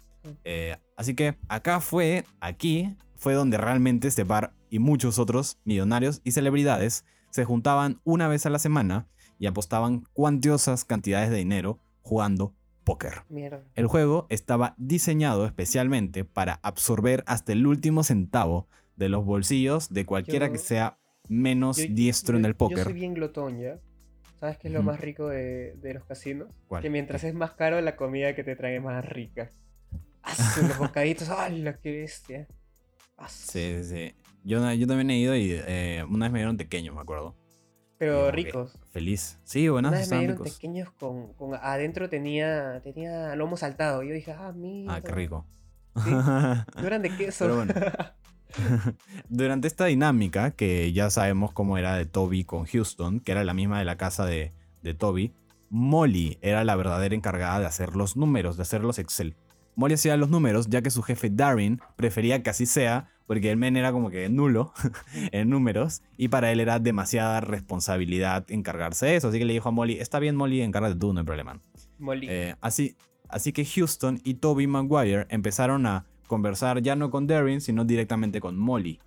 Eh, 0.45 0.77
así 0.97 1.15
que 1.15 1.37
acá 1.49 1.81
fue, 1.81 2.25
aquí 2.41 2.97
fue 3.17 3.35
donde 3.35 3.59
realmente 3.59 4.09
este 4.09 4.25
bar 4.25 4.55
y 4.71 4.79
muchos 4.79 5.19
otros 5.19 5.59
millonarios 5.65 6.21
y 6.25 6.33
celebridades 6.33 7.05
se 7.31 7.45
juntaban 7.45 8.01
una 8.05 8.29
vez 8.29 8.47
a 8.47 8.51
la 8.51 8.59
semana 8.59 9.07
y 9.39 9.47
apostaban 9.47 10.05
cuantiosas 10.13 10.85
cantidades 10.85 11.31
de 11.31 11.37
dinero 11.37 11.79
jugando 12.03 12.55
póker. 12.85 13.23
Mierda. 13.29 13.63
El 13.75 13.87
juego 13.87 14.27
estaba 14.29 14.75
diseñado 14.79 15.45
especialmente 15.47 16.25
para 16.25 16.59
absorber 16.63 17.23
hasta 17.27 17.53
el 17.53 17.67
último 17.67 18.03
centavo 18.03 18.67
de 18.97 19.09
los 19.09 19.25
bolsillos 19.25 19.89
de 19.91 20.05
cualquiera 20.07 20.47
Yo- 20.47 20.53
que 20.53 20.59
sea 20.59 20.99
menos 21.33 21.79
Yo- 21.79 21.87
diestro 21.91 22.37
en 22.37 22.45
el 22.45 22.55
póker. 22.55 22.79
Yo 22.79 22.85
soy 22.85 22.93
bien 22.93 23.15
glotón, 23.15 23.59
¿ya? 23.59 23.79
¿Sabes 24.41 24.59
qué 24.59 24.69
es 24.69 24.75
lo 24.75 24.83
más 24.83 25.01
rico 25.01 25.29
de, 25.29 25.75
de 25.77 25.95
los 25.95 26.05
casinos? 26.05 26.49
¿Cuál? 26.67 26.83
Que 26.83 26.91
mientras 26.91 27.23
es 27.25 27.33
más 27.35 27.53
caro, 27.53 27.81
la 27.81 27.95
comida 27.97 28.35
que 28.35 28.43
te 28.45 28.57
trae 28.57 28.77
es 28.77 28.83
más 28.83 29.05
rica. 29.05 29.51
¡Asu! 30.23 30.67
Los 30.67 30.79
bocaditos, 30.79 31.29
¡hala, 31.31 31.79
qué 31.79 31.93
bestia! 31.93 32.49
¡Asu! 33.17 33.53
Sí, 33.53 33.77
sí, 33.83 33.85
sí. 33.85 34.15
Yo, 34.45 34.73
yo 34.73 34.87
también 34.89 35.11
he 35.11 35.19
ido 35.19 35.37
y 35.37 35.53
eh, 35.53 36.05
una 36.09 36.27
vez 36.27 36.33
me 36.33 36.39
dieron 36.41 36.57
pequeños, 36.57 36.95
me 36.95 37.01
acuerdo. 37.01 37.37
Pero 37.99 38.27
que 38.27 38.33
ricos. 38.33 38.77
Feliz. 38.91 39.39
Sí, 39.45 39.69
buenas, 39.69 39.91
Una 39.91 39.99
vez 39.99 40.01
me 40.01 40.03
estaban 40.17 40.21
dieron 40.27 40.37
ricos. 40.45 40.57
pequeños 40.59 40.91
con, 40.99 41.35
con- 41.35 41.55
Adentro 41.55 42.09
tenía, 42.09 42.81
tenía 42.83 43.37
lomo 43.37 43.57
saltado. 43.57 44.03
Y 44.03 44.09
yo 44.09 44.15
dije, 44.15 44.33
ah, 44.33 44.53
mira. 44.53 44.95
Ah, 44.97 45.01
qué 45.01 45.13
rico. 45.13 45.47
Sí. 46.03 46.11
No 46.11 46.87
eran 46.87 47.03
de 47.03 47.17
queso. 47.17 47.45
Pero 47.45 47.57
bueno. 47.57 47.75
Durante 49.29 49.69
esta 49.69 49.87
dinámica, 49.87 50.53
que 50.53 50.93
ya 50.93 51.11
sabemos 51.11 51.53
cómo 51.53 51.79
era 51.79 51.97
de 51.97 52.07
Toby 52.07 52.45
con 52.45 52.65
Houston, 52.67 53.21
que 53.21 53.33
era 53.33 53.45
la 53.45 53.55
misma 53.55 53.79
de 53.79 53.85
la 53.85 53.97
casa 53.97 54.25
de, 54.27 54.53
de 54.83 54.95
Toby, 54.95 55.33
Molly 55.71 56.39
era 56.43 56.65
la 56.65 56.77
verdadera 56.77 57.15
encargada 57.15 57.59
de 57.61 57.67
hacer 57.67 57.97
los 57.97 58.17
números, 58.17 58.57
de 58.57 58.63
hacer 58.63 58.83
los 58.83 58.99
Excel. 58.99 59.37
Molly 59.75 59.95
hacía 59.95 60.19
los 60.19 60.29
números 60.29 60.69
ya 60.69 60.83
que 60.83 60.91
su 60.91 61.03
jefe 61.03 61.31
Darren 61.31 61.81
prefería 61.97 62.43
que 62.43 62.51
así 62.51 62.67
sea, 62.67 63.09
porque 63.27 63.51
el 63.51 63.57
men 63.57 63.79
era 63.79 63.91
como 63.91 64.11
que 64.11 64.29
nulo 64.29 64.75
en 65.33 65.49
números 65.49 66.03
y 66.19 66.29
para 66.29 66.53
él 66.53 66.61
era 66.61 66.79
demasiada 66.79 67.41
responsabilidad 67.41 68.45
encargarse 68.51 69.07
de 69.07 69.17
eso. 69.17 69.29
Así 69.29 69.39
que 69.39 69.47
le 69.47 69.55
dijo 69.55 69.71
a 69.71 69.73
Molly, 69.73 69.95
está 69.95 70.19
bien 70.19 70.37
Molly, 70.37 70.61
encárgate 70.61 70.97
tú, 70.97 71.15
no 71.15 71.21
hay 71.21 71.27
problema. 71.27 71.59
Molly. 71.99 72.27
Eh, 72.29 72.55
así, 72.61 72.97
así 73.31 73.53
que 73.53 73.65
Houston 73.65 74.21
y 74.25 74.35
Toby 74.35 74.67
Maguire 74.67 75.27
empezaron 75.31 75.87
a 75.87 76.05
conversar 76.33 76.81
ya 76.81 76.97
no 76.97 77.11
con 77.11 77.27
Darren, 77.27 77.61
sino 77.61 77.85
directamente 77.85 78.41
con 78.41 78.57
Molly. 78.59 78.99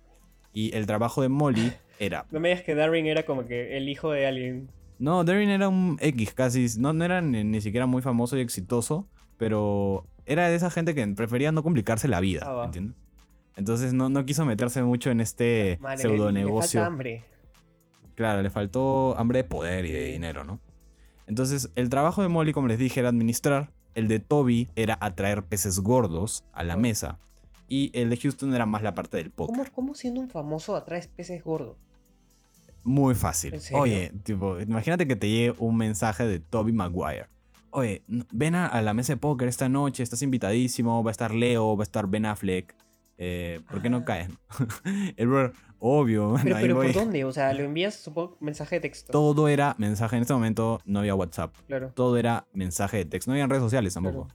Y 0.52 0.74
el 0.76 0.86
trabajo 0.86 1.22
de 1.22 1.28
Molly 1.28 1.72
era... 1.98 2.24
No 2.30 2.38
me 2.38 2.50
digas 2.50 2.62
que 2.62 2.74
Darwin 2.76 3.06
era 3.06 3.24
como 3.26 3.44
que 3.46 3.76
el 3.76 3.88
hijo 3.88 4.12
de 4.12 4.26
alguien. 4.26 4.70
No, 5.00 5.24
Darren 5.24 5.48
era 5.50 5.68
un 5.68 5.98
X 6.00 6.32
casi, 6.34 6.66
no, 6.78 6.92
no 6.92 7.04
era 7.04 7.20
ni, 7.20 7.42
ni 7.42 7.60
siquiera 7.60 7.86
muy 7.86 8.00
famoso 8.00 8.38
y 8.38 8.40
exitoso, 8.40 9.08
pero 9.38 10.06
era 10.24 10.48
de 10.48 10.54
esa 10.54 10.70
gente 10.70 10.94
que 10.94 11.04
prefería 11.08 11.50
no 11.50 11.62
complicarse 11.64 12.06
la 12.08 12.20
vida, 12.20 12.42
Ah. 12.46 12.62
¿entiendes? 12.66 12.96
Entonces 13.56 13.92
no, 13.92 14.08
no 14.08 14.24
quiso 14.24 14.44
meterse 14.44 14.82
mucho 14.84 15.10
en 15.10 15.20
este 15.20 15.78
Madre, 15.80 15.98
pseudo 15.98 16.26
le- 16.30 16.38
le 16.40 16.44
negocio. 16.44 16.80
falta 16.80 16.86
hambre. 16.92 17.24
Claro, 18.14 18.40
le 18.42 18.50
faltó 18.50 19.18
hambre 19.18 19.38
de 19.38 19.44
poder 19.44 19.84
y 19.84 19.92
de 19.92 20.04
dinero, 20.12 20.44
¿no? 20.44 20.60
Entonces, 21.26 21.70
el 21.74 21.88
trabajo 21.90 22.22
de 22.22 22.28
Molly, 22.28 22.52
como 22.52 22.68
les 22.68 22.78
dije, 22.78 23.00
era 23.00 23.08
administrar. 23.08 23.72
El 23.96 24.06
de 24.08 24.20
Toby 24.20 24.68
era 24.76 24.96
atraer 25.00 25.42
peces 25.42 25.80
gordos 25.80 26.44
a 26.52 26.62
la 26.62 26.76
mesa. 26.76 27.18
Y 27.68 27.90
el 27.98 28.10
de 28.10 28.16
Houston 28.18 28.54
era 28.54 28.64
más 28.66 28.82
la 28.82 28.94
parte 28.94 29.16
del 29.16 29.30
póker. 29.30 29.56
¿Cómo, 29.56 29.70
¿Cómo 29.74 29.94
siendo 29.94 30.20
un 30.20 30.28
famoso 30.30 30.76
atraes 30.76 31.08
peces 31.08 31.42
gordos? 31.42 31.76
Muy 32.84 33.14
fácil. 33.16 33.58
Oye, 33.72 34.12
tipo, 34.22 34.60
imagínate 34.60 35.08
que 35.08 35.16
te 35.16 35.28
llegue 35.28 35.54
un 35.58 35.76
mensaje 35.76 36.24
de 36.26 36.38
Toby 36.38 36.72
Maguire. 36.72 37.26
Oye, 37.70 38.02
ven 38.06 38.54
a, 38.54 38.66
a 38.66 38.80
la 38.82 38.94
mesa 38.94 39.14
de 39.14 39.16
póker 39.16 39.48
esta 39.48 39.68
noche, 39.68 40.02
estás 40.02 40.22
invitadísimo, 40.22 41.02
va 41.02 41.10
a 41.10 41.12
estar 41.12 41.34
Leo, 41.34 41.76
va 41.76 41.82
a 41.82 41.84
estar 41.84 42.06
Ben 42.06 42.26
Affleck. 42.26 42.74
Eh, 43.18 43.60
¿Por 43.68 43.82
qué 43.82 43.90
no 43.90 43.98
Ah. 43.98 44.04
caes? 44.04 44.28
el 45.16 45.26
brother, 45.26 45.52
obvio, 45.78 46.30
bueno, 46.30 46.44
Pero, 46.44 46.56
ahí 46.56 46.62
pero 46.62 46.74
voy. 46.76 46.86
¿por 46.92 46.94
dónde? 46.94 47.24
O 47.24 47.32
sea, 47.32 47.52
lo 47.54 47.64
envías, 47.64 47.94
supongo, 47.94 48.36
mensaje 48.40 48.76
de 48.76 48.80
texto. 48.80 49.12
Todo 49.12 49.48
era 49.48 49.74
mensaje. 49.78 50.16
En 50.16 50.22
este 50.22 50.34
momento 50.34 50.80
no 50.84 51.00
había 51.00 51.14
WhatsApp. 51.14 51.54
Claro. 51.66 51.92
todo 51.94 52.16
era 52.16 52.46
mensaje 52.52 52.98
de 52.98 53.04
texto. 53.04 53.30
No 53.30 53.34
había 53.34 53.46
redes 53.46 53.62
sociales 53.62 53.94
tampoco. 53.94 54.28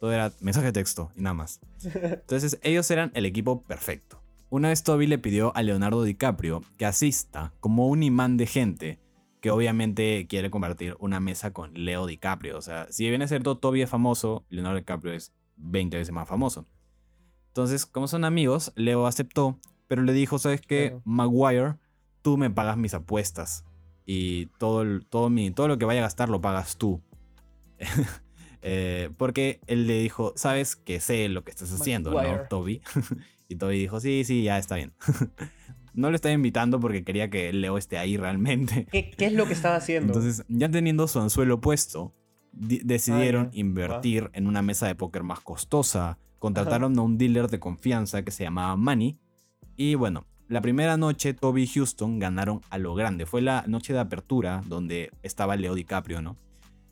Todo 0.00 0.12
era 0.12 0.32
mensaje 0.40 0.66
de 0.66 0.72
texto 0.72 1.10
y 1.16 1.22
nada 1.22 1.34
más. 1.34 1.60
Entonces 1.84 2.58
ellos 2.62 2.90
eran 2.90 3.10
el 3.14 3.26
equipo 3.26 3.62
perfecto. 3.62 4.20
Una 4.50 4.68
vez 4.68 4.82
Toby 4.82 5.06
le 5.06 5.18
pidió 5.18 5.56
a 5.56 5.62
Leonardo 5.62 6.02
DiCaprio 6.04 6.62
que 6.76 6.86
asista 6.86 7.52
como 7.60 7.88
un 7.88 8.02
imán 8.02 8.36
de 8.36 8.46
gente 8.46 9.00
que 9.40 9.50
obviamente 9.50 10.26
quiere 10.28 10.48
convertir 10.50 10.96
una 11.00 11.20
mesa 11.20 11.52
con 11.52 11.72
Leo 11.74 12.06
DiCaprio. 12.06 12.56
O 12.56 12.62
sea, 12.62 12.86
si 12.90 13.08
bien 13.08 13.20
es 13.20 13.30
cierto 13.30 13.58
Toby 13.58 13.82
es 13.82 13.90
famoso, 13.90 14.44
Leonardo 14.48 14.78
DiCaprio 14.78 15.12
es 15.12 15.32
20 15.56 15.96
veces 15.96 16.14
más 16.14 16.28
famoso. 16.28 16.66
Entonces, 17.48 17.84
como 17.86 18.08
son 18.08 18.24
amigos, 18.24 18.72
Leo 18.74 19.06
aceptó, 19.06 19.58
pero 19.94 20.02
le 20.02 20.12
dijo, 20.12 20.38
¿sabes 20.40 20.60
qué? 20.60 20.88
Claro. 20.88 21.02
Maguire, 21.04 21.74
tú 22.22 22.36
me 22.36 22.50
pagas 22.50 22.76
mis 22.76 22.94
apuestas 22.94 23.64
y 24.04 24.46
todo, 24.58 24.82
el- 24.82 25.06
todo, 25.08 25.30
mi, 25.30 25.50
todo 25.52 25.68
lo 25.68 25.78
que 25.78 25.84
vaya 25.84 26.00
a 26.00 26.02
gastar 26.04 26.28
lo 26.28 26.40
pagas 26.40 26.76
tú. 26.76 27.00
Eh, 28.66 29.10
porque 29.18 29.60
él 29.66 29.86
le 29.86 29.98
dijo, 30.00 30.32
sabes 30.36 30.74
que 30.74 30.98
sé 30.98 31.28
lo 31.28 31.44
que 31.44 31.50
estás 31.50 31.70
haciendo, 31.70 32.10
¿no. 32.22 32.40
Toby? 32.48 32.80
y 33.50 33.56
Toby 33.56 33.78
dijo, 33.78 34.00
sí, 34.00 34.24
sí, 34.24 34.42
ya 34.42 34.56
está 34.58 34.76
bien. 34.76 34.94
no 35.92 36.08
lo 36.08 36.16
estaba 36.16 36.32
invitando 36.32 36.80
porque 36.80 37.04
quería 37.04 37.28
que 37.28 37.52
Leo 37.52 37.76
esté 37.76 37.98
ahí 37.98 38.16
realmente. 38.16 38.86
¿Qué, 38.90 39.10
qué 39.10 39.26
es 39.26 39.34
lo 39.34 39.46
que 39.46 39.52
estaba 39.52 39.76
haciendo? 39.76 40.14
Entonces, 40.14 40.46
ya 40.48 40.70
teniendo 40.70 41.06
su 41.08 41.20
anzuelo 41.20 41.60
puesto, 41.60 42.14
di- 42.52 42.80
decidieron 42.82 43.48
Ah, 43.48 43.50
invertir 43.52 44.30
en 44.32 44.46
una 44.46 44.62
mesa 44.62 44.86
de 44.86 44.94
póker 44.94 45.24
más 45.24 45.40
costosa. 45.40 46.18
Contrataron 46.38 46.98
a 46.98 47.02
un 47.02 47.18
dealer 47.18 47.48
de 47.48 47.60
confianza 47.60 48.22
que 48.24 48.30
se 48.30 48.44
llamaba 48.44 48.76
Manny. 48.76 49.18
Y 49.76 49.94
bueno, 49.94 50.26
la 50.48 50.60
primera 50.60 50.96
noche 50.96 51.34
Toby 51.34 51.62
y 51.64 51.66
Houston 51.66 52.18
ganaron 52.18 52.60
a 52.70 52.78
lo 52.78 52.94
grande. 52.94 53.26
Fue 53.26 53.42
la 53.42 53.64
noche 53.66 53.92
de 53.92 53.98
apertura 54.00 54.62
donde 54.66 55.10
estaba 55.22 55.56
Leo 55.56 55.74
DiCaprio, 55.74 56.22
¿no? 56.22 56.36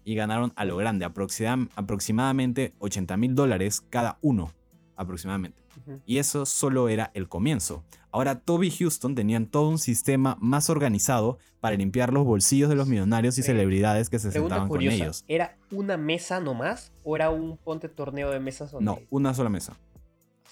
Y 0.04 0.14
ganaron 0.16 0.52
a 0.56 0.64
lo 0.64 0.76
grande, 0.76 1.04
aproxima- 1.06 1.68
aproximadamente 1.76 2.74
80 2.80 3.16
mil 3.16 3.34
dólares 3.34 3.80
cada 3.88 4.18
uno, 4.20 4.50
aproximadamente. 4.96 5.62
Y 6.06 6.18
eso 6.18 6.44
solo 6.46 6.88
era 6.88 7.10
el 7.14 7.28
comienzo. 7.28 7.82
Ahora 8.12 8.38
Toby 8.40 8.68
y 8.68 8.70
Houston 8.70 9.14
tenían 9.14 9.46
todo 9.46 9.68
un 9.68 9.78
sistema 9.78 10.36
más 10.40 10.68
organizado 10.70 11.38
para 11.60 11.76
limpiar 11.76 12.12
los 12.12 12.24
bolsillos 12.24 12.68
de 12.68 12.74
los 12.76 12.86
millonarios 12.88 13.38
y 13.38 13.42
celebridades 13.42 14.10
que 14.10 14.18
se 14.18 14.28
sentaban 14.32 14.68
con 14.68 14.78
ellos. 15.02 15.24
¿Era 15.28 15.56
una 15.70 15.96
mesa 15.96 16.40
nomás 16.40 16.92
o 17.04 17.16
era 17.16 17.30
un 17.30 17.56
ponte 17.56 17.88
torneo 17.88 18.30
de 18.30 18.38
mesas? 18.40 18.70
donde- 18.72 18.84
No, 18.84 18.98
una 19.10 19.32
sola 19.34 19.48
mesa. 19.48 19.74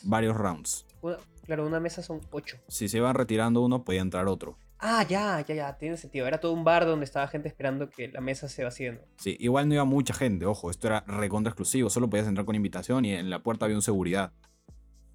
Varios 0.03 0.37
rounds. 0.37 0.87
Una- 1.03 1.19
claro, 1.51 1.67
una 1.67 1.81
mesa 1.81 2.01
son 2.01 2.21
ocho. 2.31 2.59
Si 2.69 2.89
se 2.89 2.99
iban 2.99 3.17
retirando 3.17 3.61
uno, 3.61 3.83
podía 3.83 4.03
entrar 4.03 4.29
otro. 4.29 4.57
Ah, 4.79 5.05
ya, 5.09 5.45
ya, 5.45 5.55
ya, 5.57 5.77
tiene 5.79 5.97
sentido. 5.97 6.29
Era 6.29 6.39
todo 6.39 6.53
un 6.53 6.63
bar 6.63 6.87
donde 6.87 7.05
estaba 7.05 7.27
gente 7.27 7.49
esperando 7.49 7.91
que 7.91 8.07
la 8.07 8.21
mesa 8.21 8.49
se 8.49 8.63
vaciando. 8.63 9.03
Sí, 9.17 9.37
igual 9.41 9.69
no 9.69 9.75
iba 9.75 9.85
mucha 9.85 10.15
gente, 10.15 10.47
ojo, 10.47 10.71
esto 10.71 10.87
era 10.87 11.01
recontra 11.09 11.51
exclusivo, 11.51 11.91
solo 11.91 12.09
podías 12.09 12.29
entrar 12.29 12.47
con 12.47 12.55
invitación 12.55 13.05
y 13.05 13.15
en 13.15 13.31
la 13.31 13.43
puerta 13.43 13.65
había 13.65 13.77
un 13.77 13.83
seguridad. 13.83 14.33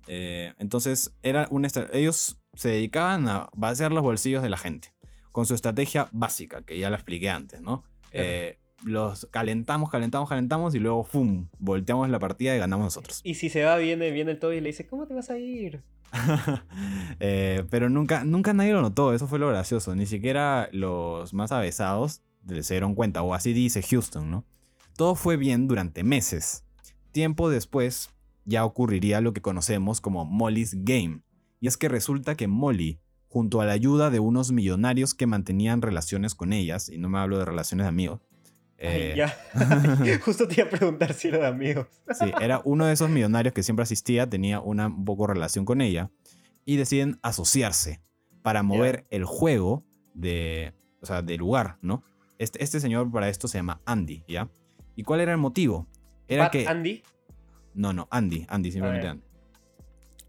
Eh, 0.08 0.54
entonces, 0.60 1.16
era 1.24 1.48
estra- 1.64 1.90
ellos 1.94 2.38
se 2.54 2.68
dedicaban 2.70 3.30
a 3.30 3.50
vaciar 3.56 3.94
los 3.94 4.04
bolsillos 4.04 4.44
de 4.44 4.50
la 4.50 4.58
gente, 4.58 4.94
con 5.32 5.46
su 5.46 5.56
estrategia 5.56 6.10
básica, 6.12 6.64
que 6.64 6.78
ya 6.78 6.90
la 6.90 6.98
expliqué 6.98 7.30
antes, 7.30 7.62
¿no? 7.62 7.86
Eh, 8.12 8.60
los 8.84 9.26
calentamos, 9.32 9.90
calentamos, 9.90 10.28
calentamos 10.30 10.76
y 10.76 10.80
luego, 10.80 11.06
¡fum!, 11.06 11.48
volteamos 11.60 12.10
la 12.10 12.20
partida 12.20 12.56
y 12.56 12.60
ganamos 12.60 12.84
nosotros. 12.86 13.22
Y 13.24 13.36
si 13.36 13.50
se 13.50 13.64
va, 13.64 13.78
viene, 13.78 14.12
viene 14.12 14.32
el 14.32 14.40
Toby 14.40 14.58
y 14.58 14.62
le 14.62 14.68
dice, 14.68 14.86
¿cómo 14.86 15.08
te 15.08 15.14
vas 15.14 15.30
a 15.30 15.38
ir? 15.40 15.82
Eh, 17.22 17.64
pero 17.70 17.90
nunca, 17.90 18.26
nunca 18.26 18.54
nadie 18.54 18.74
lo 18.74 18.82
notó, 18.82 19.14
eso 19.14 19.26
fue 19.28 19.40
lo 19.40 19.48
gracioso. 19.48 19.96
Ni 19.96 20.06
siquiera 20.06 20.68
los 20.74 21.34
más 21.34 21.54
avesados 21.54 22.22
se 22.62 22.74
dieron 22.74 22.94
cuenta, 22.94 23.22
o 23.22 23.34
así 23.34 23.54
dice 23.54 23.82
Houston, 23.82 24.30
¿no? 24.30 24.46
Todo 24.98 25.16
fue 25.16 25.38
bien 25.38 25.68
durante 25.68 26.04
meses. 26.04 26.64
Tiempo 27.12 27.50
después 27.50 28.12
ya 28.46 28.66
ocurriría 28.66 29.22
lo 29.22 29.34
que 29.34 29.42
conocemos 29.42 30.02
como 30.02 30.26
Molly's 30.26 30.76
Game. 30.84 31.22
Y 31.60 31.68
es 31.68 31.78
que 31.78 31.90
resulta 31.90 32.36
que 32.36 32.48
Molly, 32.48 33.00
junto 33.28 33.62
a 33.62 33.66
la 33.66 33.74
ayuda 33.74 34.10
de 34.10 34.20
unos 34.20 34.52
millonarios 34.52 35.14
que 35.14 35.26
mantenían 35.26 35.82
relaciones 35.82 36.36
con 36.36 36.54
ellas, 36.54 36.90
y 36.90 36.98
no 36.98 37.10
me 37.10 37.20
hablo 37.20 37.40
de 37.40 37.46
relaciones 37.46 37.86
de 37.86 37.90
amigos, 37.90 38.22
Ay, 38.80 38.88
eh, 38.88 39.14
ya. 39.16 39.38
Justo 40.26 40.48
te 40.48 40.56
iba 40.56 40.66
a 40.66 40.70
preguntar 40.70 41.14
si 41.14 41.30
era 41.30 41.40
de 41.40 41.48
amigos. 41.48 41.88
Sí, 42.12 42.32
era 42.42 42.62
uno 42.66 42.86
de 42.86 42.94
esos 42.94 43.10
millonarios 43.10 43.54
que 43.54 43.64
siempre 43.64 43.84
asistía, 43.84 44.30
tenía 44.30 44.60
una 44.60 44.88
un 44.88 45.06
poco 45.06 45.28
relación 45.28 45.66
con 45.66 45.82
ella 45.82 46.12
y 46.66 46.78
deciden 46.78 47.20
asociarse 47.22 48.02
para 48.42 48.64
mover 48.64 49.08
el 49.10 49.26
juego 49.26 49.84
de, 50.14 50.74
o 51.02 51.06
sea, 51.06 51.22
del 51.22 51.40
lugar, 51.40 51.78
¿no? 51.82 52.04
Este, 52.38 52.64
este 52.64 52.80
señor 52.80 53.12
para 53.12 53.30
esto 53.30 53.48
se 53.48 53.58
llama 53.58 53.82
Andy, 53.86 54.24
¿ya? 54.28 54.50
¿Y 54.96 55.04
cuál 55.04 55.22
era 55.22 55.32
el 55.32 55.38
motivo? 55.38 55.88
Era 56.28 56.46
Pat 56.46 56.52
que 56.52 56.68
Andy. 56.68 57.04
no, 57.74 57.94
no, 57.94 58.08
Andy, 58.12 58.46
Andy, 58.50 58.72
simplemente. 58.72 59.08
Andy. 59.08 59.24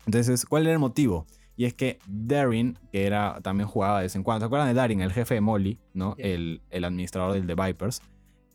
Entonces, 0.06 0.46
¿cuál 0.46 0.64
era 0.64 0.72
el 0.72 0.78
motivo? 0.78 1.26
Y 1.56 1.64
es 1.64 1.74
que 1.74 1.98
Darin, 2.06 2.78
que 2.92 3.06
era 3.06 3.40
también 3.42 3.68
jugaba 3.68 3.98
de 3.98 4.04
vez 4.04 4.14
en 4.14 4.22
cuando, 4.22 4.40
¿se 4.40 4.46
acuerdan 4.46 4.68
de 4.68 4.74
Darin, 4.74 5.00
el 5.00 5.12
jefe 5.12 5.34
de 5.34 5.40
Molly, 5.40 5.78
¿no? 5.94 6.14
El, 6.18 6.62
el 6.70 6.84
administrador 6.84 7.32
del 7.32 7.46
The 7.46 7.54
Vipers. 7.54 8.02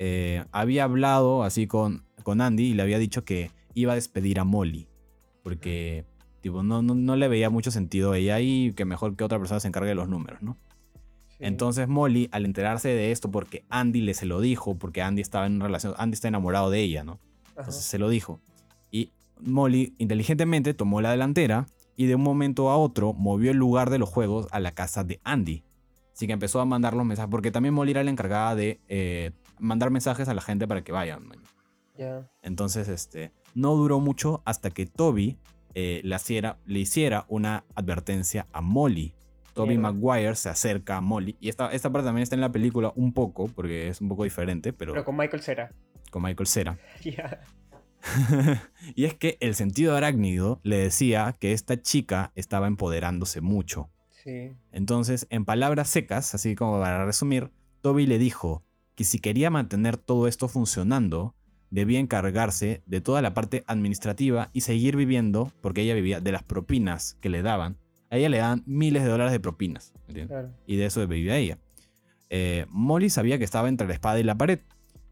Eh, 0.04 0.46
había 0.52 0.86
hablado 0.86 1.44
así 1.44 1.68
con, 1.68 2.04
con 2.24 2.42
Andy 2.42 2.70
y 2.70 2.74
le 2.74 2.82
había 2.82 2.98
dicho 2.98 3.24
que 3.24 3.52
iba 3.76 3.92
a 3.92 3.96
despedir 3.96 4.40
a 4.40 4.44
Molly. 4.44 4.88
Porque, 5.44 6.06
tipo, 6.42 6.64
no, 6.64 6.82
no, 6.82 6.96
no 6.96 7.16
le 7.16 7.28
veía 7.28 7.52
mucho 7.52 7.70
sentido 7.70 8.14
a 8.14 8.18
ella 8.18 8.40
y 8.40 8.74
que 8.74 8.84
mejor 8.84 9.16
que 9.16 9.24
otra 9.24 9.38
persona 9.38 9.60
se 9.60 9.68
encargue 9.68 9.90
de 9.90 9.96
los 9.96 10.10
números, 10.10 10.42
¿no? 10.42 10.58
Sí. 11.30 11.36
Entonces 11.42 11.88
Molly, 11.88 12.30
al 12.32 12.46
enterarse 12.46 12.90
de 12.90 13.12
esto, 13.12 13.30
porque 13.30 13.64
Andy 13.70 14.02
le 14.02 14.16
se 14.16 14.26
lo 14.26 14.42
dijo, 14.42 14.74
porque 14.74 15.04
Andy 15.04 15.22
estaba 15.22 15.46
en 15.46 15.58
una 15.58 15.66
relación, 15.66 15.94
Andy 15.96 16.16
está 16.16 16.30
enamorado 16.30 16.72
de 16.72 16.80
ella, 16.80 17.04
¿no? 17.04 17.20
Ajá. 17.52 17.60
Entonces 17.60 17.84
se 17.84 18.00
lo 18.00 18.10
dijo. 18.10 18.42
Y 18.90 19.12
Molly 19.40 19.94
inteligentemente 20.00 20.74
tomó 20.74 21.02
la 21.02 21.12
delantera 21.12 21.68
y 21.96 22.08
de 22.08 22.16
un 22.16 22.24
momento 22.24 22.72
a 22.72 22.78
otro 22.78 23.14
movió 23.14 23.52
el 23.52 23.58
lugar 23.58 23.92
de 23.92 24.00
los 24.00 24.10
juegos 24.10 24.48
a 24.50 24.60
la 24.60 24.72
casa 24.72 25.04
de 25.04 25.20
Andy. 25.24 25.64
Así 26.12 26.26
que 26.26 26.34
empezó 26.34 26.60
a 26.60 26.66
mandar 26.66 26.96
los 26.96 27.06
mensajes, 27.06 27.30
porque 27.30 27.52
también 27.52 27.76
Molly 27.76 27.92
era 27.92 28.04
la 28.04 28.10
encargada 28.10 28.56
de 28.56 28.80
eh, 28.88 29.32
mandar 29.62 29.92
mensajes 29.92 30.28
a 30.28 30.34
la 30.34 30.42
gente 30.42 30.68
para 30.68 30.84
que 30.84 30.92
vayan. 30.92 31.30
Entonces, 32.42 32.88
este, 32.88 33.32
no 33.54 33.76
duró 33.76 34.00
mucho 34.00 34.42
hasta 34.46 34.72
que 34.72 34.86
Toby 34.86 35.38
eh, 35.74 36.02
le, 36.04 36.16
hiciera, 36.16 36.58
le 36.66 36.80
hiciera 36.80 37.26
una 37.30 37.64
advertencia 37.76 38.48
a 38.52 38.62
Molly. 38.62 39.14
Toby 39.54 39.78
Mierda. 39.78 39.92
Maguire 39.92 40.36
se 40.36 40.50
acerca 40.50 40.98
a 40.98 41.02
Molly. 41.02 41.36
Y 41.40 41.50
esta, 41.50 41.72
esta 41.72 41.92
parte 41.92 42.06
también 42.06 42.24
está 42.24 42.36
en 42.36 42.42
la 42.42 42.52
película 42.52 42.94
un 42.96 43.14
poco, 43.14 43.48
porque 43.50 43.90
es 43.90 44.02
un 44.02 44.08
poco 44.10 44.24
diferente, 44.24 44.74
pero, 44.74 44.94
Pero 44.94 45.06
con 45.06 45.18
Michael 45.18 45.44
Cera. 45.44 45.72
con 46.10 46.24
Michael 46.24 46.48
Cera. 46.48 46.78
Ya. 47.04 47.42
y 48.96 49.06
es 49.06 49.14
que 49.14 49.38
el 49.42 49.54
sentido 49.54 49.96
arácnido 49.96 50.60
le 50.64 50.78
decía 50.78 51.36
que 51.40 51.54
esta 51.54 51.80
chica 51.82 52.32
estaba 52.36 52.66
empoderándose 52.66 53.42
mucho. 53.42 53.92
Sí. 54.24 54.54
Entonces, 54.72 55.28
en 55.30 55.46
palabras 55.46 55.90
secas, 55.90 56.34
así 56.34 56.56
como 56.56 56.80
para 56.80 57.06
resumir, 57.06 57.52
Toby 57.82 58.08
le 58.08 58.18
dijo 58.18 58.64
que 58.96 59.04
si 59.04 59.20
quería 59.20 59.50
mantener 59.50 59.98
todo 59.98 60.28
esto 60.28 60.48
funcionando, 60.48 61.36
debía 61.70 62.00
encargarse 62.00 62.84
de 62.86 63.02
toda 63.02 63.22
la 63.22 63.34
parte 63.34 63.64
administrativa 63.68 64.50
y 64.54 64.62
seguir 64.62 64.96
viviendo, 64.96 65.52
porque 65.62 65.82
ella 65.82 65.96
vivía 65.96 66.20
de 66.20 66.32
las 66.32 66.44
propinas 66.44 67.18
que 67.22 67.30
le 67.30 67.42
daban. 67.42 67.78
A 68.10 68.18
ella 68.18 68.30
le 68.30 68.38
daban 68.38 68.64
miles 68.66 69.04
de 69.04 69.10
dólares 69.10 69.32
de 69.32 69.40
propinas, 69.40 69.94
¿me 69.94 70.10
entiendes? 70.10 70.28
Claro. 70.28 70.50
y 70.68 70.76
de 70.76 70.86
eso 70.86 71.08
vivía 71.08 71.38
ella. 71.38 71.58
Eh, 72.30 72.66
Molly 72.70 73.10
sabía 73.10 73.38
que 73.38 73.44
estaba 73.44 73.70
entre 73.70 73.88
la 73.88 73.94
espada 73.94 74.20
y 74.20 74.24
la 74.24 74.36
pared, 74.36 74.60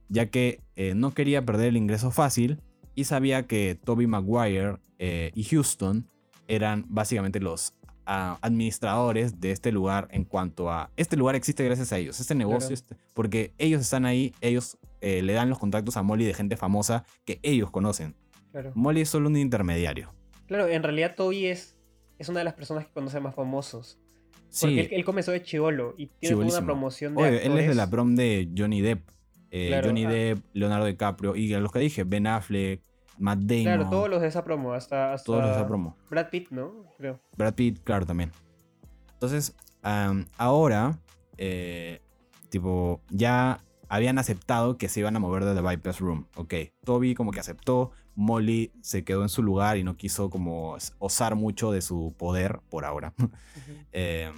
ya 0.09 0.27
que 0.27 0.61
eh, 0.75 0.93
no 0.95 1.13
quería 1.13 1.45
perder 1.45 1.67
el 1.67 1.77
ingreso 1.77 2.11
fácil 2.11 2.59
y 2.95 3.05
sabía 3.05 3.47
que 3.47 3.79
Toby 3.81 4.07
Maguire 4.07 4.77
eh, 4.97 5.31
y 5.33 5.43
Houston 5.45 6.07
eran 6.47 6.85
básicamente 6.89 7.39
los 7.39 7.73
administradores 8.09 9.39
de 9.39 9.51
este 9.51 9.71
lugar 9.71 10.07
en 10.11 10.23
cuanto 10.25 10.71
a... 10.71 10.89
Este 10.97 11.15
lugar 11.17 11.35
existe 11.35 11.63
gracias 11.63 11.91
a 11.93 11.97
ellos, 11.97 12.19
este 12.19 12.35
negocio, 12.35 12.69
Claro. 12.69 12.73
este- 12.73 12.95
porque 13.13 13.53
ellos 13.57 13.81
están 13.81 14.05
ahí, 14.05 14.33
ellos 14.41 14.77
eh, 15.01 15.21
le 15.21 15.33
dan 15.33 15.49
los 15.49 15.59
contactos 15.59 15.95
a 15.97 16.03
Molly 16.03 16.25
de 16.25 16.33
gente 16.33 16.57
famosa 16.57 17.05
que 17.25 17.39
ellos 17.43 17.71
conocen. 17.71 18.15
Claro. 18.51 18.71
Molly 18.75 19.01
es 19.01 19.09
solo 19.09 19.29
un 19.29 19.37
intermediario. 19.37 20.11
Claro, 20.47 20.67
en 20.67 20.83
realidad 20.83 21.15
Toby 21.15 21.45
es, 21.45 21.77
es 22.17 22.27
una 22.29 22.39
de 22.39 22.45
las 22.45 22.55
personas 22.55 22.85
que 22.87 22.91
conoce 22.93 23.19
más 23.19 23.35
famosos. 23.35 23.97
Porque 24.33 24.49
Sí, 24.49 24.79
él, 24.79 24.87
él 24.91 25.05
comenzó 25.05 25.31
de 25.31 25.43
chivolo 25.43 25.93
y 25.97 26.07
tiene 26.07 26.35
toda 26.35 26.47
una 26.57 26.65
promoción 26.65 27.15
de 27.15 27.21
Oye, 27.23 27.45
él 27.45 27.57
es 27.59 27.67
de 27.67 27.75
la 27.75 27.87
prom 27.89 28.15
de 28.15 28.49
Johnny 28.57 28.81
Depp. 28.81 29.07
Eh, 29.51 29.67
Claro, 29.67 29.87
Johnny 29.87 30.05
ah. 30.05 30.09
Depp, 30.09 30.39
Leonardo 30.53 30.85
DiCaprio 30.87 31.35
y 31.35 31.53
a 31.53 31.59
los 31.59 31.71
que 31.71 31.79
dije, 31.79 32.03
Ben 32.03 32.25
Affleck, 32.27 32.81
Matt 33.19 33.39
Damon. 33.39 33.63
Claro, 33.63 33.89
todos 33.89 34.09
los 34.09 34.21
de 34.21 34.27
esa 34.27 34.43
promo, 34.43 34.73
hasta, 34.73 35.13
hasta 35.13 35.25
todos 35.25 35.39
los 35.41 35.49
de 35.49 35.55
esa 35.57 35.67
promo. 35.67 35.95
Brad 36.09 36.29
Pitt, 36.29 36.49
¿no? 36.51 36.85
Creo. 36.97 37.19
Brad 37.37 37.53
Pitt, 37.53 37.79
claro, 37.83 38.05
también. 38.05 38.31
Entonces, 39.13 39.53
am, 39.83 40.25
ahora, 40.37 40.97
eh, 41.37 42.01
tipo, 42.49 43.01
ya 43.09 43.59
habían 43.89 44.17
aceptado 44.19 44.77
que 44.77 44.87
se 44.89 44.99
iban 45.01 45.15
a 45.15 45.19
mover 45.19 45.45
de 45.45 45.55
The 45.55 45.61
Vipers 45.67 45.99
Room. 45.99 46.25
Ok, 46.35 46.53
Toby 46.85 47.15
como 47.15 47.31
que 47.31 47.39
aceptó, 47.39 47.91
Molly 48.15 48.71
se 48.81 49.03
quedó 49.03 49.23
en 49.23 49.29
su 49.29 49.43
lugar 49.43 49.77
y 49.77 49.83
no 49.83 49.97
quiso 49.97 50.29
como 50.29 50.77
osar 50.99 51.35
mucho 51.35 51.71
de 51.71 51.81
su 51.81 52.13
poder 52.17 52.59
por 52.69 52.85
ahora. 52.85 53.13
Ujú. 53.19 53.29
Eh, 53.91 54.31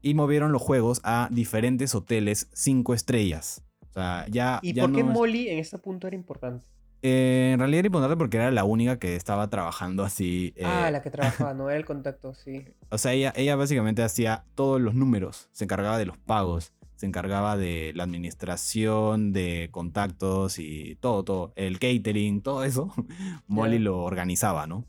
y 0.00 0.14
movieron 0.14 0.52
los 0.52 0.62
juegos 0.62 1.00
a 1.04 1.28
diferentes 1.30 1.94
hoteles 1.94 2.48
cinco 2.52 2.94
estrellas. 2.94 3.62
O 3.90 3.92
sea, 3.92 4.26
ya. 4.30 4.60
¿Y 4.62 4.72
ya 4.72 4.84
por 4.84 4.92
qué 4.92 5.02
no 5.02 5.10
es- 5.10 5.14
Molly 5.18 5.48
en 5.48 5.58
este 5.58 5.76
punto 5.78 6.06
era 6.06 6.14
importante? 6.16 6.66
Eh, 7.02 7.50
en 7.52 7.58
realidad 7.60 7.80
era 7.80 7.86
importante 7.86 8.16
porque 8.16 8.36
era 8.38 8.50
la 8.50 8.64
única 8.64 8.98
que 8.98 9.14
estaba 9.16 9.48
trabajando 9.48 10.02
así. 10.02 10.52
eh, 10.56 10.64
ah, 10.64 10.90
la 10.90 11.02
que 11.02 11.10
trabajaba, 11.10 11.54
no 11.54 11.70
era 11.70 11.78
el 11.78 11.84
contacto, 11.84 12.34
sí. 12.34 12.64
O 12.90 12.98
sea, 12.98 13.12
ella, 13.12 13.32
ella 13.36 13.54
básicamente 13.56 14.02
hacía 14.02 14.44
todos 14.54 14.80
los 14.80 14.94
números. 14.94 15.48
Se 15.52 15.64
encargaba 15.64 15.98
de 15.98 16.06
los 16.06 16.18
pagos. 16.18 16.72
Se 16.96 17.06
encargaba 17.06 17.56
de 17.56 17.92
la 17.94 18.02
administración, 18.02 19.32
de 19.32 19.68
contactos 19.70 20.58
y 20.58 20.96
todo, 20.96 21.22
todo. 21.22 21.52
El 21.54 21.78
catering, 21.78 22.42
todo 22.42 22.64
eso. 22.64 22.92
Molly 23.46 23.78
lo 23.78 24.02
organizaba, 24.02 24.66
¿no? 24.66 24.84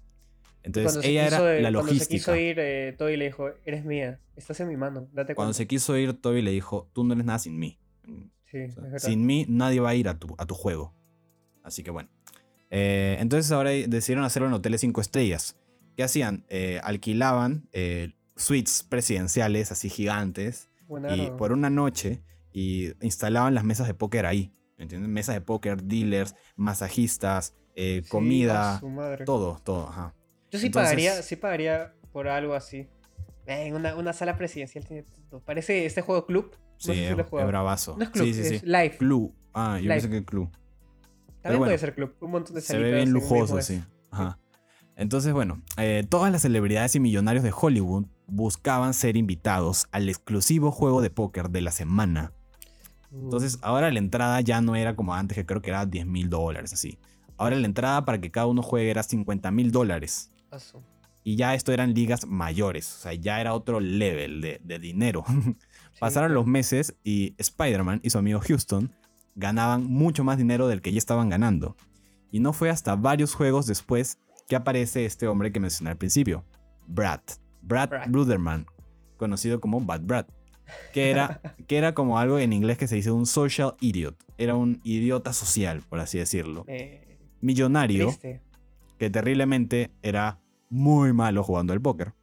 Entonces 0.64 0.94
Cuando 0.94 1.08
ella 1.08 1.28
era 1.28 1.40
la 1.40 1.46
Cuando 1.46 1.68
se 1.68 1.72
logística. 1.94 2.10
quiso 2.16 2.36
ir, 2.36 2.58
eh, 2.60 2.96
Toby 2.98 3.16
le 3.18 3.26
dijo, 3.26 3.50
eres 3.66 3.86
mía, 3.86 4.20
estás 4.36 4.60
en 4.60 4.68
mi 4.68 4.76
mano, 4.78 5.08
date 5.14 5.36
Cuando 5.36 5.50
cuenta. 5.52 5.58
se 5.58 5.68
quiso 5.68 5.96
ir, 5.98 6.14
Toby 6.20 6.42
le 6.42 6.52
dijo, 6.52 6.90
tú 6.94 7.04
no 7.04 7.14
eres 7.14 7.26
nada 7.26 7.40
sin 7.40 7.58
mí. 7.58 7.80
Sí, 8.52 8.58
O 8.78 8.90
sea, 8.90 9.00
sin 9.00 9.26
mí 9.26 9.46
nadie 9.48 9.80
va 9.80 9.90
a 9.90 9.96
ir 9.96 10.10
a 10.10 10.18
tu, 10.18 10.36
a 10.40 10.46
tu 10.48 10.56
juego. 10.56 10.94
Así 11.64 11.84
que 11.84 11.92
bueno. 11.92 12.10
Eh, 12.72 13.18
entonces 13.20 13.52
ahora 13.52 13.72
decidieron 13.72 14.24
hacerlo 14.26 14.48
en 14.48 14.54
hoteles 14.54 14.82
5 14.82 15.02
estrellas. 15.02 15.58
¿Qué 15.96 16.04
hacían? 16.04 16.46
Eh, 16.50 16.80
alquilaban 16.84 17.68
eh, 17.74 18.14
suites 18.36 18.84
presidenciales 18.84 19.72
así 19.72 19.90
gigantes 19.90 20.70
y 21.16 21.30
por 21.32 21.52
una 21.52 21.70
noche 21.70 22.22
y 22.54 22.92
instalaban 23.06 23.54
las 23.54 23.64
mesas 23.64 23.88
de 23.88 23.94
póker 23.94 24.26
ahí. 24.26 24.54
¿me 24.78 24.84
¿Entiendes? 24.84 25.10
Mesas 25.10 25.36
de 25.36 25.42
póker, 25.42 25.84
dealers, 25.84 26.36
masajistas, 26.56 27.56
eh, 27.76 28.02
Sí, 28.04 28.10
comida, 28.10 28.82
todo, 29.26 29.60
todo. 29.64 29.90
Ajá. 29.90 30.16
Yo 30.52 30.60
sí 30.60 30.68
Entonces- 30.68 30.90
pagaría, 30.90 31.22
sí 31.22 31.36
pagaría 31.36 31.94
por 32.12 32.28
algo 32.28 32.54
así. 32.54 32.88
En 33.46 33.76
una, 33.76 33.96
una 33.96 34.14
sala 34.14 34.38
presidencial 34.38 34.86
tiene 34.86 35.06
todo. 35.30 35.42
Parece 35.42 35.86
este 35.86 36.02
juego 36.02 36.26
club. 36.26 36.52
Sí, 36.78 36.88
no 36.90 36.94
sé 36.94 37.00
si 37.00 37.06
es, 37.06 37.12
lo 37.12 37.18
he 37.18 37.22
es 37.24 37.30
jugado. 37.30 37.48
bravazo. 37.50 37.96
No 37.98 38.04
es 38.04 38.10
club, 38.12 38.26
sí, 38.26 38.34
sí, 38.34 38.42
es 38.42 38.48
sí. 38.62 38.66
live. 38.66 38.98
Club. 38.98 39.36
Ah, 39.54 39.76
yo 39.78 39.82
Live. 39.84 39.94
pensé 39.96 40.10
que 40.10 40.24
club. 40.26 40.50
También 41.42 41.60
bueno, 41.60 41.70
puede 41.70 41.78
ser 41.78 41.96
club. 41.96 42.16
Un 42.22 42.32
montón 42.32 42.56
de 42.56 42.62
Se 42.62 42.78
ve 42.78 42.92
bien 42.94 43.12
lujoso, 43.12 43.62
sí. 43.62 43.82
Ajá. 44.12 44.40
Entonces, 44.96 45.32
bueno, 45.32 45.62
eh, 45.78 46.06
todas 46.10 46.30
las 46.32 46.42
celebridades 46.42 46.94
y 46.96 47.00
millonarios 47.00 47.44
de 47.44 47.54
Hollywood 47.56 48.06
buscaban 48.28 48.94
ser 48.94 49.16
invitados 49.16 49.88
al 49.92 50.10
exclusivo 50.10 50.72
juego 50.72 51.02
de 51.02 51.10
póker 51.10 51.50
de 51.50 51.62
la 51.62 51.72
semana. 51.72 52.34
Entonces, 53.12 53.56
Uh, 53.56 53.60
ahora 53.62 53.92
la 53.92 54.00
entrada 54.00 54.42
ya 54.42 54.60
no 54.62 54.76
era 54.76 54.96
como 54.96 55.16
antes, 55.16 55.36
que 55.38 55.46
creo 55.46 55.62
que 55.62 55.70
era 55.70 55.86
10 55.86 56.06
mil 56.06 56.30
dólares, 56.30 56.74
así. 56.74 57.00
Ahora 57.38 57.56
la 57.56 57.66
entrada 57.66 58.04
para 58.04 58.20
que 58.20 58.30
cada 58.30 58.48
uno 58.48 58.62
juegue 58.62 58.92
era 58.92 59.02
50 59.02 59.50
mil 59.52 59.72
dólares. 59.72 60.32
Y 61.24 61.38
ya 61.38 61.56
esto 61.56 61.72
eran 61.72 61.94
ligas 61.94 62.28
mayores, 62.28 62.94
o 62.94 63.00
sea, 63.04 63.14
ya 63.14 63.40
era 63.40 63.54
otro 63.54 63.80
level 63.80 64.42
de, 64.42 64.60
de 64.64 64.80
dinero. 64.80 65.24
Sí, 65.92 66.02
Pasaron 66.02 66.36
los 66.36 66.46
meses 66.46 66.96
y 67.04 67.34
Spider-Man 67.40 68.00
y 68.04 68.12
su 68.12 68.20
amigo 68.20 68.40
Houston 68.42 68.94
ganaban 69.36 69.86
mucho 69.86 70.24
más 70.24 70.38
dinero 70.38 70.68
del 70.68 70.82
que 70.82 70.92
ya 70.92 70.98
estaban 70.98 71.30
ganando. 71.30 71.76
Y 72.32 72.40
no 72.40 72.54
fue 72.54 72.70
hasta 72.70 72.96
varios 72.96 73.34
juegos 73.34 73.66
después 73.66 74.20
que 74.48 74.56
aparece 74.56 75.06
este 75.06 75.28
hombre 75.28 75.52
que 75.52 75.60
mencioné 75.60 75.92
al 75.92 75.98
principio, 75.98 76.44
Brad. 76.88 77.22
Brad, 77.62 77.90
Brad. 77.90 78.10
Bruderman, 78.10 78.66
conocido 79.18 79.60
como 79.60 79.82
Bad 79.82 80.02
Brad. 80.02 80.26
Que 80.94 81.10
era, 81.10 81.42
que 81.68 81.78
era 81.78 81.94
como 81.94 82.20
algo 82.20 82.40
en 82.40 82.54
inglés 82.54 82.78
que 82.78 82.88
se 82.88 82.96
dice 82.96 83.12
un 83.12 83.26
social 83.26 83.76
idiot. 83.80 84.16
Era 84.38 84.56
un 84.56 84.82
idiota 84.84 85.34
social, 85.34 85.82
por 85.88 86.00
así 86.00 86.18
decirlo. 86.18 86.66
Eh, 86.68 87.18
Millonario 87.42 88.08
triste. 88.08 88.42
que 88.98 89.10
terriblemente 89.10 89.92
era 90.02 90.40
muy 90.70 91.14
malo 91.14 91.44
jugando 91.44 91.74
al 91.74 91.82
póker. 91.82 92.14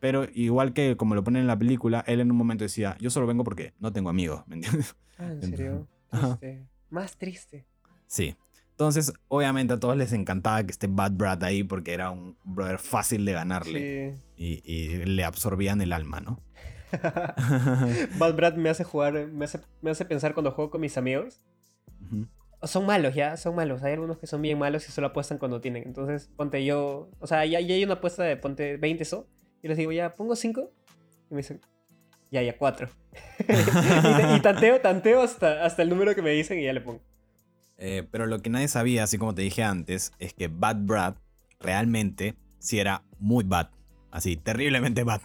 Pero 0.00 0.26
igual 0.32 0.72
que 0.72 0.96
como 0.96 1.14
lo 1.14 1.24
ponen 1.24 1.42
en 1.42 1.48
la 1.48 1.58
película, 1.58 2.04
él 2.06 2.20
en 2.20 2.30
un 2.30 2.36
momento 2.36 2.64
decía, 2.64 2.96
yo 3.00 3.10
solo 3.10 3.26
vengo 3.26 3.44
porque 3.44 3.74
no 3.80 3.92
tengo 3.92 4.10
amigos, 4.10 4.44
¿me 4.46 4.56
entiendes? 4.56 4.96
Ah, 5.18 5.24
en 5.24 5.42
Entonces, 5.42 5.70
ajá. 6.10 6.38
Triste. 6.38 6.66
Más 6.90 7.16
triste. 7.16 7.66
Sí. 8.06 8.36
Entonces, 8.70 9.12
obviamente 9.28 9.74
a 9.74 9.80
todos 9.80 9.96
les 9.96 10.12
encantaba 10.12 10.62
que 10.62 10.70
esté 10.70 10.86
Bad 10.86 11.12
Brad 11.12 11.42
ahí 11.44 11.64
porque 11.64 11.92
era 11.92 12.10
un 12.10 12.36
brother 12.44 12.78
fácil 12.78 13.24
de 13.24 13.32
ganarle 13.32 14.16
Sí. 14.36 14.62
y, 14.64 14.72
y 14.72 15.04
le 15.04 15.24
absorbían 15.24 15.80
el 15.80 15.92
alma, 15.92 16.20
¿no? 16.20 16.40
Bad 18.18 18.34
Brad 18.34 18.54
me 18.54 18.70
hace 18.70 18.84
jugar, 18.84 19.26
me 19.28 19.44
hace, 19.44 19.60
me 19.82 19.90
hace 19.90 20.04
pensar 20.04 20.34
cuando 20.34 20.52
juego 20.52 20.70
con 20.70 20.80
mis 20.80 20.96
amigos. 20.96 21.40
Ujú. 22.06 22.26
Son 22.62 22.86
malos, 22.86 23.14
ya, 23.14 23.36
son 23.36 23.54
malos. 23.54 23.82
Hay 23.82 23.92
algunos 23.92 24.18
que 24.18 24.26
son 24.26 24.42
bien 24.42 24.58
malos 24.58 24.88
y 24.88 24.92
solo 24.92 25.08
apuestan 25.08 25.38
cuando 25.38 25.60
tienen. 25.60 25.84
Entonces, 25.86 26.28
ponte 26.36 26.64
yo. 26.64 27.08
O 27.20 27.26
sea, 27.26 27.44
ya, 27.46 27.60
ya 27.60 27.74
hay 27.74 27.84
una 27.84 27.94
apuesta 27.94 28.24
de 28.24 28.36
ponte 28.36 28.76
20 28.78 29.04
so. 29.04 29.28
Y 29.62 29.68
les 29.68 29.76
digo, 29.76 29.92
ya, 29.92 30.14
pongo 30.14 30.34
5. 30.34 30.70
Y 31.30 31.34
me 31.34 31.38
dicen, 31.38 31.60
ya, 32.30 32.42
ya, 32.42 32.56
4. 32.56 32.88
y, 33.48 34.36
y 34.36 34.40
tanteo, 34.40 34.80
tanteo 34.80 35.22
hasta, 35.22 35.64
hasta 35.64 35.82
el 35.82 35.88
número 35.88 36.14
que 36.14 36.22
me 36.22 36.30
dicen 36.30 36.58
y 36.58 36.64
ya 36.64 36.72
le 36.72 36.80
pongo. 36.80 37.00
Eh, 37.78 38.04
pero 38.10 38.26
lo 38.26 38.40
que 38.40 38.50
nadie 38.50 38.68
sabía, 38.68 39.04
así 39.04 39.18
como 39.18 39.34
te 39.34 39.42
dije 39.42 39.62
antes, 39.62 40.12
es 40.18 40.34
que 40.34 40.48
Bad 40.48 40.76
Brad 40.80 41.14
realmente 41.60 42.34
sí 42.58 42.78
era 42.78 43.02
muy 43.18 43.44
bad. 43.44 43.68
Así, 44.10 44.36
terriblemente 44.36 45.04
bad. 45.04 45.20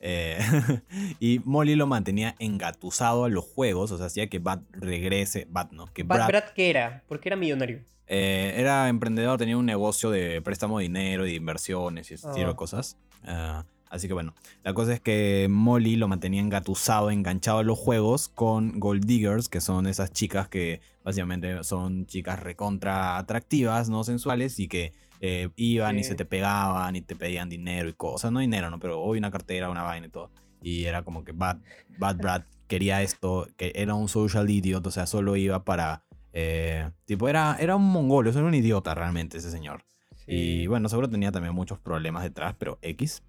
Eh, 0.00 0.38
y 1.20 1.40
Molly 1.44 1.76
lo 1.76 1.86
mantenía 1.86 2.34
engatusado 2.40 3.24
a 3.24 3.28
los 3.28 3.44
juegos, 3.44 3.92
o 3.92 3.98
sea, 3.98 4.06
hacía 4.06 4.28
que 4.28 4.40
Bad 4.40 4.62
regrese. 4.72 5.46
Bad, 5.48 5.70
¿no? 5.70 5.86
Que 5.92 6.02
Bad 6.02 6.16
Brad, 6.16 6.28
Brad, 6.28 6.44
¿qué 6.54 6.70
era? 6.70 7.04
Porque 7.06 7.28
era 7.28 7.36
millonario. 7.36 7.80
eh, 8.08 8.54
era 8.56 8.88
emprendedor, 8.88 9.38
tenía 9.38 9.56
un 9.56 9.66
negocio 9.66 10.10
de 10.10 10.42
préstamo 10.42 10.78
de 10.78 10.82
dinero 10.84 11.24
y 11.26 11.30
de 11.30 11.36
inversiones 11.36 12.10
y 12.10 12.14
ese 12.14 12.26
Ah. 12.28 12.32
tipo 12.34 12.48
de 12.48 12.56
cosas. 12.56 12.96
Ah, 13.24 13.64
así 13.92 14.08
que 14.08 14.14
bueno, 14.14 14.34
la 14.64 14.74
cosa 14.74 14.94
es 14.94 15.00
que 15.00 15.46
Molly 15.50 15.96
lo 15.96 16.08
mantenía 16.08 16.40
engatusado, 16.40 17.10
enganchado 17.10 17.58
a 17.58 17.62
los 17.62 17.78
juegos 17.78 18.28
con 18.28 18.80
Gold 18.80 19.04
Diggers, 19.04 19.48
que 19.48 19.60
son 19.60 19.86
esas 19.86 20.12
chicas 20.12 20.48
que 20.48 20.80
básicamente 21.04 21.62
son 21.62 22.06
chicas 22.06 22.40
recontra 22.40 23.18
atractivas, 23.18 23.88
no 23.88 24.02
sensuales 24.02 24.58
y 24.58 24.66
que 24.66 24.92
eh, 25.20 25.50
iban 25.56 25.98
y 25.98 26.04
se 26.04 26.14
te 26.14 26.24
pegaban 26.24 26.96
y 26.96 27.02
te 27.02 27.14
pedían 27.14 27.48
dinero 27.48 27.88
y 27.88 27.92
cosas, 27.92 28.32
no 28.32 28.40
dinero, 28.40 28.70
no, 28.70 28.80
pero 28.80 29.00
hoy 29.00 29.18
una 29.18 29.30
cartera, 29.30 29.70
una 29.70 29.82
vaina 29.82 30.08
y 30.08 30.10
todo. 30.10 30.30
Y 30.62 30.84
era 30.84 31.02
como 31.02 31.22
que 31.24 31.32
Bad, 31.32 31.58
Bad 31.98 32.16
Brad 32.16 32.42
quería 32.66 33.02
esto, 33.02 33.46
que 33.56 33.72
era 33.74 33.94
un 33.94 34.08
social 34.08 34.48
idiot, 34.48 34.86
o 34.86 34.90
sea, 34.90 35.06
solo 35.06 35.36
iba 35.36 35.64
para... 35.64 36.02
eh, 36.32 36.90
tipo, 37.04 37.28
era, 37.28 37.56
era 37.60 37.76
un 37.76 37.84
mongolo, 37.84 38.30
era 38.30 38.42
un 38.42 38.54
idiota 38.54 38.94
realmente 38.94 39.38
ese 39.38 39.50
señor. 39.50 39.84
Y 40.26 40.66
bueno, 40.66 40.88
seguro 40.88 41.08
tenía 41.08 41.32
también 41.32 41.54
muchos 41.54 41.78
problemas 41.78 42.22
detrás, 42.22 42.54
pero 42.58 42.78
X. 42.80 43.22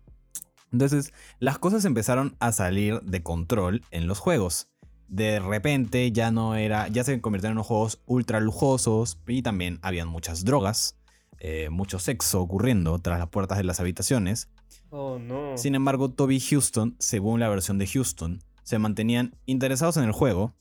Entonces, 0.74 1.14
las 1.40 1.60
cosas 1.60 1.86
empezaron 1.86 2.36
a 2.40 2.52
salir 2.52 3.00
de 3.02 3.22
control 3.24 3.84
en 3.92 4.08
los 4.08 4.20
juegos. 4.20 4.68
De 5.08 5.40
repente 5.40 6.12
ya 6.12 6.32
no 6.32 6.56
era, 6.56 6.88
ya 6.88 7.04
se 7.04 7.22
convirtieron 7.22 7.60
en 7.60 7.64
juegos 7.64 8.02
ultra 8.08 8.40
lujosos 8.40 9.20
y 9.28 9.44
también 9.44 9.78
habían 9.84 10.08
muchas 10.08 10.44
drogas, 10.44 10.98
eh, 11.40 11.70
mucho 11.70 12.00
sexo 12.00 12.42
ocurriendo 12.42 12.98
tras 12.98 13.20
las 13.20 13.30
puertas 13.30 13.60
de 13.60 13.64
las 13.64 13.80
habitaciones. 13.80 14.50
Oh, 14.90 15.20
no. 15.20 15.56
Sin 15.58 15.76
embargo, 15.76 16.10
Toby 16.10 16.40
Houston, 16.40 16.96
según 16.98 17.40
la 17.40 17.50
versión 17.50 17.78
de 17.78 17.86
Houston, 17.86 18.44
se 18.64 18.80
mantenían 18.80 19.36
interesados 19.46 19.98
en 19.98 20.06
el 20.06 20.12
juego. 20.12 20.56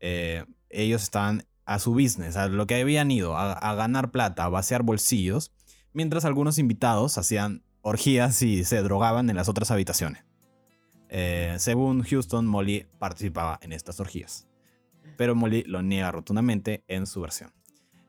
Eh, 0.00 0.44
ellos 0.68 1.02
estaban 1.02 1.46
a 1.64 1.78
su 1.78 1.94
business, 1.94 2.36
a 2.36 2.48
lo 2.48 2.66
que 2.66 2.78
habían 2.78 3.10
ido, 3.10 3.38
a, 3.38 3.52
a 3.52 3.74
ganar 3.74 4.10
plata, 4.10 4.44
a 4.44 4.48
vaciar 4.50 4.82
bolsillos, 4.82 5.52
mientras 5.94 6.26
algunos 6.26 6.58
invitados 6.58 7.16
hacían 7.16 7.62
orgías 7.84 8.42
y 8.42 8.64
se 8.64 8.82
drogaban 8.82 9.30
en 9.30 9.36
las 9.36 9.48
otras 9.48 9.70
habitaciones. 9.70 10.24
Eh, 11.10 11.54
según 11.58 12.02
Houston, 12.02 12.46
Molly 12.46 12.86
participaba 12.98 13.60
en 13.62 13.72
estas 13.72 14.00
orgías. 14.00 14.48
Pero 15.16 15.36
Molly 15.36 15.62
lo 15.64 15.82
niega 15.82 16.10
rotundamente 16.10 16.82
en 16.88 17.06
su 17.06 17.20
versión. 17.20 17.52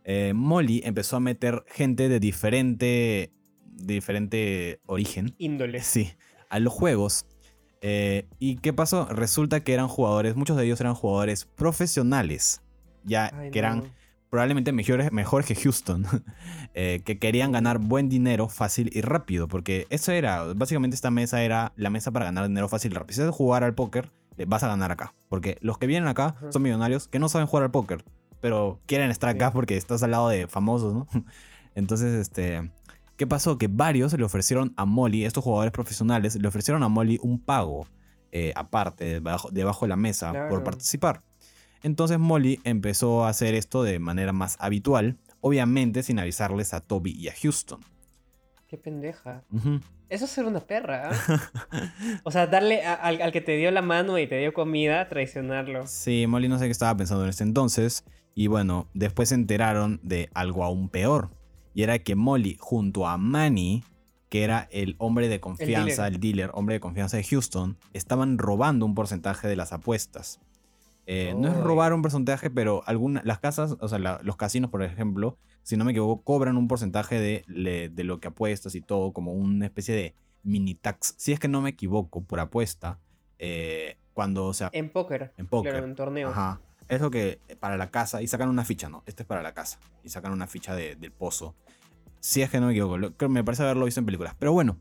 Eh, 0.05 0.33
Molly 0.33 0.81
empezó 0.85 1.17
a 1.17 1.19
meter 1.19 1.63
gente 1.67 2.09
de 2.09 2.19
diferente, 2.19 3.31
diferente 3.65 4.79
origen 4.85 5.35
Índole. 5.37 5.81
Sí, 5.83 6.13
a 6.49 6.59
los 6.59 6.73
juegos. 6.73 7.25
Eh, 7.81 8.27
¿Y 8.39 8.55
qué 8.57 8.71
pasó? 8.71 9.07
Resulta 9.07 9.63
que 9.63 9.73
eran 9.73 9.87
jugadores, 9.87 10.35
muchos 10.35 10.57
de 10.57 10.65
ellos 10.65 10.79
eran 10.79 10.95
jugadores 10.95 11.45
profesionales, 11.45 12.61
ya 13.03 13.31
Ay, 13.35 13.51
que 13.51 13.59
eran 13.59 13.79
no. 13.79 14.04
Probablemente 14.35 14.73
mejores, 14.73 15.13
mejores 15.13 15.47
que 15.47 15.55
Houston, 15.55 16.05
eh, 16.73 17.01
que 17.05 17.19
querían 17.19 17.53
ganar 17.53 17.79
buen 17.79 18.09
dinero 18.09 18.49
fácil 18.49 18.89
y 18.91 18.99
rápido, 18.99 19.47
porque 19.47 19.87
eso 19.89 20.11
era, 20.11 20.43
básicamente 20.53 20.93
esta 20.93 21.09
mesa 21.09 21.41
era 21.41 21.71
la 21.77 21.89
mesa 21.89 22.11
para 22.11 22.25
ganar 22.25 22.45
dinero 22.45 22.67
fácil 22.67 22.91
y 22.91 22.95
rápido. 22.95 23.13
Si 23.13 23.19
sabes 23.21 23.33
jugar 23.33 23.63
al 23.63 23.73
póker, 23.75 24.11
eh, 24.37 24.43
vas 24.45 24.61
a 24.63 24.67
ganar 24.67 24.91
acá, 24.91 25.13
porque 25.29 25.57
los 25.61 25.77
que 25.77 25.87
vienen 25.87 26.09
acá 26.09 26.35
son 26.49 26.63
millonarios 26.63 27.07
que 27.07 27.17
no 27.17 27.29
saben 27.29 27.47
jugar 27.47 27.63
al 27.63 27.71
póker, 27.71 28.03
pero 28.41 28.81
quieren 28.87 29.09
estar 29.09 29.29
acá 29.29 29.53
porque 29.53 29.77
estás 29.77 30.03
al 30.03 30.11
lado 30.11 30.27
de 30.27 30.47
famosos, 30.47 30.93
¿no? 30.93 31.07
Entonces, 31.73 32.13
este... 32.13 32.69
¿Qué 33.15 33.25
pasó? 33.25 33.57
Que 33.57 33.69
varios 33.69 34.11
le 34.11 34.25
ofrecieron 34.25 34.73
a 34.75 34.83
Molly, 34.83 35.23
estos 35.23 35.45
jugadores 35.45 35.71
profesionales, 35.71 36.35
le 36.35 36.45
ofrecieron 36.45 36.83
a 36.83 36.89
Molly 36.89 37.17
un 37.21 37.39
pago 37.39 37.87
eh, 38.33 38.51
aparte, 38.53 39.05
debajo, 39.05 39.47
debajo 39.49 39.85
de 39.85 39.89
la 39.89 39.95
mesa, 39.95 40.49
por 40.49 40.61
participar. 40.65 41.23
Entonces 41.83 42.19
Molly 42.19 42.59
empezó 42.63 43.25
a 43.25 43.29
hacer 43.29 43.53
esto 43.55 43.83
de 43.83 43.99
manera 43.99 44.33
más 44.33 44.57
habitual, 44.59 45.17
obviamente 45.41 46.03
sin 46.03 46.19
avisarles 46.19 46.73
a 46.73 46.81
Toby 46.81 47.11
y 47.11 47.27
a 47.27 47.33
Houston. 47.41 47.79
Qué 48.67 48.77
pendeja. 48.77 49.43
Eso 50.09 50.25
es 50.25 50.31
ser 50.31 50.45
una 50.45 50.59
perra. 50.59 51.11
¿ah? 51.11 51.91
o 52.23 52.31
sea, 52.31 52.47
darle 52.47 52.83
a- 52.85 52.95
al, 52.95 53.21
al 53.21 53.31
que 53.31 53.41
te 53.41 53.55
dio 53.57 53.69
la 53.71 53.81
mano 53.83 54.17
y 54.17 54.27
te 54.27 54.37
dio 54.39 54.53
comida, 54.53 55.07
traicionarlo. 55.07 55.85
Sí, 55.87 56.25
Molly 56.27 56.47
no 56.47 56.57
sé 56.59 56.65
qué 56.65 56.71
estaba 56.71 56.97
pensando 56.97 57.23
en 57.23 57.29
ese 57.29 57.43
entonces. 57.43 58.03
Y 58.33 58.47
bueno, 58.47 58.87
después 58.93 59.29
se 59.29 59.35
enteraron 59.35 59.99
de 60.03 60.29
algo 60.33 60.63
aún 60.63 60.89
peor. 60.89 61.29
Y 61.73 61.83
era 61.83 61.99
que 61.99 62.15
Molly, 62.15 62.57
junto 62.59 63.07
a 63.07 63.17
Manny, 63.17 63.83
que 64.29 64.43
era 64.43 64.67
el 64.71 64.95
hombre 64.97 65.27
de 65.29 65.39
confianza, 65.39 66.07
el 66.07 66.19
dealer, 66.19 66.49
hombre 66.53 66.73
de 66.75 66.79
confianza 66.79 67.17
de 67.17 67.23
Houston, 67.23 67.77
estaban 67.93 68.37
robando 68.37 68.85
un 68.85 68.95
porcentaje 68.95 69.47
de 69.47 69.55
las 69.55 69.71
apuestas. 69.73 70.39
Eh, 71.07 71.35
no 71.37 71.47
es 71.49 71.57
robar 71.57 71.93
un 71.93 72.01
porcentaje, 72.01 72.49
pero 72.49 72.81
algunas, 72.87 73.23
las 73.25 73.39
casas, 73.39 73.75
o 73.79 73.87
sea, 73.87 73.99
la- 73.99 74.19
los 74.23 74.37
casinos, 74.37 74.71
por 74.71 74.81
ejemplo, 74.83 75.37
si 75.61 75.77
no 75.77 75.85
me 75.85 75.91
equivoco, 75.91 76.23
cobran 76.23 76.57
un 76.57 76.67
porcentaje 76.67 77.19
de, 77.19 77.89
de 77.93 78.03
lo 78.03 78.19
que 78.19 78.27
apuestas 78.29 78.73
y 78.75 78.81
todo, 78.81 79.13
como 79.13 79.33
una 79.33 79.65
especie 79.65 79.93
de 79.95 80.15
mini 80.43 80.73
tax. 80.75 81.13
Si 81.17 81.31
es 81.31 81.39
que 81.39 81.47
no 81.47 81.61
me 81.61 81.71
equivoco, 81.71 82.23
por 82.23 82.39
apuesta, 82.39 82.99
eh, 83.39 83.97
cuando, 84.13 84.45
o 84.45 84.53
sea, 84.53 84.69
En 84.73 84.89
póker. 84.89 85.33
en 85.37 85.47
póker. 85.47 85.71
Claro, 85.73 85.85
en 85.87 85.95
torneos. 85.95 86.31
Ajá. 86.31 86.61
Es 86.87 87.01
lo 87.01 87.09
que 87.11 87.39
para 87.59 87.77
la 87.77 87.89
casa 87.91 88.21
y 88.21 88.27
sacan 88.27 88.47
una 88.49 88.63
ficha, 88.63 88.89
¿no? 88.89 89.03
Este 89.07 89.23
es 89.23 89.27
para 89.27 89.41
la 89.41 89.53
casa. 89.53 89.79
Y 90.03 90.09
sacan 90.09 90.31
una 90.31 90.47
ficha 90.47 90.75
de- 90.75 90.95
del 90.95 91.11
pozo. 91.11 91.55
Si 92.19 92.41
es 92.41 92.49
que 92.49 92.59
no 92.59 92.67
me 92.67 92.71
equivoco, 92.73 92.97
lo- 92.97 93.15
creo- 93.17 93.29
me 93.29 93.43
parece 93.43 93.63
haberlo 93.63 93.85
visto 93.85 93.99
en 93.99 94.05
películas. 94.05 94.35
Pero 94.39 94.53
bueno, 94.53 94.77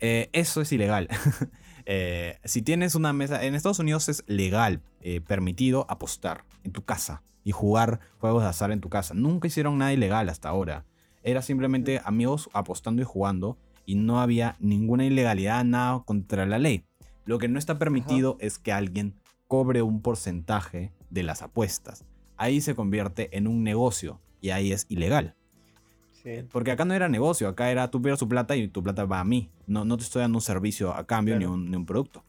eh, 0.00 0.30
eso 0.32 0.60
es 0.60 0.70
ilegal. 0.72 1.08
Eh, 1.86 2.38
si 2.44 2.62
tienes 2.62 2.94
una 2.94 3.12
mesa, 3.12 3.44
en 3.44 3.54
Estados 3.54 3.78
Unidos 3.78 4.08
es 4.08 4.24
legal, 4.26 4.80
eh, 5.00 5.20
permitido 5.20 5.86
apostar 5.88 6.44
en 6.62 6.72
tu 6.72 6.84
casa 6.84 7.22
y 7.44 7.52
jugar 7.52 8.00
juegos 8.18 8.42
de 8.42 8.48
azar 8.48 8.72
en 8.72 8.80
tu 8.80 8.88
casa. 8.88 9.14
Nunca 9.14 9.48
hicieron 9.48 9.78
nada 9.78 9.92
ilegal 9.92 10.28
hasta 10.28 10.48
ahora. 10.48 10.84
Era 11.22 11.42
simplemente 11.42 12.00
amigos 12.04 12.48
apostando 12.52 13.02
y 13.02 13.04
jugando 13.04 13.58
y 13.86 13.96
no 13.96 14.20
había 14.20 14.56
ninguna 14.60 15.04
ilegalidad, 15.04 15.64
nada 15.64 16.02
contra 16.04 16.46
la 16.46 16.58
ley. 16.58 16.84
Lo 17.24 17.38
que 17.38 17.48
no 17.48 17.58
está 17.58 17.78
permitido 17.78 18.36
es 18.40 18.58
que 18.58 18.72
alguien 18.72 19.14
cobre 19.46 19.82
un 19.82 20.02
porcentaje 20.02 20.92
de 21.10 21.22
las 21.22 21.42
apuestas. 21.42 22.04
Ahí 22.36 22.60
se 22.60 22.74
convierte 22.74 23.36
en 23.36 23.46
un 23.46 23.62
negocio 23.62 24.20
y 24.40 24.50
ahí 24.50 24.72
es 24.72 24.86
ilegal. 24.88 25.36
Porque 26.50 26.70
acá 26.70 26.84
no 26.84 26.94
era 26.94 27.08
negocio, 27.08 27.48
acá 27.48 27.70
era 27.70 27.90
tú 27.90 28.00
pierdes 28.00 28.18
tu 28.18 28.28
plata 28.28 28.56
y 28.56 28.68
tu 28.68 28.82
plata 28.82 29.04
va 29.04 29.20
a 29.20 29.24
mí. 29.24 29.50
No, 29.66 29.84
no 29.84 29.96
te 29.96 30.04
estoy 30.04 30.20
dando 30.22 30.38
un 30.38 30.42
servicio 30.42 30.94
a 30.94 31.06
cambio 31.06 31.38
ni, 31.38 31.44
un, 31.44 31.86
producto. 31.86 32.24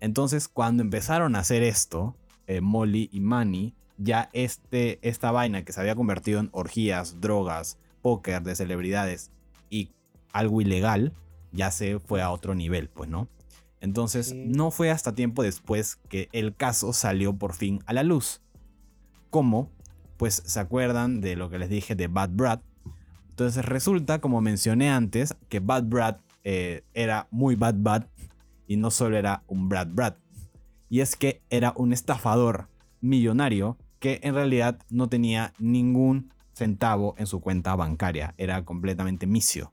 Entonces, 0.00 0.48
cuando 0.48 0.82
empezaron 0.82 1.36
a 1.36 1.40
hacer 1.40 1.62
esto, 1.62 2.16
eh, 2.46 2.60
Molly 2.60 3.10
y 3.12 3.20
Manny, 3.20 3.74
ya 3.98 4.30
este, 4.32 4.98
esta 5.06 5.30
vaina 5.30 5.64
que 5.64 5.72
se 5.72 5.80
había 5.80 5.94
convertido 5.94 6.40
en 6.40 6.48
orgías, 6.52 7.20
drogas, 7.20 7.78
póker 8.00 8.42
de 8.42 8.56
celebridades 8.56 9.30
y 9.68 9.90
algo 10.32 10.60
ilegal, 10.60 11.12
ya 11.52 11.70
se 11.70 11.98
fue 11.98 12.22
a 12.22 12.30
otro 12.30 12.54
nivel, 12.54 12.88
pues, 12.88 13.10
¿no? 13.10 13.28
Entonces, 13.80 14.34
no 14.34 14.70
fue 14.70 14.90
hasta 14.90 15.14
tiempo 15.14 15.42
después 15.42 15.96
que 16.08 16.28
el 16.32 16.54
caso 16.54 16.92
salió 16.92 17.36
por 17.36 17.52
fin 17.52 17.80
a 17.86 17.92
la 17.92 18.02
luz. 18.02 18.40
¿Cómo? 19.30 19.70
Pues 20.16 20.42
se 20.46 20.58
acuerdan 20.58 21.20
de 21.20 21.36
lo 21.36 21.48
que 21.48 21.58
les 21.58 21.68
dije 21.68 21.94
de 21.94 22.08
Bad 22.08 22.30
Brad, 22.32 22.60
entonces 23.38 23.64
resulta, 23.64 24.20
como 24.20 24.40
mencioné 24.40 24.90
antes, 24.90 25.36
que 25.48 25.60
Bad 25.60 25.84
Brad 25.84 26.16
eh, 26.42 26.82
era 26.92 27.28
muy 27.30 27.54
Bad 27.54 27.76
Bad 27.78 28.06
y 28.66 28.76
no 28.76 28.90
solo 28.90 29.16
era 29.16 29.44
un 29.46 29.68
Brad 29.68 29.86
Brad. 29.92 30.14
Y 30.88 31.02
es 31.02 31.14
que 31.14 31.40
era 31.48 31.72
un 31.76 31.92
estafador 31.92 32.66
millonario 33.00 33.78
que 34.00 34.18
en 34.24 34.34
realidad 34.34 34.80
no 34.90 35.08
tenía 35.08 35.52
ningún 35.60 36.32
centavo 36.52 37.14
en 37.16 37.28
su 37.28 37.40
cuenta 37.40 37.76
bancaria. 37.76 38.34
Era 38.38 38.64
completamente 38.64 39.28
misio. 39.28 39.72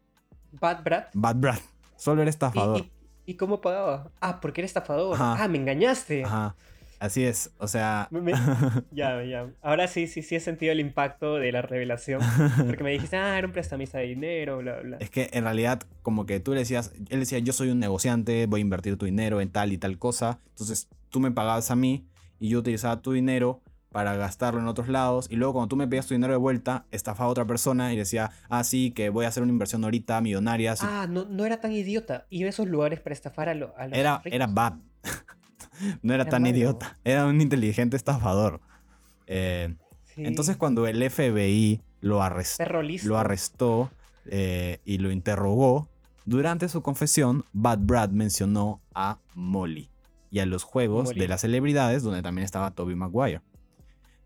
Bad 0.51 0.83
Brad. 0.83 1.05
Bad 1.15 1.35
Brad. 1.37 1.59
Solo 1.95 2.21
era 2.21 2.29
estafador. 2.29 2.85
¿Y, 3.25 3.33
cómo 3.33 3.61
pagaba? 3.61 4.11
Ah, 4.21 4.41
porque 4.41 4.61
era 4.61 4.67
estafador. 4.67 5.17
Ah, 5.19 5.47
me 5.49 5.57
engañaste. 5.57 6.23
Ajá. 6.23 6.55
Así 6.99 7.23
es, 7.23 7.51
o 7.57 7.67
sea... 7.67 8.09
ya, 8.91 9.23
ya. 9.23 9.49
Ahora 9.61 9.87
sí, 9.87 10.07
sí, 10.07 10.21
sí 10.21 10.35
he 10.35 10.39
sentido 10.39 10.71
el 10.71 10.79
impacto 10.79 11.35
de 11.35 11.51
la 11.51 11.61
revelación. 11.61 12.21
Porque 12.65 12.83
me 12.83 12.91
dijiste, 12.91 13.17
ah, 13.17 13.37
era 13.37 13.47
un 13.47 13.53
prestamista 13.53 13.97
de 13.99 14.05
dinero, 14.05 14.59
bla, 14.59 14.79
bla. 14.81 14.97
Es 14.99 15.09
que 15.09 15.29
en 15.33 15.43
realidad, 15.43 15.83
como 16.01 16.25
que 16.25 16.39
tú 16.39 16.53
le 16.53 16.59
decías, 16.59 16.93
él 17.09 17.19
decía, 17.19 17.39
yo 17.39 17.53
soy 17.53 17.69
un 17.69 17.79
negociante, 17.79 18.45
voy 18.47 18.61
a 18.61 18.61
invertir 18.61 18.97
tu 18.97 19.05
dinero 19.05 19.41
en 19.41 19.49
tal 19.49 19.73
y 19.73 19.77
tal 19.77 19.97
cosa. 19.97 20.39
Entonces 20.49 20.87
tú 21.09 21.19
me 21.19 21.31
pagabas 21.31 21.71
a 21.71 21.75
mí 21.75 22.07
y 22.39 22.49
yo 22.49 22.59
utilizaba 22.59 23.01
tu 23.01 23.11
dinero 23.11 23.61
para 23.95 24.17
gastarlo 24.17 24.59
en 24.59 24.67
otros 24.67 24.89
lados. 24.89 25.27
Y 25.29 25.37
luego 25.37 25.53
cuando 25.53 25.69
tú 25.69 25.77
me 25.77 25.87
pedías 25.87 26.05
tu 26.05 26.13
dinero 26.13 26.33
de 26.33 26.37
vuelta, 26.37 26.85
estafaba 26.91 27.29
a 27.29 27.31
otra 27.31 27.45
persona 27.45 27.93
y 27.93 27.95
decía, 27.95 28.29
ah, 28.49 28.65
sí, 28.65 28.91
que 28.91 29.09
voy 29.09 29.23
a 29.23 29.29
hacer 29.29 29.41
una 29.41 29.53
inversión 29.53 29.85
ahorita, 29.85 30.19
millonaria. 30.19 30.75
Ah, 30.81 31.07
no, 31.09 31.23
no 31.23 31.45
era 31.45 31.61
tan 31.61 31.71
idiota. 31.71 32.25
Iba 32.29 32.47
a 32.47 32.49
esos 32.49 32.67
lugares 32.67 32.99
para 32.99 33.13
estafar 33.13 33.47
a, 33.47 33.53
los 33.53 33.69
era, 33.93 34.21
Era 34.25 34.47
bad. 34.47 34.73
No 36.01 36.13
era, 36.13 36.25
tan 36.25 36.45
idiota, 36.45 36.97
era 37.03 37.25
un 37.25 37.41
inteligente 37.41 37.97
estafador. 37.97 38.61
Eh, 39.27 39.75
entonces 40.17 40.57
cuando 40.57 40.87
el 40.87 41.09
FBI 41.09 41.81
lo, 42.01 42.19
lo 43.03 43.17
arrestó 43.17 43.91
eh, 44.25 44.79
y 44.85 44.97
lo 44.99 45.11
interrogó, 45.11 45.89
durante 46.25 46.69
su 46.69 46.81
confesión, 46.81 47.45
Bad 47.53 47.79
Brad 47.81 48.09
mencionó 48.09 48.81
a 48.95 49.19
Molly 49.35 49.89
y 50.31 50.39
a 50.39 50.45
los 50.45 50.63
juegos 50.63 51.09
de 51.09 51.27
las 51.27 51.41
celebridades 51.41 52.01
donde 52.01 52.23
también 52.23 52.45
estaba 52.45 52.71
Toby 52.71 52.95
Maguire. 52.95 53.41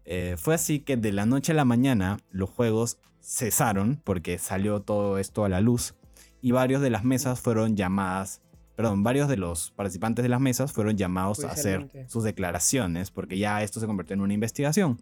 Eh, 0.06 0.36
fue 0.38 0.56
así 0.56 0.80
que 0.80 0.98
de 0.98 1.12
la 1.12 1.26
noche 1.26 1.52
a 1.52 1.56
la 1.56 1.66
mañana 1.66 2.18
los 2.32 2.50
juegos 2.50 2.98
cesaron 3.22 4.02
porque 4.04 4.38
salió 4.38 4.82
todo 4.82 5.20
esto 5.20 5.44
a 5.44 5.50
la 5.50 5.62
luz 5.62 5.94
y 6.42 6.52
varios 6.52 6.82
de 6.82 6.90
las 6.90 7.04
mesas 7.04 7.42
fueron 7.42 7.76
llamadas 7.76 8.42
perdón, 8.80 9.04
varios 9.04 9.28
de 9.28 9.36
los 9.36 9.72
participantes 9.72 10.24
de 10.24 10.30
las 10.30 10.40
mesas 10.40 10.72
fueron 10.72 10.96
llamados 10.96 11.44
a 11.44 11.52
hacer 11.52 11.90
sus 12.08 12.24
declaraciones 12.24 13.12
porque 13.12 13.38
ya 13.38 13.62
esto 13.62 13.82
se 13.82 13.86
convirtió 13.88 14.14
en 14.14 14.22
una 14.22 14.34
investigación. 14.34 15.02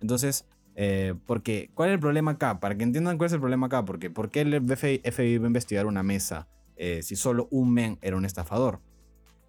Entonces, 0.00 0.44
eh, 0.76 1.14
porque, 1.26 1.68
¿cuál 1.74 1.88
es 1.88 1.94
el 1.94 1.98
problema 1.98 2.30
acá? 2.30 2.60
Para 2.60 2.76
que 2.76 2.84
entiendan 2.84 3.18
cuál 3.18 3.26
es 3.26 3.32
el 3.32 3.40
problema 3.40 3.66
acá, 3.66 3.84
porque 3.84 4.08
¿por 4.08 4.30
qué 4.30 4.42
el 4.42 4.54
FBI, 4.54 5.00
iba 5.32 5.44
a 5.44 5.48
investigar 5.48 5.86
una 5.86 6.04
mesa 6.04 6.46
eh, 6.76 7.00
si 7.02 7.16
solo 7.16 7.48
un 7.50 7.74
men 7.74 7.98
era 8.02 8.16
un 8.16 8.24
estafador? 8.24 8.78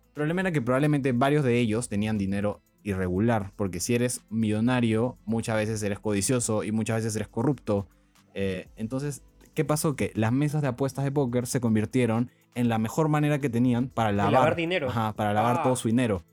El 0.08 0.14
problema 0.16 0.42
era 0.42 0.52
que 0.52 0.64
probablemente 0.64 1.12
varios 1.12 1.46
de 1.46 1.60
ellos 1.60 1.90
tenían 1.90 2.18
dinero 2.18 2.60
irregular, 2.82 3.52
porque 3.56 3.80
si 3.80 3.94
eres 3.94 4.22
millonario, 4.32 5.20
muchas 5.26 5.58
veces 5.58 5.84
eres 5.84 6.00
codicioso 6.00 6.64
y 6.64 6.72
muchas 6.72 6.96
veces 6.96 7.16
eres 7.16 7.28
corrupto. 7.28 7.88
Eh, 8.34 8.68
entonces, 8.78 9.22
¿qué 9.54 9.64
pasó? 9.64 9.96
Que 9.96 10.12
las 10.16 10.32
mesas 10.32 10.64
de 10.64 10.70
apuestas 10.70 11.06
de 11.06 11.12
póker 11.12 11.46
se 11.46 11.62
convirtieron 11.62 12.32
en 12.56 12.70
la 12.70 12.78
mejor 12.78 13.10
manera 13.10 13.40
que 13.40 13.50
tenían 13.50 13.90
para 13.90 14.12
lavar, 14.12 14.56
dinero. 14.56 14.90
para 15.16 15.34
lavar 15.34 15.64
todo 15.64 15.74
ah. 15.74 15.76
su 15.76 15.88
dinero. 15.88 16.24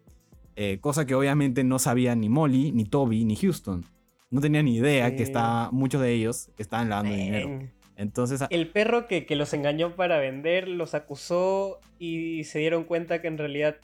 Eh, 0.57 0.79
cosa 0.81 1.07
que 1.07 1.15
obviamente 1.15 1.65
no 1.65 1.79
sabía 1.79 2.15
ni 2.15 2.29
Molly, 2.29 2.73
ni 2.73 2.85
Toby, 2.85 3.25
ni 3.25 3.37
Houston. 3.37 3.85
No 4.31 4.41
tenían 4.41 4.67
ni 4.67 4.77
idea 4.77 5.17
que 5.17 5.33
muchos 5.73 6.01
de 6.01 6.13
ellos 6.13 6.51
estaban 6.59 6.89
lavando 6.89 7.15
dinero. 7.15 7.69
Entonces, 7.97 8.43
el 8.49 8.69
perro 8.69 9.07
que, 9.09 9.27
que, 9.27 9.37
los 9.37 9.53
engañó 9.53 9.95
para 9.95 10.19
vender 10.19 10.69
los 10.69 10.95
acusó 10.95 11.81
y 11.99 12.45
se 12.45 12.61
dieron 12.61 12.85
cuenta 12.85 13.21
que 13.21 13.29
en 13.29 13.37
realidad 13.37 13.77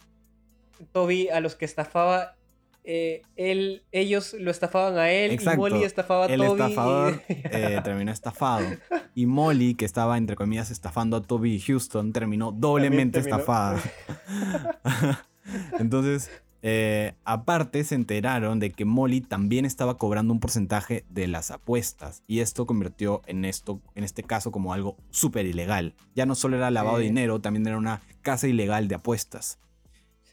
Toby 0.93 1.29
a 1.29 1.41
los 1.41 1.55
que 1.55 1.67
estafaba 1.67 2.36
eh, 2.89 3.23
él, 3.35 3.83
ellos 3.91 4.37
lo 4.39 4.53
estafaban 4.53 4.97
a 4.97 5.11
él 5.11 5.33
y 5.33 5.57
Molly 5.57 5.83
estafaba 5.83 6.27
a 6.27 6.29
el 6.29 6.39
Toby. 6.39 6.61
El 6.63 6.69
estafador 6.69 7.23
eh, 7.29 7.81
terminó 7.83 8.13
estafado. 8.13 8.67
Y 9.17 9.27
Molly, 9.27 9.75
que 9.75 9.85
estaba, 9.85 10.17
entre 10.17 10.37
comillas, 10.37 10.71
estafando 10.71 11.17
a 11.17 11.23
Toby 11.23 11.55
y 11.55 11.61
Houston, 11.61 12.13
terminó 12.13 12.53
doblemente 12.53 13.19
estafada. 13.19 13.83
Entonces, 15.81 16.31
eh, 16.63 17.15
aparte 17.25 17.83
se 17.83 17.97
enteraron 17.97 18.61
de 18.61 18.71
que 18.71 18.85
Molly 18.85 19.21
también 19.21 19.65
estaba 19.65 19.99
cobrando 19.99 20.33
un 20.33 20.39
porcentaje 20.39 21.05
de 21.11 21.27
las 21.27 21.51
apuestas. 21.51 22.23
Y 22.29 22.39
esto 22.39 22.67
convirtió 22.67 23.23
en, 23.27 23.45
esto, 23.45 23.81
en 23.97 24.05
este 24.05 24.23
caso 24.23 24.53
como 24.53 24.73
algo 24.73 24.97
súper 25.11 25.47
ilegal. 25.47 25.97
Ya 26.15 26.25
no 26.25 26.37
solo 26.37 26.57
era 26.57 26.71
lavado 26.71 26.99
de 26.99 27.05
dinero, 27.05 27.41
también 27.41 27.67
era 27.67 27.79
una 27.79 28.01
casa 28.23 28.47
ilegal 28.47 28.87
de 28.87 28.95
apuestas. 28.95 29.59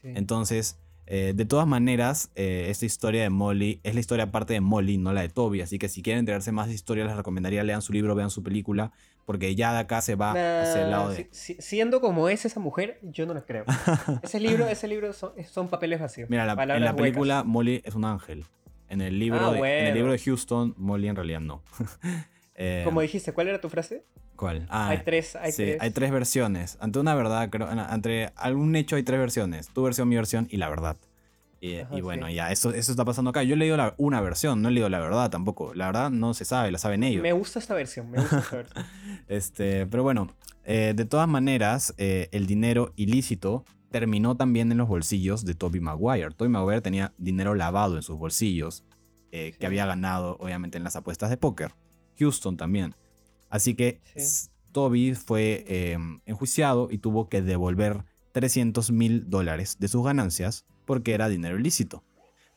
Entonces, 0.04 0.78
eh, 1.06 1.32
de 1.34 1.44
todas 1.44 1.66
maneras, 1.66 2.30
eh, 2.34 2.66
esta 2.70 2.86
historia 2.86 3.22
de 3.22 3.30
Molly 3.30 3.80
es 3.82 3.94
la 3.94 4.00
historia 4.00 4.24
aparte 4.24 4.54
de 4.54 4.60
Molly, 4.60 4.96
no 4.96 5.12
la 5.12 5.20
de 5.20 5.28
Toby. 5.28 5.60
Así 5.60 5.78
que 5.78 5.88
si 5.88 6.02
quieren 6.02 6.20
enterarse 6.20 6.52
más 6.52 6.68
de 6.68 6.74
historia, 6.74 7.04
les 7.04 7.16
recomendaría 7.16 7.62
lean 7.62 7.82
su 7.82 7.92
libro, 7.92 8.14
vean 8.14 8.30
su 8.30 8.42
película, 8.42 8.92
porque 9.26 9.54
ya 9.54 9.72
de 9.72 9.80
acá 9.80 10.00
se 10.00 10.14
va 10.14 10.30
hacia 10.30 10.84
el 10.84 10.90
lado 10.90 11.10
de. 11.10 11.28
siendo 11.32 12.00
como 12.00 12.28
es 12.28 12.44
esa 12.44 12.60
mujer, 12.60 12.98
yo 13.02 13.26
no 13.26 13.34
lo 13.34 13.44
creo. 13.44 13.64
ese 14.22 14.40
libro, 14.40 14.66
ese 14.66 14.88
libro 14.88 15.12
son, 15.12 15.68
papeles 15.68 16.00
vacíos. 16.00 16.30
Mira, 16.30 16.50
en 16.50 16.84
la 16.84 16.96
película 16.96 17.44
Molly 17.44 17.82
es 17.84 17.94
un 17.94 18.04
ángel. 18.04 18.44
En 18.88 19.00
el 19.00 19.18
libro, 19.18 19.46
ah, 19.46 19.52
de, 19.52 19.80
en 19.80 19.86
el 19.86 19.94
libro 19.94 20.12
de 20.12 20.18
Houston, 20.18 20.74
Molly 20.76 21.08
en 21.08 21.16
realidad 21.16 21.40
no. 21.40 21.62
Eh, 22.56 22.82
como 22.84 23.00
dijiste, 23.00 23.32
¿cuál 23.32 23.48
era 23.48 23.60
tu 23.60 23.68
frase? 23.68 24.04
¿Cuál? 24.36 24.66
Ah, 24.68 24.88
hay 24.88 24.98
tres, 25.04 25.36
hay 25.36 25.52
sí, 25.52 25.74
hay 25.78 25.90
tres 25.90 26.10
versiones. 26.10 26.76
Ante 26.80 26.98
una 26.98 27.14
verdad, 27.14 27.50
creo, 27.50 27.68
entre 27.70 28.32
algún 28.36 28.74
hecho 28.74 28.96
hay 28.96 29.02
tres 29.02 29.20
versiones. 29.20 29.68
Tu 29.68 29.82
versión, 29.82 30.08
mi 30.08 30.16
versión 30.16 30.48
y 30.50 30.56
la 30.56 30.68
verdad. 30.68 30.96
Y, 31.60 32.02
bueno, 32.02 32.28
ya, 32.28 32.52
eso, 32.52 32.74
eso 32.74 32.92
está 32.92 33.06
pasando 33.06 33.30
acá. 33.30 33.42
Yo 33.42 33.54
he 33.54 33.56
leído 33.56 33.78
la, 33.78 33.94
una 33.96 34.20
versión, 34.20 34.60
no 34.60 34.68
he 34.68 34.72
leído 34.72 34.90
la 34.90 34.98
verdad 34.98 35.30
tampoco. 35.30 35.72
La 35.72 35.86
verdad 35.86 36.10
no 36.10 36.34
se 36.34 36.44
sabe, 36.44 36.70
la 36.70 36.76
saben 36.76 37.02
ellos. 37.02 37.22
Me 37.22 37.32
gusta 37.32 37.58
esta 37.58 37.72
versión, 37.72 38.10
me 38.10 38.20
gusta 38.20 38.38
esta 38.40 38.56
versión. 38.56 38.84
este, 39.28 39.86
pero 39.86 40.02
bueno, 40.02 40.28
eh, 40.64 40.92
de 40.94 41.06
todas 41.06 41.26
maneras, 41.26 41.94
eh, 41.96 42.28
el 42.32 42.46
dinero 42.46 42.92
ilícito 42.96 43.64
terminó 43.90 44.36
también 44.36 44.70
en 44.72 44.78
los 44.78 44.88
bolsillos 44.88 45.46
de 45.46 45.54
Toby 45.54 45.80
Maguire. 45.80 46.32
Toby 46.32 46.50
Maguire 46.50 46.82
tenía 46.82 47.14
dinero 47.16 47.54
lavado 47.54 47.96
en 47.96 48.02
sus 48.02 48.18
bolsillos, 48.18 48.84
eh, 49.32 49.54
que 49.58 49.66
había 49.66 49.86
ganado 49.86 50.36
obviamente 50.40 50.76
en 50.76 50.84
las 50.84 50.96
apuestas 50.96 51.30
de 51.30 51.38
póker. 51.38 51.72
Houston 52.18 52.58
también. 52.58 52.94
Así 53.54 53.74
que 53.74 54.00
Toby 54.72 55.14
fue 55.14 55.64
em, 55.68 56.18
enjuiciado 56.26 56.88
y 56.90 56.98
tuvo 56.98 57.28
que 57.28 57.40
devolver 57.40 58.04
300 58.32 58.90
mil 58.90 59.30
dólares 59.30 59.76
de 59.78 59.86
sus 59.86 60.04
ganancias 60.04 60.64
porque 60.86 61.14
era 61.14 61.28
dinero 61.28 61.56
ilícito. 61.56 62.02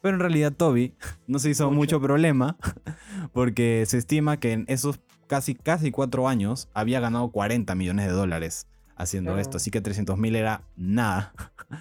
Pero 0.02 0.16
en 0.16 0.20
realidad 0.20 0.54
Toby 0.54 0.96
no 1.28 1.38
se 1.38 1.52
hizo 1.52 1.70
mucho, 1.70 2.02
problema 2.02 2.58
porque 3.32 3.84
se 3.86 4.00
estima 4.00 4.40
que 4.40 4.54
en 4.54 4.66
esos 4.68 5.00
casi, 5.28 5.54
casi 5.54 5.92
cuatro 5.92 6.28
años 6.28 6.68
había 6.74 7.00
ganado 7.00 7.30
40 7.30 7.76
millones 7.76 8.08
de 8.08 8.14
dólares 8.14 8.66
haciendo 8.96 9.38
esto. 9.38 9.58
Así 9.58 9.70
que 9.70 9.82
300 9.82 10.18
mil 10.18 10.36
era 10.36 10.64
nada 10.76 11.32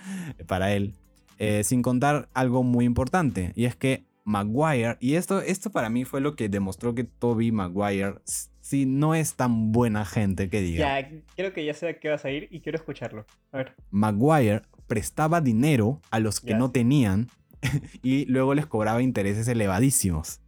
para 0.47 0.75
él. 0.75 0.93
Eh, 1.39 1.65
sin 1.65 1.81
contar 1.81 2.29
algo 2.35 2.63
muy 2.63 2.85
importante 2.85 3.55
y 3.57 3.65
es 3.65 3.77
que 3.77 4.05
Maguire, 4.27 4.97
y 5.01 5.15
esto, 5.15 5.41
esto 5.41 5.71
para 5.71 5.89
mí 5.89 6.05
fue 6.05 6.21
lo 6.21 6.35
que 6.35 6.49
demostró 6.49 6.95
que 6.97 7.05
Toby 7.05 7.53
Maguire 7.53 8.17
sí, 8.67 8.85
no 8.87 9.15
es 9.15 9.35
tan 9.35 9.71
buena 9.73 10.05
gente 10.05 10.49
que 10.51 10.61
diga. 10.61 11.01
Ya, 11.01 11.09
creo 11.37 11.53
que 11.53 11.65
ya 11.65 11.73
sé 11.75 11.89
a 11.89 11.99
qué 12.01 12.09
vas 12.09 12.25
a 12.25 12.31
ir 12.31 12.49
y 12.51 12.61
quiero 12.61 12.77
escucharlo. 12.77 13.25
A 13.53 13.59
ver. 13.59 13.75
Maguire 13.91 14.63
prestaba 14.89 15.41
dinero 15.41 16.01
a 16.11 16.19
los 16.21 16.41
que 16.41 16.51
Ya. 16.51 16.59
no 16.59 16.71
tenían 16.71 17.29
y 18.03 18.25
luego 18.27 18.55
les 18.55 18.67
cobraba 18.67 19.03
intereses 19.03 19.47
elevadísimos. 19.49 20.41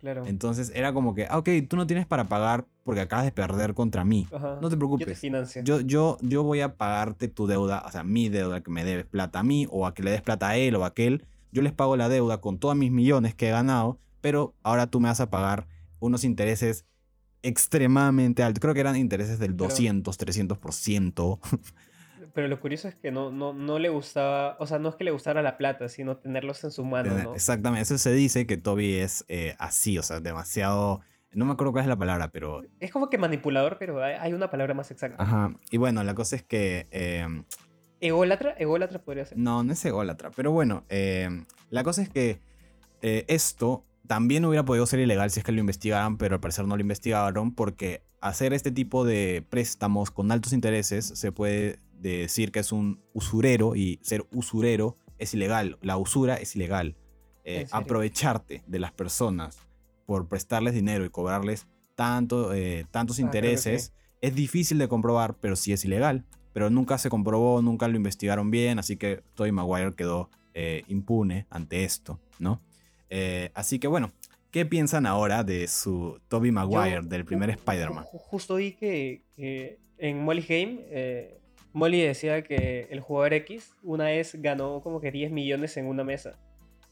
Claro. 0.00 0.24
Entonces 0.26 0.72
era 0.74 0.94
como 0.94 1.14
que, 1.14 1.26
ah, 1.28 1.36
ok, 1.38 1.48
tú 1.68 1.76
no 1.76 1.86
tienes 1.86 2.06
para 2.06 2.24
pagar 2.24 2.64
porque 2.84 3.02
acabas 3.02 3.26
de 3.26 3.32
perder 3.32 3.74
contra 3.74 4.02
mí. 4.04 4.26
Ajá. 4.34 4.54
No 4.54 4.60
te 4.60 4.62
Yo 4.62 4.68
te 4.70 4.76
preocupes. 4.78 5.18
financio. 5.18 5.62
Yo, 5.62 5.80
yo, 5.80 6.16
yo 6.22 6.42
voy 6.42 6.60
a 6.62 6.76
pagarte 6.78 7.28
tu 7.28 7.46
deuda, 7.46 7.82
o 7.86 7.90
sea, 7.92 8.02
mi 8.02 8.30
deuda 8.30 8.62
que 8.62 8.70
me 8.70 8.82
debes 8.84 9.04
plata 9.04 9.40
a 9.40 9.42
mí 9.42 9.66
o 9.70 9.86
a 9.86 9.92
que 9.92 10.02
le 10.02 10.10
des 10.12 10.22
plata 10.22 10.48
a 10.48 10.56
él 10.56 10.74
o 10.76 10.84
a 10.84 10.88
aquel. 10.88 11.26
Yo 11.52 11.60
les 11.60 11.72
pago 11.74 11.96
la 11.98 12.08
deuda 12.08 12.40
con 12.40 12.58
todos 12.58 12.74
mis 12.76 12.90
millones 12.90 13.34
que 13.34 13.48
he 13.48 13.50
ganado, 13.50 13.98
pero 14.22 14.54
ahora 14.62 14.86
tú 14.86 15.00
me 15.00 15.08
vas 15.08 15.20
a 15.20 15.28
pagar 15.28 15.66
unos 15.98 16.24
intereses 16.24 16.86
extremadamente 17.42 18.42
altos. 18.42 18.60
Creo 18.60 18.74
que 18.74 18.80
eran 18.80 18.96
intereses 18.96 19.38
del 19.38 19.54
Pero- 19.54 19.68
200, 19.68 20.18
300%. 20.18 21.38
Pero 22.32 22.46
lo 22.46 22.60
curioso 22.60 22.86
es 22.86 22.94
que 22.94 23.10
no, 23.10 23.32
no, 23.32 23.52
no 23.52 23.78
le 23.80 23.88
gustaba, 23.88 24.56
o 24.60 24.66
sea, 24.66 24.78
no 24.78 24.88
es 24.90 24.94
que 24.94 25.02
le 25.02 25.10
gustara 25.10 25.42
la 25.42 25.56
plata, 25.56 25.88
sino 25.88 26.16
tenerlos 26.16 26.62
en 26.62 26.70
su 26.70 26.84
mano, 26.84 27.12
¿no? 27.18 27.34
Exactamente, 27.34 27.82
eso 27.82 27.98
se 27.98 28.12
dice 28.12 28.46
que 28.46 28.56
Toby 28.56 28.94
es 28.94 29.24
eh, 29.28 29.56
así, 29.58 29.98
o 29.98 30.02
sea, 30.02 30.20
demasiado... 30.20 31.00
No 31.32 31.44
me 31.44 31.52
acuerdo 31.52 31.72
cuál 31.72 31.84
es 31.84 31.88
la 31.88 31.96
palabra, 31.96 32.28
pero... 32.30 32.62
Es 32.78 32.92
como 32.92 33.10
que 33.10 33.18
manipulador, 33.18 33.78
pero 33.78 34.02
hay, 34.02 34.14
hay 34.14 34.32
una 34.32 34.48
palabra 34.48 34.74
más 34.74 34.90
exacta. 34.92 35.20
Ajá. 35.22 35.54
Y 35.72 35.76
bueno, 35.76 36.04
la 36.04 36.14
cosa 36.14 36.36
es 36.36 36.42
que... 36.44 36.86
eh, 36.92 37.26
Ególatra, 38.00 38.52
ególatra 38.58 39.00
podría 39.00 39.26
ser. 39.26 39.36
No, 39.36 39.62
no 39.62 39.72
es 39.72 39.84
ególatra. 39.84 40.30
Pero 40.30 40.52
bueno, 40.52 40.84
eh, 40.88 41.28
la 41.68 41.84
cosa 41.84 42.02
es 42.02 42.08
que 42.08 42.38
eh, 43.02 43.24
esto 43.28 43.84
también 44.10 44.44
hubiera 44.44 44.64
podido 44.64 44.86
ser 44.86 44.98
ilegal 44.98 45.30
si 45.30 45.38
es 45.38 45.44
que 45.44 45.52
lo 45.52 45.60
investigaran, 45.60 46.18
pero 46.18 46.34
al 46.34 46.40
parecer 46.40 46.66
no 46.66 46.74
lo 46.74 46.80
investigaron 46.80 47.54
porque 47.54 48.02
hacer 48.20 48.52
este 48.52 48.72
tipo 48.72 49.04
de 49.04 49.46
préstamos 49.48 50.10
con 50.10 50.32
altos 50.32 50.52
intereses 50.52 51.06
se 51.06 51.30
puede 51.30 51.78
decir 51.92 52.50
que 52.50 52.58
es 52.58 52.72
un 52.72 53.00
usurero 53.12 53.76
y 53.76 54.00
ser 54.02 54.26
usurero 54.32 54.96
es 55.18 55.32
ilegal. 55.32 55.78
La 55.80 55.96
usura 55.96 56.34
es 56.34 56.56
ilegal. 56.56 56.96
Eh, 57.44 57.68
aprovecharte 57.70 58.64
de 58.66 58.78
las 58.80 58.90
personas 58.90 59.58
por 60.06 60.26
prestarles 60.26 60.74
dinero 60.74 61.04
y 61.04 61.10
cobrarles 61.10 61.68
tanto, 61.94 62.52
eh, 62.52 62.86
tantos 62.90 63.20
Ah, 63.20 63.22
intereses 63.22 63.92
es 64.20 64.34
difícil 64.34 64.78
de 64.78 64.88
comprobar, 64.88 65.36
pero 65.38 65.54
sí 65.54 65.72
es 65.72 65.84
ilegal. 65.84 66.24
Pero 66.52 66.68
nunca 66.68 66.98
se 66.98 67.10
comprobó, 67.10 67.62
nunca 67.62 67.86
lo 67.86 67.94
investigaron 67.94 68.50
bien, 68.50 68.80
así 68.80 68.96
que 68.96 69.22
Tobey 69.36 69.52
Maguire 69.52 69.94
quedó 69.94 70.30
eh, 70.52 70.82
impune 70.88 71.46
ante 71.48 71.84
esto, 71.84 72.18
¿no? 72.40 72.60
Eh, 73.10 73.50
así 73.54 73.78
que 73.78 73.88
bueno, 73.88 74.12
¿qué 74.50 74.64
piensan 74.64 75.04
ahora 75.04 75.44
de 75.44 75.66
su 75.68 76.20
Tobey 76.28 76.50
Maguire, 76.52 77.02
Yo- 77.02 77.08
del 77.08 77.24
primer 77.24 77.50
Spider-Man? 77.50 78.04
ju- 78.04 78.18
Justo 78.20 78.54
vi 78.56 78.72
que, 78.72 79.24
que 79.36 79.78
en 79.98 80.22
Molly 80.24 80.42
Game, 80.42 80.78
eh, 80.90 81.40
Molly 81.72 82.00
decía 82.00 82.42
que 82.42 82.88
el 82.90 83.00
jugador 83.00 83.34
X 83.34 83.74
una 83.82 84.04
vez 84.04 84.34
ganó 84.40 84.80
como 84.80 85.00
que 85.00 85.10
10 85.12 85.30
millones 85.30 85.76
en 85.76 85.86
una 85.86 86.02
mesa 86.04 86.38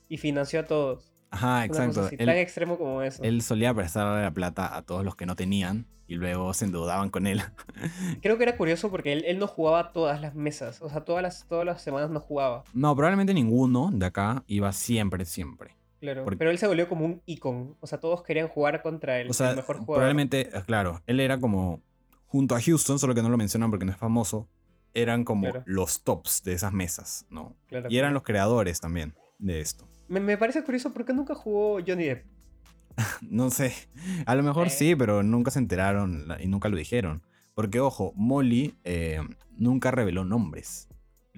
y 0.08 0.18
financió 0.18 0.60
a 0.60 0.64
todos. 0.64 1.12
Ajá, 1.30 1.64
exacto. 1.64 2.02
así, 2.02 2.16
Él, 2.18 2.26
tan 2.26 2.36
extremo 2.38 2.78
como 2.78 3.02
eso. 3.02 3.22
él 3.22 3.42
solía 3.42 3.74
prestarle 3.74 4.22
la 4.22 4.30
plata 4.30 4.74
a 4.76 4.82
todos 4.82 5.04
los 5.04 5.14
que 5.14 5.26
no 5.26 5.36
tenían 5.36 5.86
y 6.06 6.14
luego 6.14 6.54
se 6.54 6.64
endeudaban 6.64 7.10
con 7.10 7.26
él. 7.26 7.42
Creo 8.22 8.38
que 8.38 8.44
era 8.44 8.56
curioso 8.56 8.90
porque 8.90 9.12
él, 9.12 9.24
él 9.26 9.38
no 9.38 9.46
jugaba 9.46 9.92
todas 9.92 10.20
las 10.22 10.34
mesas, 10.34 10.80
o 10.80 10.88
sea, 10.88 11.02
todas 11.04 11.22
las, 11.22 11.46
todas 11.46 11.66
las 11.66 11.82
semanas 11.82 12.08
no 12.10 12.20
jugaba. 12.20 12.64
No, 12.72 12.94
probablemente 12.96 13.34
ninguno 13.34 13.90
de 13.92 14.06
acá 14.06 14.42
iba 14.46 14.72
siempre, 14.72 15.24
siempre. 15.26 15.74
Claro. 16.00 16.24
Porque- 16.24 16.36
Pero 16.38 16.50
él 16.50 16.58
se 16.58 16.66
volvió 16.66 16.88
como 16.88 17.04
un 17.04 17.22
icon. 17.26 17.76
O 17.80 17.86
sea, 17.86 17.98
todos 18.00 18.22
querían 18.22 18.48
jugar 18.48 18.82
contra 18.82 19.20
él, 19.20 19.28
O 19.30 19.32
sea, 19.34 19.50
el 19.50 19.56
mejor 19.56 19.76
jugador. 19.78 19.96
probablemente, 19.96 20.48
eh, 20.56 20.62
claro, 20.66 21.02
él 21.06 21.20
era 21.20 21.38
como, 21.38 21.82
junto 22.26 22.54
a 22.54 22.60
Houston, 22.60 22.98
solo 22.98 23.14
que 23.14 23.22
no 23.22 23.28
lo 23.30 23.36
mencionan 23.36 23.70
porque 23.70 23.84
no 23.84 23.92
es 23.92 23.98
famoso, 23.98 24.48
eran 24.94 25.24
como 25.24 25.42
Claro. 25.50 25.62
los 25.66 26.02
tops 26.04 26.42
de 26.44 26.52
esas 26.54 26.72
mesas, 26.72 27.26
¿no? 27.30 27.54
Claro, 27.68 27.88
Y 27.90 27.96
eran 27.98 28.08
claro. 28.10 28.14
los 28.14 28.22
creadores 28.22 28.80
también 28.80 29.14
de 29.38 29.60
esto. 29.60 29.86
Me, 30.08 30.20
me 30.20 30.38
parece 30.38 30.62
curioso 30.64 30.92
porque 30.92 31.12
nunca 31.12 31.34
jugó 31.34 31.78
Johnny 31.86 32.04
Depp. 32.04 32.24
No 33.22 33.50
sé, 33.50 33.72
a 34.26 34.34
lo 34.34 34.42
mejor 34.42 34.68
Eh. 34.68 34.70
sí, 34.70 34.94
pero 34.96 35.22
nunca 35.22 35.50
se 35.50 35.58
enteraron 35.58 36.26
y 36.40 36.48
nunca 36.48 36.68
lo 36.68 36.76
dijeron. 36.76 37.22
Porque, 37.54 37.80
ojo, 37.80 38.12
Molly 38.14 38.76
eh, 38.84 39.20
nunca 39.56 39.90
reveló 39.90 40.24
nombres. 40.24 40.88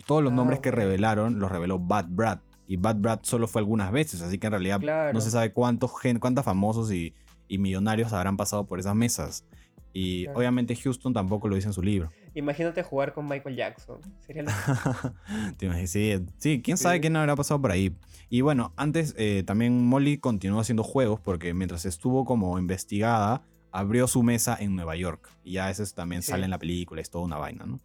Todos 0.06 0.22
los 0.22 0.32
Ah, 0.32 0.36
nombres 0.36 0.60
que 0.60 0.70
revelaron 0.70 1.38
los 1.38 1.50
reveló 1.50 1.78
Bad 1.78 2.06
Brad. 2.08 2.38
Y 2.70 2.76
Bad 2.76 2.96
Brad 3.00 3.18
solo 3.22 3.48
fue 3.48 3.60
algunas 3.60 3.90
veces, 3.90 4.22
así 4.22 4.38
que 4.38 4.46
en 4.46 4.52
realidad 4.52 4.78
Claro. 4.78 5.12
no 5.12 5.20
se 5.20 5.32
sabe 5.32 5.52
cuántos, 5.52 5.90
gen- 6.00 6.20
cuántos 6.20 6.44
famosos 6.44 6.92
y, 6.92 7.14
y 7.48 7.58
millonarios 7.58 8.12
habrán 8.12 8.36
pasado 8.36 8.64
por 8.64 8.78
esas 8.78 8.94
mesas. 8.94 9.44
Y 9.92 10.22
Claro. 10.26 10.38
obviamente 10.38 10.76
Houston 10.76 11.12
tampoco 11.12 11.48
lo 11.48 11.56
dice 11.56 11.66
en 11.66 11.72
su 11.72 11.82
libro. 11.82 12.12
Imagínate 12.32 12.84
jugar 12.84 13.12
con 13.12 13.26
Michael 13.28 13.56
Jackson. 13.56 13.98
Sería 14.24 14.44
lo- 14.44 14.50
sí, 15.86 16.12
sí, 16.38 16.62
quién 16.62 16.76
sabe 16.76 17.00
quién 17.00 17.16
habrá 17.16 17.34
pasado 17.34 17.60
por 17.60 17.72
ahí. 17.72 17.96
Y 18.28 18.42
bueno, 18.42 18.72
antes 18.76 19.16
eh, 19.18 19.42
también 19.44 19.84
Molly 19.86 20.18
continuó 20.18 20.60
haciendo 20.60 20.84
juegos 20.84 21.18
porque 21.18 21.52
mientras 21.54 21.84
estuvo 21.86 22.24
como 22.24 22.56
investigada, 22.56 23.42
abrió 23.72 24.06
su 24.06 24.22
mesa 24.22 24.56
en 24.60 24.76
Nueva 24.76 24.94
York. 24.94 25.28
Y 25.42 25.54
ya 25.54 25.70
eso 25.70 25.82
es- 25.82 25.94
también 25.94 26.22
Sí. 26.22 26.30
sale 26.30 26.44
en 26.44 26.50
la 26.50 26.58
película, 26.58 27.00
es 27.00 27.10
toda 27.10 27.24
una 27.24 27.36
vaina, 27.38 27.64
¿no? 27.66 27.80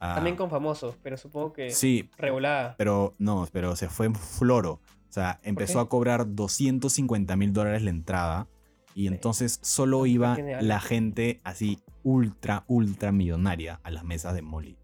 Ah, 0.00 0.14
También 0.14 0.34
con 0.36 0.48
famosos, 0.50 0.96
pero 1.02 1.16
supongo 1.16 1.52
que 1.52 1.70
Sí, 1.70 2.08
regulada. 2.16 2.74
pero 2.78 3.14
no, 3.18 3.46
pero 3.52 3.76
se 3.76 3.88
fue 3.88 4.06
en 4.06 4.14
floro. 4.14 4.80
O 5.08 5.12
sea, 5.12 5.40
empezó 5.42 5.80
a 5.80 5.88
cobrar 5.88 6.34
250 6.34 7.36
mil 7.36 7.52
dólares 7.52 7.82
la 7.82 7.90
entrada. 7.90 8.48
Y 8.94 9.06
entonces 9.06 9.60
solo 9.62 10.04
iba 10.06 10.36
la 10.60 10.80
gente 10.80 11.40
así 11.44 11.78
ultra, 12.02 12.64
ultra 12.66 13.12
millonaria 13.12 13.80
a 13.82 13.90
las 13.90 14.04
mesas 14.04 14.34
de 14.34 14.42
Molly. 14.42 14.76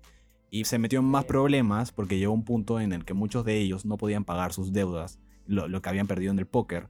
Y 0.51 0.65
se 0.65 0.79
metió 0.79 1.01
en 1.01 1.07
más 1.07 1.25
problemas 1.25 1.93
porque 1.93 2.19
llegó 2.19 2.33
un 2.33 2.45
punto 2.45 2.79
en 2.81 2.93
el 2.93 3.05
que 3.05 3.15
muchos 3.15 3.45
de 3.45 3.57
ellos 3.59 3.85
no 3.85 3.97
podían 3.97 4.25
pagar 4.25 4.53
sus 4.53 4.73
deudas, 4.73 5.19
lo, 5.47 5.67
lo 5.69 5.83
que 5.83 5.89
habían 5.89 6.07
perdido 6.07 6.31
en 6.33 6.39
el 6.39 6.47
póker. 6.47 6.89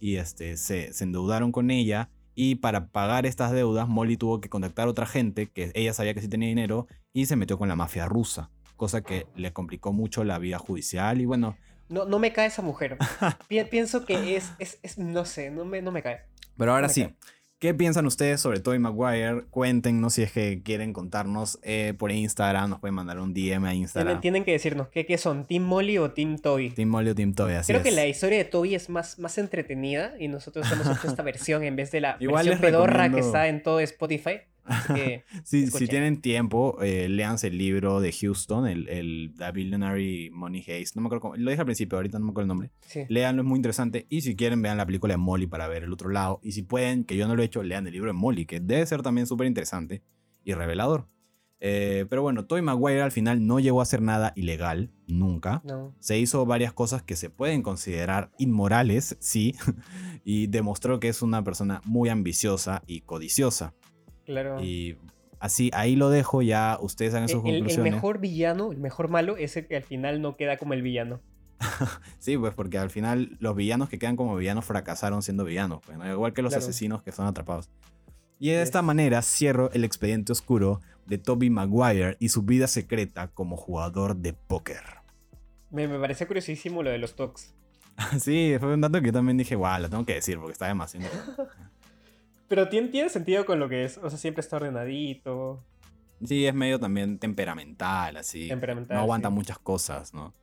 Y 0.00 0.16
este, 0.16 0.56
se, 0.56 0.92
se 0.92 1.04
endeudaron 1.04 1.52
con 1.52 1.70
ella. 1.70 2.10
Y 2.34 2.56
para 2.56 2.88
pagar 2.88 3.26
estas 3.26 3.50
deudas, 3.50 3.88
Molly 3.88 4.16
tuvo 4.16 4.40
que 4.40 4.48
contactar 4.48 4.86
a 4.86 4.90
otra 4.90 5.06
gente 5.06 5.46
que 5.46 5.72
ella 5.74 5.92
sabía 5.94 6.14
que 6.14 6.20
sí 6.20 6.28
tenía 6.28 6.48
dinero 6.48 6.86
y 7.20 7.26
se 7.26 7.36
metió 7.36 7.58
con 7.58 7.68
la 7.68 7.76
mafia 7.76 8.06
rusa. 8.06 8.50
Cosa 8.76 9.02
que 9.02 9.26
le 9.34 9.52
complicó 9.52 9.92
mucho 9.92 10.22
la 10.22 10.38
vida 10.38 10.58
judicial. 10.58 11.20
Y 11.20 11.24
bueno, 11.26 11.56
No, 11.88 12.04
no 12.04 12.18
me 12.18 12.32
cae 12.32 12.46
esa 12.46 12.62
mujer. 12.62 12.96
Pi- 13.48 13.64
pienso 13.64 14.04
que 14.04 14.36
es, 14.36 14.52
es, 14.58 14.78
es- 14.82 14.98
no 14.98 15.24
sé, 15.24 15.50
no 15.50 15.64
me, 15.64 15.82
no 15.82 15.90
me 15.90 16.02
cae. 16.02 16.20
Pero 16.56 16.72
ahora 16.74 16.88
sí, 16.88 17.02
cae. 17.02 17.14
¿qué 17.58 17.74
piensan 17.74 18.06
ustedes 18.06 18.40
sobre 18.40 18.60
Tobey 18.60 18.78
Maguire? 18.78 19.46
Cuéntenos 19.50 20.14
si 20.14 20.22
es 20.22 20.30
que 20.30 20.62
quieren 20.62 20.92
contarnos 20.92 21.58
eh, 21.62 21.94
por 21.98 22.12
Instagram, 22.12 22.70
nos 22.70 22.78
pueden 22.78 22.94
mandar 22.94 23.18
un 23.18 23.34
DM 23.34 23.64
a 23.64 23.74
Instagram. 23.74 24.20
tienen 24.20 24.44
que 24.44 24.52
decirnos 24.52 24.86
¿qué, 24.88 25.04
qué 25.06 25.18
son, 25.18 25.44
Team 25.46 25.64
Molly 25.64 25.98
o 25.98 26.12
Team 26.12 26.38
Toby. 26.38 26.70
Team 26.70 26.88
Molly 26.88 27.10
o 27.10 27.14
Team 27.16 27.34
Toby, 27.34 27.54
así 27.54 27.72
Creo 27.72 27.82
que 27.82 27.90
la 27.90 28.06
historia 28.06 28.38
de 28.38 28.44
Toby 28.44 28.76
es 28.76 28.88
más, 28.90 29.18
más 29.18 29.38
entretenida 29.38 30.12
y 30.20 30.28
nosotros 30.28 30.70
hemos 30.70 30.86
hecho 30.86 31.08
esta 31.08 31.22
versión 31.24 31.64
en 31.64 31.74
vez 31.74 31.90
de 31.90 32.00
la 32.00 32.16
Igual 32.20 32.46
versión 32.46 32.60
pedorra 32.60 33.10
que 33.10 33.18
está 33.20 33.48
en 33.48 33.62
todo 33.62 33.80
Spotify. 33.80 34.40
Que, 34.94 35.24
Sí, 35.44 35.66
si 35.68 35.86
tienen 35.88 36.20
tiempo, 36.20 36.78
eh, 36.82 37.08
léanse 37.08 37.48
el 37.48 37.58
libro 37.58 38.00
de 38.00 38.12
Houston, 38.12 38.66
el, 38.66 38.88
el 38.88 39.34
The 39.36 39.52
Billionaire 39.52 40.30
Money 40.30 40.64
Heist. 40.66 40.96
No 40.96 41.02
me 41.02 41.06
acuerdo 41.06 41.22
cómo, 41.22 41.36
lo 41.36 41.50
dije 41.50 41.60
al 41.60 41.66
principio, 41.66 41.98
ahorita 41.98 42.18
no 42.18 42.26
me 42.26 42.30
acuerdo 42.30 42.44
el 42.44 42.48
nombre. 42.48 42.70
sí. 42.80 43.04
Léanlo, 43.08 43.42
es 43.42 43.48
muy 43.48 43.56
interesante. 43.56 44.06
Y 44.08 44.20
si 44.20 44.36
quieren, 44.36 44.62
vean 44.62 44.76
la 44.76 44.86
película 44.86 45.14
de 45.14 45.18
Molly 45.18 45.46
para 45.46 45.68
ver 45.68 45.84
el 45.84 45.92
otro 45.92 46.10
lado. 46.10 46.40
Y 46.42 46.52
si 46.52 46.62
pueden, 46.62 47.04
que 47.04 47.16
yo 47.16 47.26
no 47.28 47.34
lo 47.34 47.42
he 47.42 47.46
hecho, 47.46 47.62
lean 47.62 47.86
el 47.86 47.92
libro 47.92 48.08
de 48.08 48.14
Molly, 48.14 48.46
que 48.46 48.60
debe 48.60 48.84
ser 48.86 49.02
también 49.02 49.26
súper 49.26 49.46
interesante 49.46 50.02
y 50.44 50.54
revelador. 50.54 51.08
Eh, 51.60 52.06
pero 52.08 52.22
bueno, 52.22 52.46
Tobey 52.46 52.62
Maguire 52.62 53.02
al 53.02 53.10
final 53.10 53.46
no 53.46 53.58
llegó 53.58 53.80
a 53.80 53.82
hacer 53.82 54.00
nada 54.00 54.32
ilegal, 54.36 54.92
nunca. 55.06 55.60
No. 55.64 55.94
Se 55.98 56.18
hizo 56.18 56.46
varias 56.46 56.72
cosas 56.72 57.02
que 57.02 57.16
se 57.16 57.30
pueden 57.30 57.62
considerar 57.62 58.30
inmorales, 58.38 59.16
sí, 59.20 59.54
y 60.24 60.46
demostró 60.46 61.00
que 61.00 61.08
es 61.08 61.22
una 61.22 61.42
persona 61.42 61.80
muy 61.84 62.08
ambiciosa 62.08 62.82
y 62.86 63.00
codiciosa. 63.00 63.74
Claro. 64.28 64.62
Y 64.62 64.96
así, 65.40 65.70
ahí 65.72 65.96
lo 65.96 66.10
dejo, 66.10 66.42
ya 66.42 66.78
ustedes 66.80 67.14
hagan 67.14 67.28
sus 67.28 67.42
El, 67.44 67.48
el 67.50 67.58
conclusiones. 67.60 67.94
mejor 67.94 68.18
villano, 68.20 68.70
el 68.72 68.78
mejor 68.78 69.08
malo, 69.08 69.36
es 69.38 69.56
el 69.56 69.66
que 69.66 69.76
al 69.76 69.82
final 69.82 70.20
no 70.22 70.36
queda 70.36 70.56
como 70.58 70.74
el 70.74 70.82
villano. 70.82 71.20
Sí, 72.18 72.36
pues 72.36 72.52
porque 72.54 72.76
al 72.78 72.90
final 72.90 73.36
los 73.40 73.56
villanos 73.56 73.88
que 73.88 73.98
quedan 73.98 74.16
como 74.16 74.36
villanos 74.36 74.64
fracasaron 74.64 75.22
siendo 75.22 75.44
villanos, 75.44 75.80
pues, 75.86 75.96
¿no? 75.98 76.08
igual 76.12 76.32
que 76.34 76.42
los 76.42 76.50
Claro. 76.52 76.64
asesinos 76.64 77.02
que 77.02 77.10
son 77.10 77.26
atrapados. 77.26 77.70
Y 78.38 78.50
de 78.50 78.62
esta 78.62 78.78
es. 78.80 78.84
manera 78.84 79.22
cierro 79.22 79.70
el 79.72 79.82
expediente 79.84 80.30
oscuro 80.32 80.80
de 81.06 81.18
Toby 81.18 81.50
Maguire 81.50 82.16
y 82.20 82.28
su 82.28 82.42
vida 82.42 82.66
secreta 82.68 83.28
como 83.28 83.56
jugador 83.56 84.14
de 84.16 84.34
póker. 84.34 84.82
Me, 85.70 85.88
me 85.88 85.98
parece 85.98 86.26
curiosísimo 86.26 86.82
lo 86.82 86.90
de 86.90 86.98
los 86.98 87.16
talks. 87.16 87.54
Sí, 88.20 88.54
fue 88.60 88.74
un 88.74 88.80
dato 88.80 89.00
que 89.00 89.06
yo 89.06 89.12
también 89.12 89.36
dije, 89.38 89.56
guau, 89.56 89.80
lo 89.82 89.88
tengo 89.90 90.04
que 90.06 90.14
decir 90.14 90.36
porque 90.38 90.52
está 90.52 90.66
demasiado. 90.66 91.08
Pero 92.48 92.68
tiene, 92.68 92.88
tiene 92.88 93.08
sentido 93.10 93.44
con 93.46 93.58
lo 93.60 93.68
que 93.68 93.84
es. 93.84 93.98
O 93.98 94.08
sea, 94.08 94.18
siempre 94.18 94.40
está 94.40 94.56
ordenadito, 94.56 95.62
Sí, 96.24 96.46
es 96.46 96.54
medio 96.54 96.80
también 96.80 97.18
temperamental, 97.20 98.16
así. 98.16 98.48
temperamental. 98.48 98.96
no 98.96 99.02
aguanta 99.02 99.28
sí. 99.28 99.34
muchas 99.34 99.58
cosas, 99.60 100.12
¿no? 100.12 100.34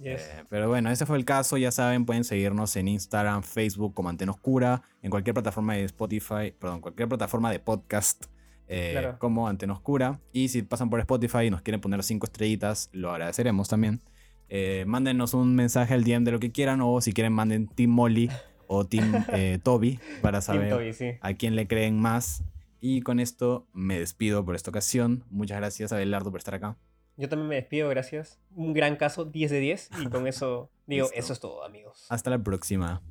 Yes. 0.00 0.20
Eh, 0.22 0.44
pero 0.50 0.68
bueno, 0.68 0.90
ese 0.90 1.06
fue 1.06 1.16
el 1.16 1.24
caso. 1.24 1.56
Ya 1.56 1.70
saben, 1.70 2.04
pueden 2.04 2.24
seguirnos 2.24 2.74
en 2.74 2.88
Instagram, 2.88 3.42
Facebook 3.44 3.94
como 3.94 4.08
Antena 4.08 4.32
Oscura, 4.32 4.82
en 5.02 5.10
cualquier 5.10 5.34
plataforma 5.34 5.74
de 5.74 5.84
Spotify, 5.84 6.52
perdón, 6.58 6.80
cualquier 6.80 7.08
plataforma 7.08 7.52
de 7.52 7.60
podcast 7.60 8.24
eh, 8.66 8.90
Claro. 8.92 9.16
como 9.20 9.46
Antena 9.46 9.74
Oscura. 9.74 10.20
Y 10.32 10.48
si 10.48 10.62
pasan 10.62 10.90
por 10.90 10.98
Spotify 10.98 11.44
y 11.44 11.50
nos 11.50 11.62
quieren 11.62 11.80
poner 11.80 12.02
cinco 12.02 12.26
estrellitas, 12.26 12.90
lo 12.92 13.12
agradeceremos 13.12 13.68
también. 13.68 14.00
Eh, 14.48 14.84
mándenos 14.88 15.34
un 15.34 15.54
mensaje 15.54 15.94
al 15.94 16.02
DM 16.04 16.24
de 16.24 16.32
lo 16.32 16.40
que 16.40 16.50
quieran 16.50 16.80
o 16.82 17.00
si 17.00 17.12
quieren 17.12 17.32
manden 17.32 17.68
Team 17.68 17.90
Molly 17.90 18.28
o 18.68 18.84
Team 18.84 19.24
eh, 19.32 19.58
Toby 19.62 20.00
para 20.22 20.40
saber 20.40 20.68
Toby, 20.68 20.92
sí. 20.92 21.12
a 21.20 21.34
quién 21.34 21.56
le 21.56 21.66
creen 21.66 21.98
más. 21.98 22.42
Y 22.80 23.00
con 23.00 23.20
esto 23.20 23.66
me 23.72 23.98
despido 23.98 24.44
por 24.44 24.54
esta 24.54 24.70
ocasión. 24.70 25.24
Muchas 25.30 25.58
gracias, 25.58 25.92
Abelardo, 25.92 26.30
por 26.30 26.38
estar 26.38 26.54
acá. 26.54 26.76
Yo 27.16 27.28
también 27.28 27.48
me 27.48 27.54
despido, 27.56 27.88
gracias. 27.88 28.38
Un 28.54 28.74
gran 28.74 28.96
caso, 28.96 29.24
10 29.24 29.50
de 29.50 29.60
10. 29.60 29.90
Y 30.02 30.06
con 30.06 30.26
eso 30.26 30.70
digo, 30.86 31.08
eso 31.14 31.32
es 31.32 31.40
todo, 31.40 31.64
amigos. 31.64 32.06
Hasta 32.10 32.30
la 32.30 32.38
próxima. 32.38 33.02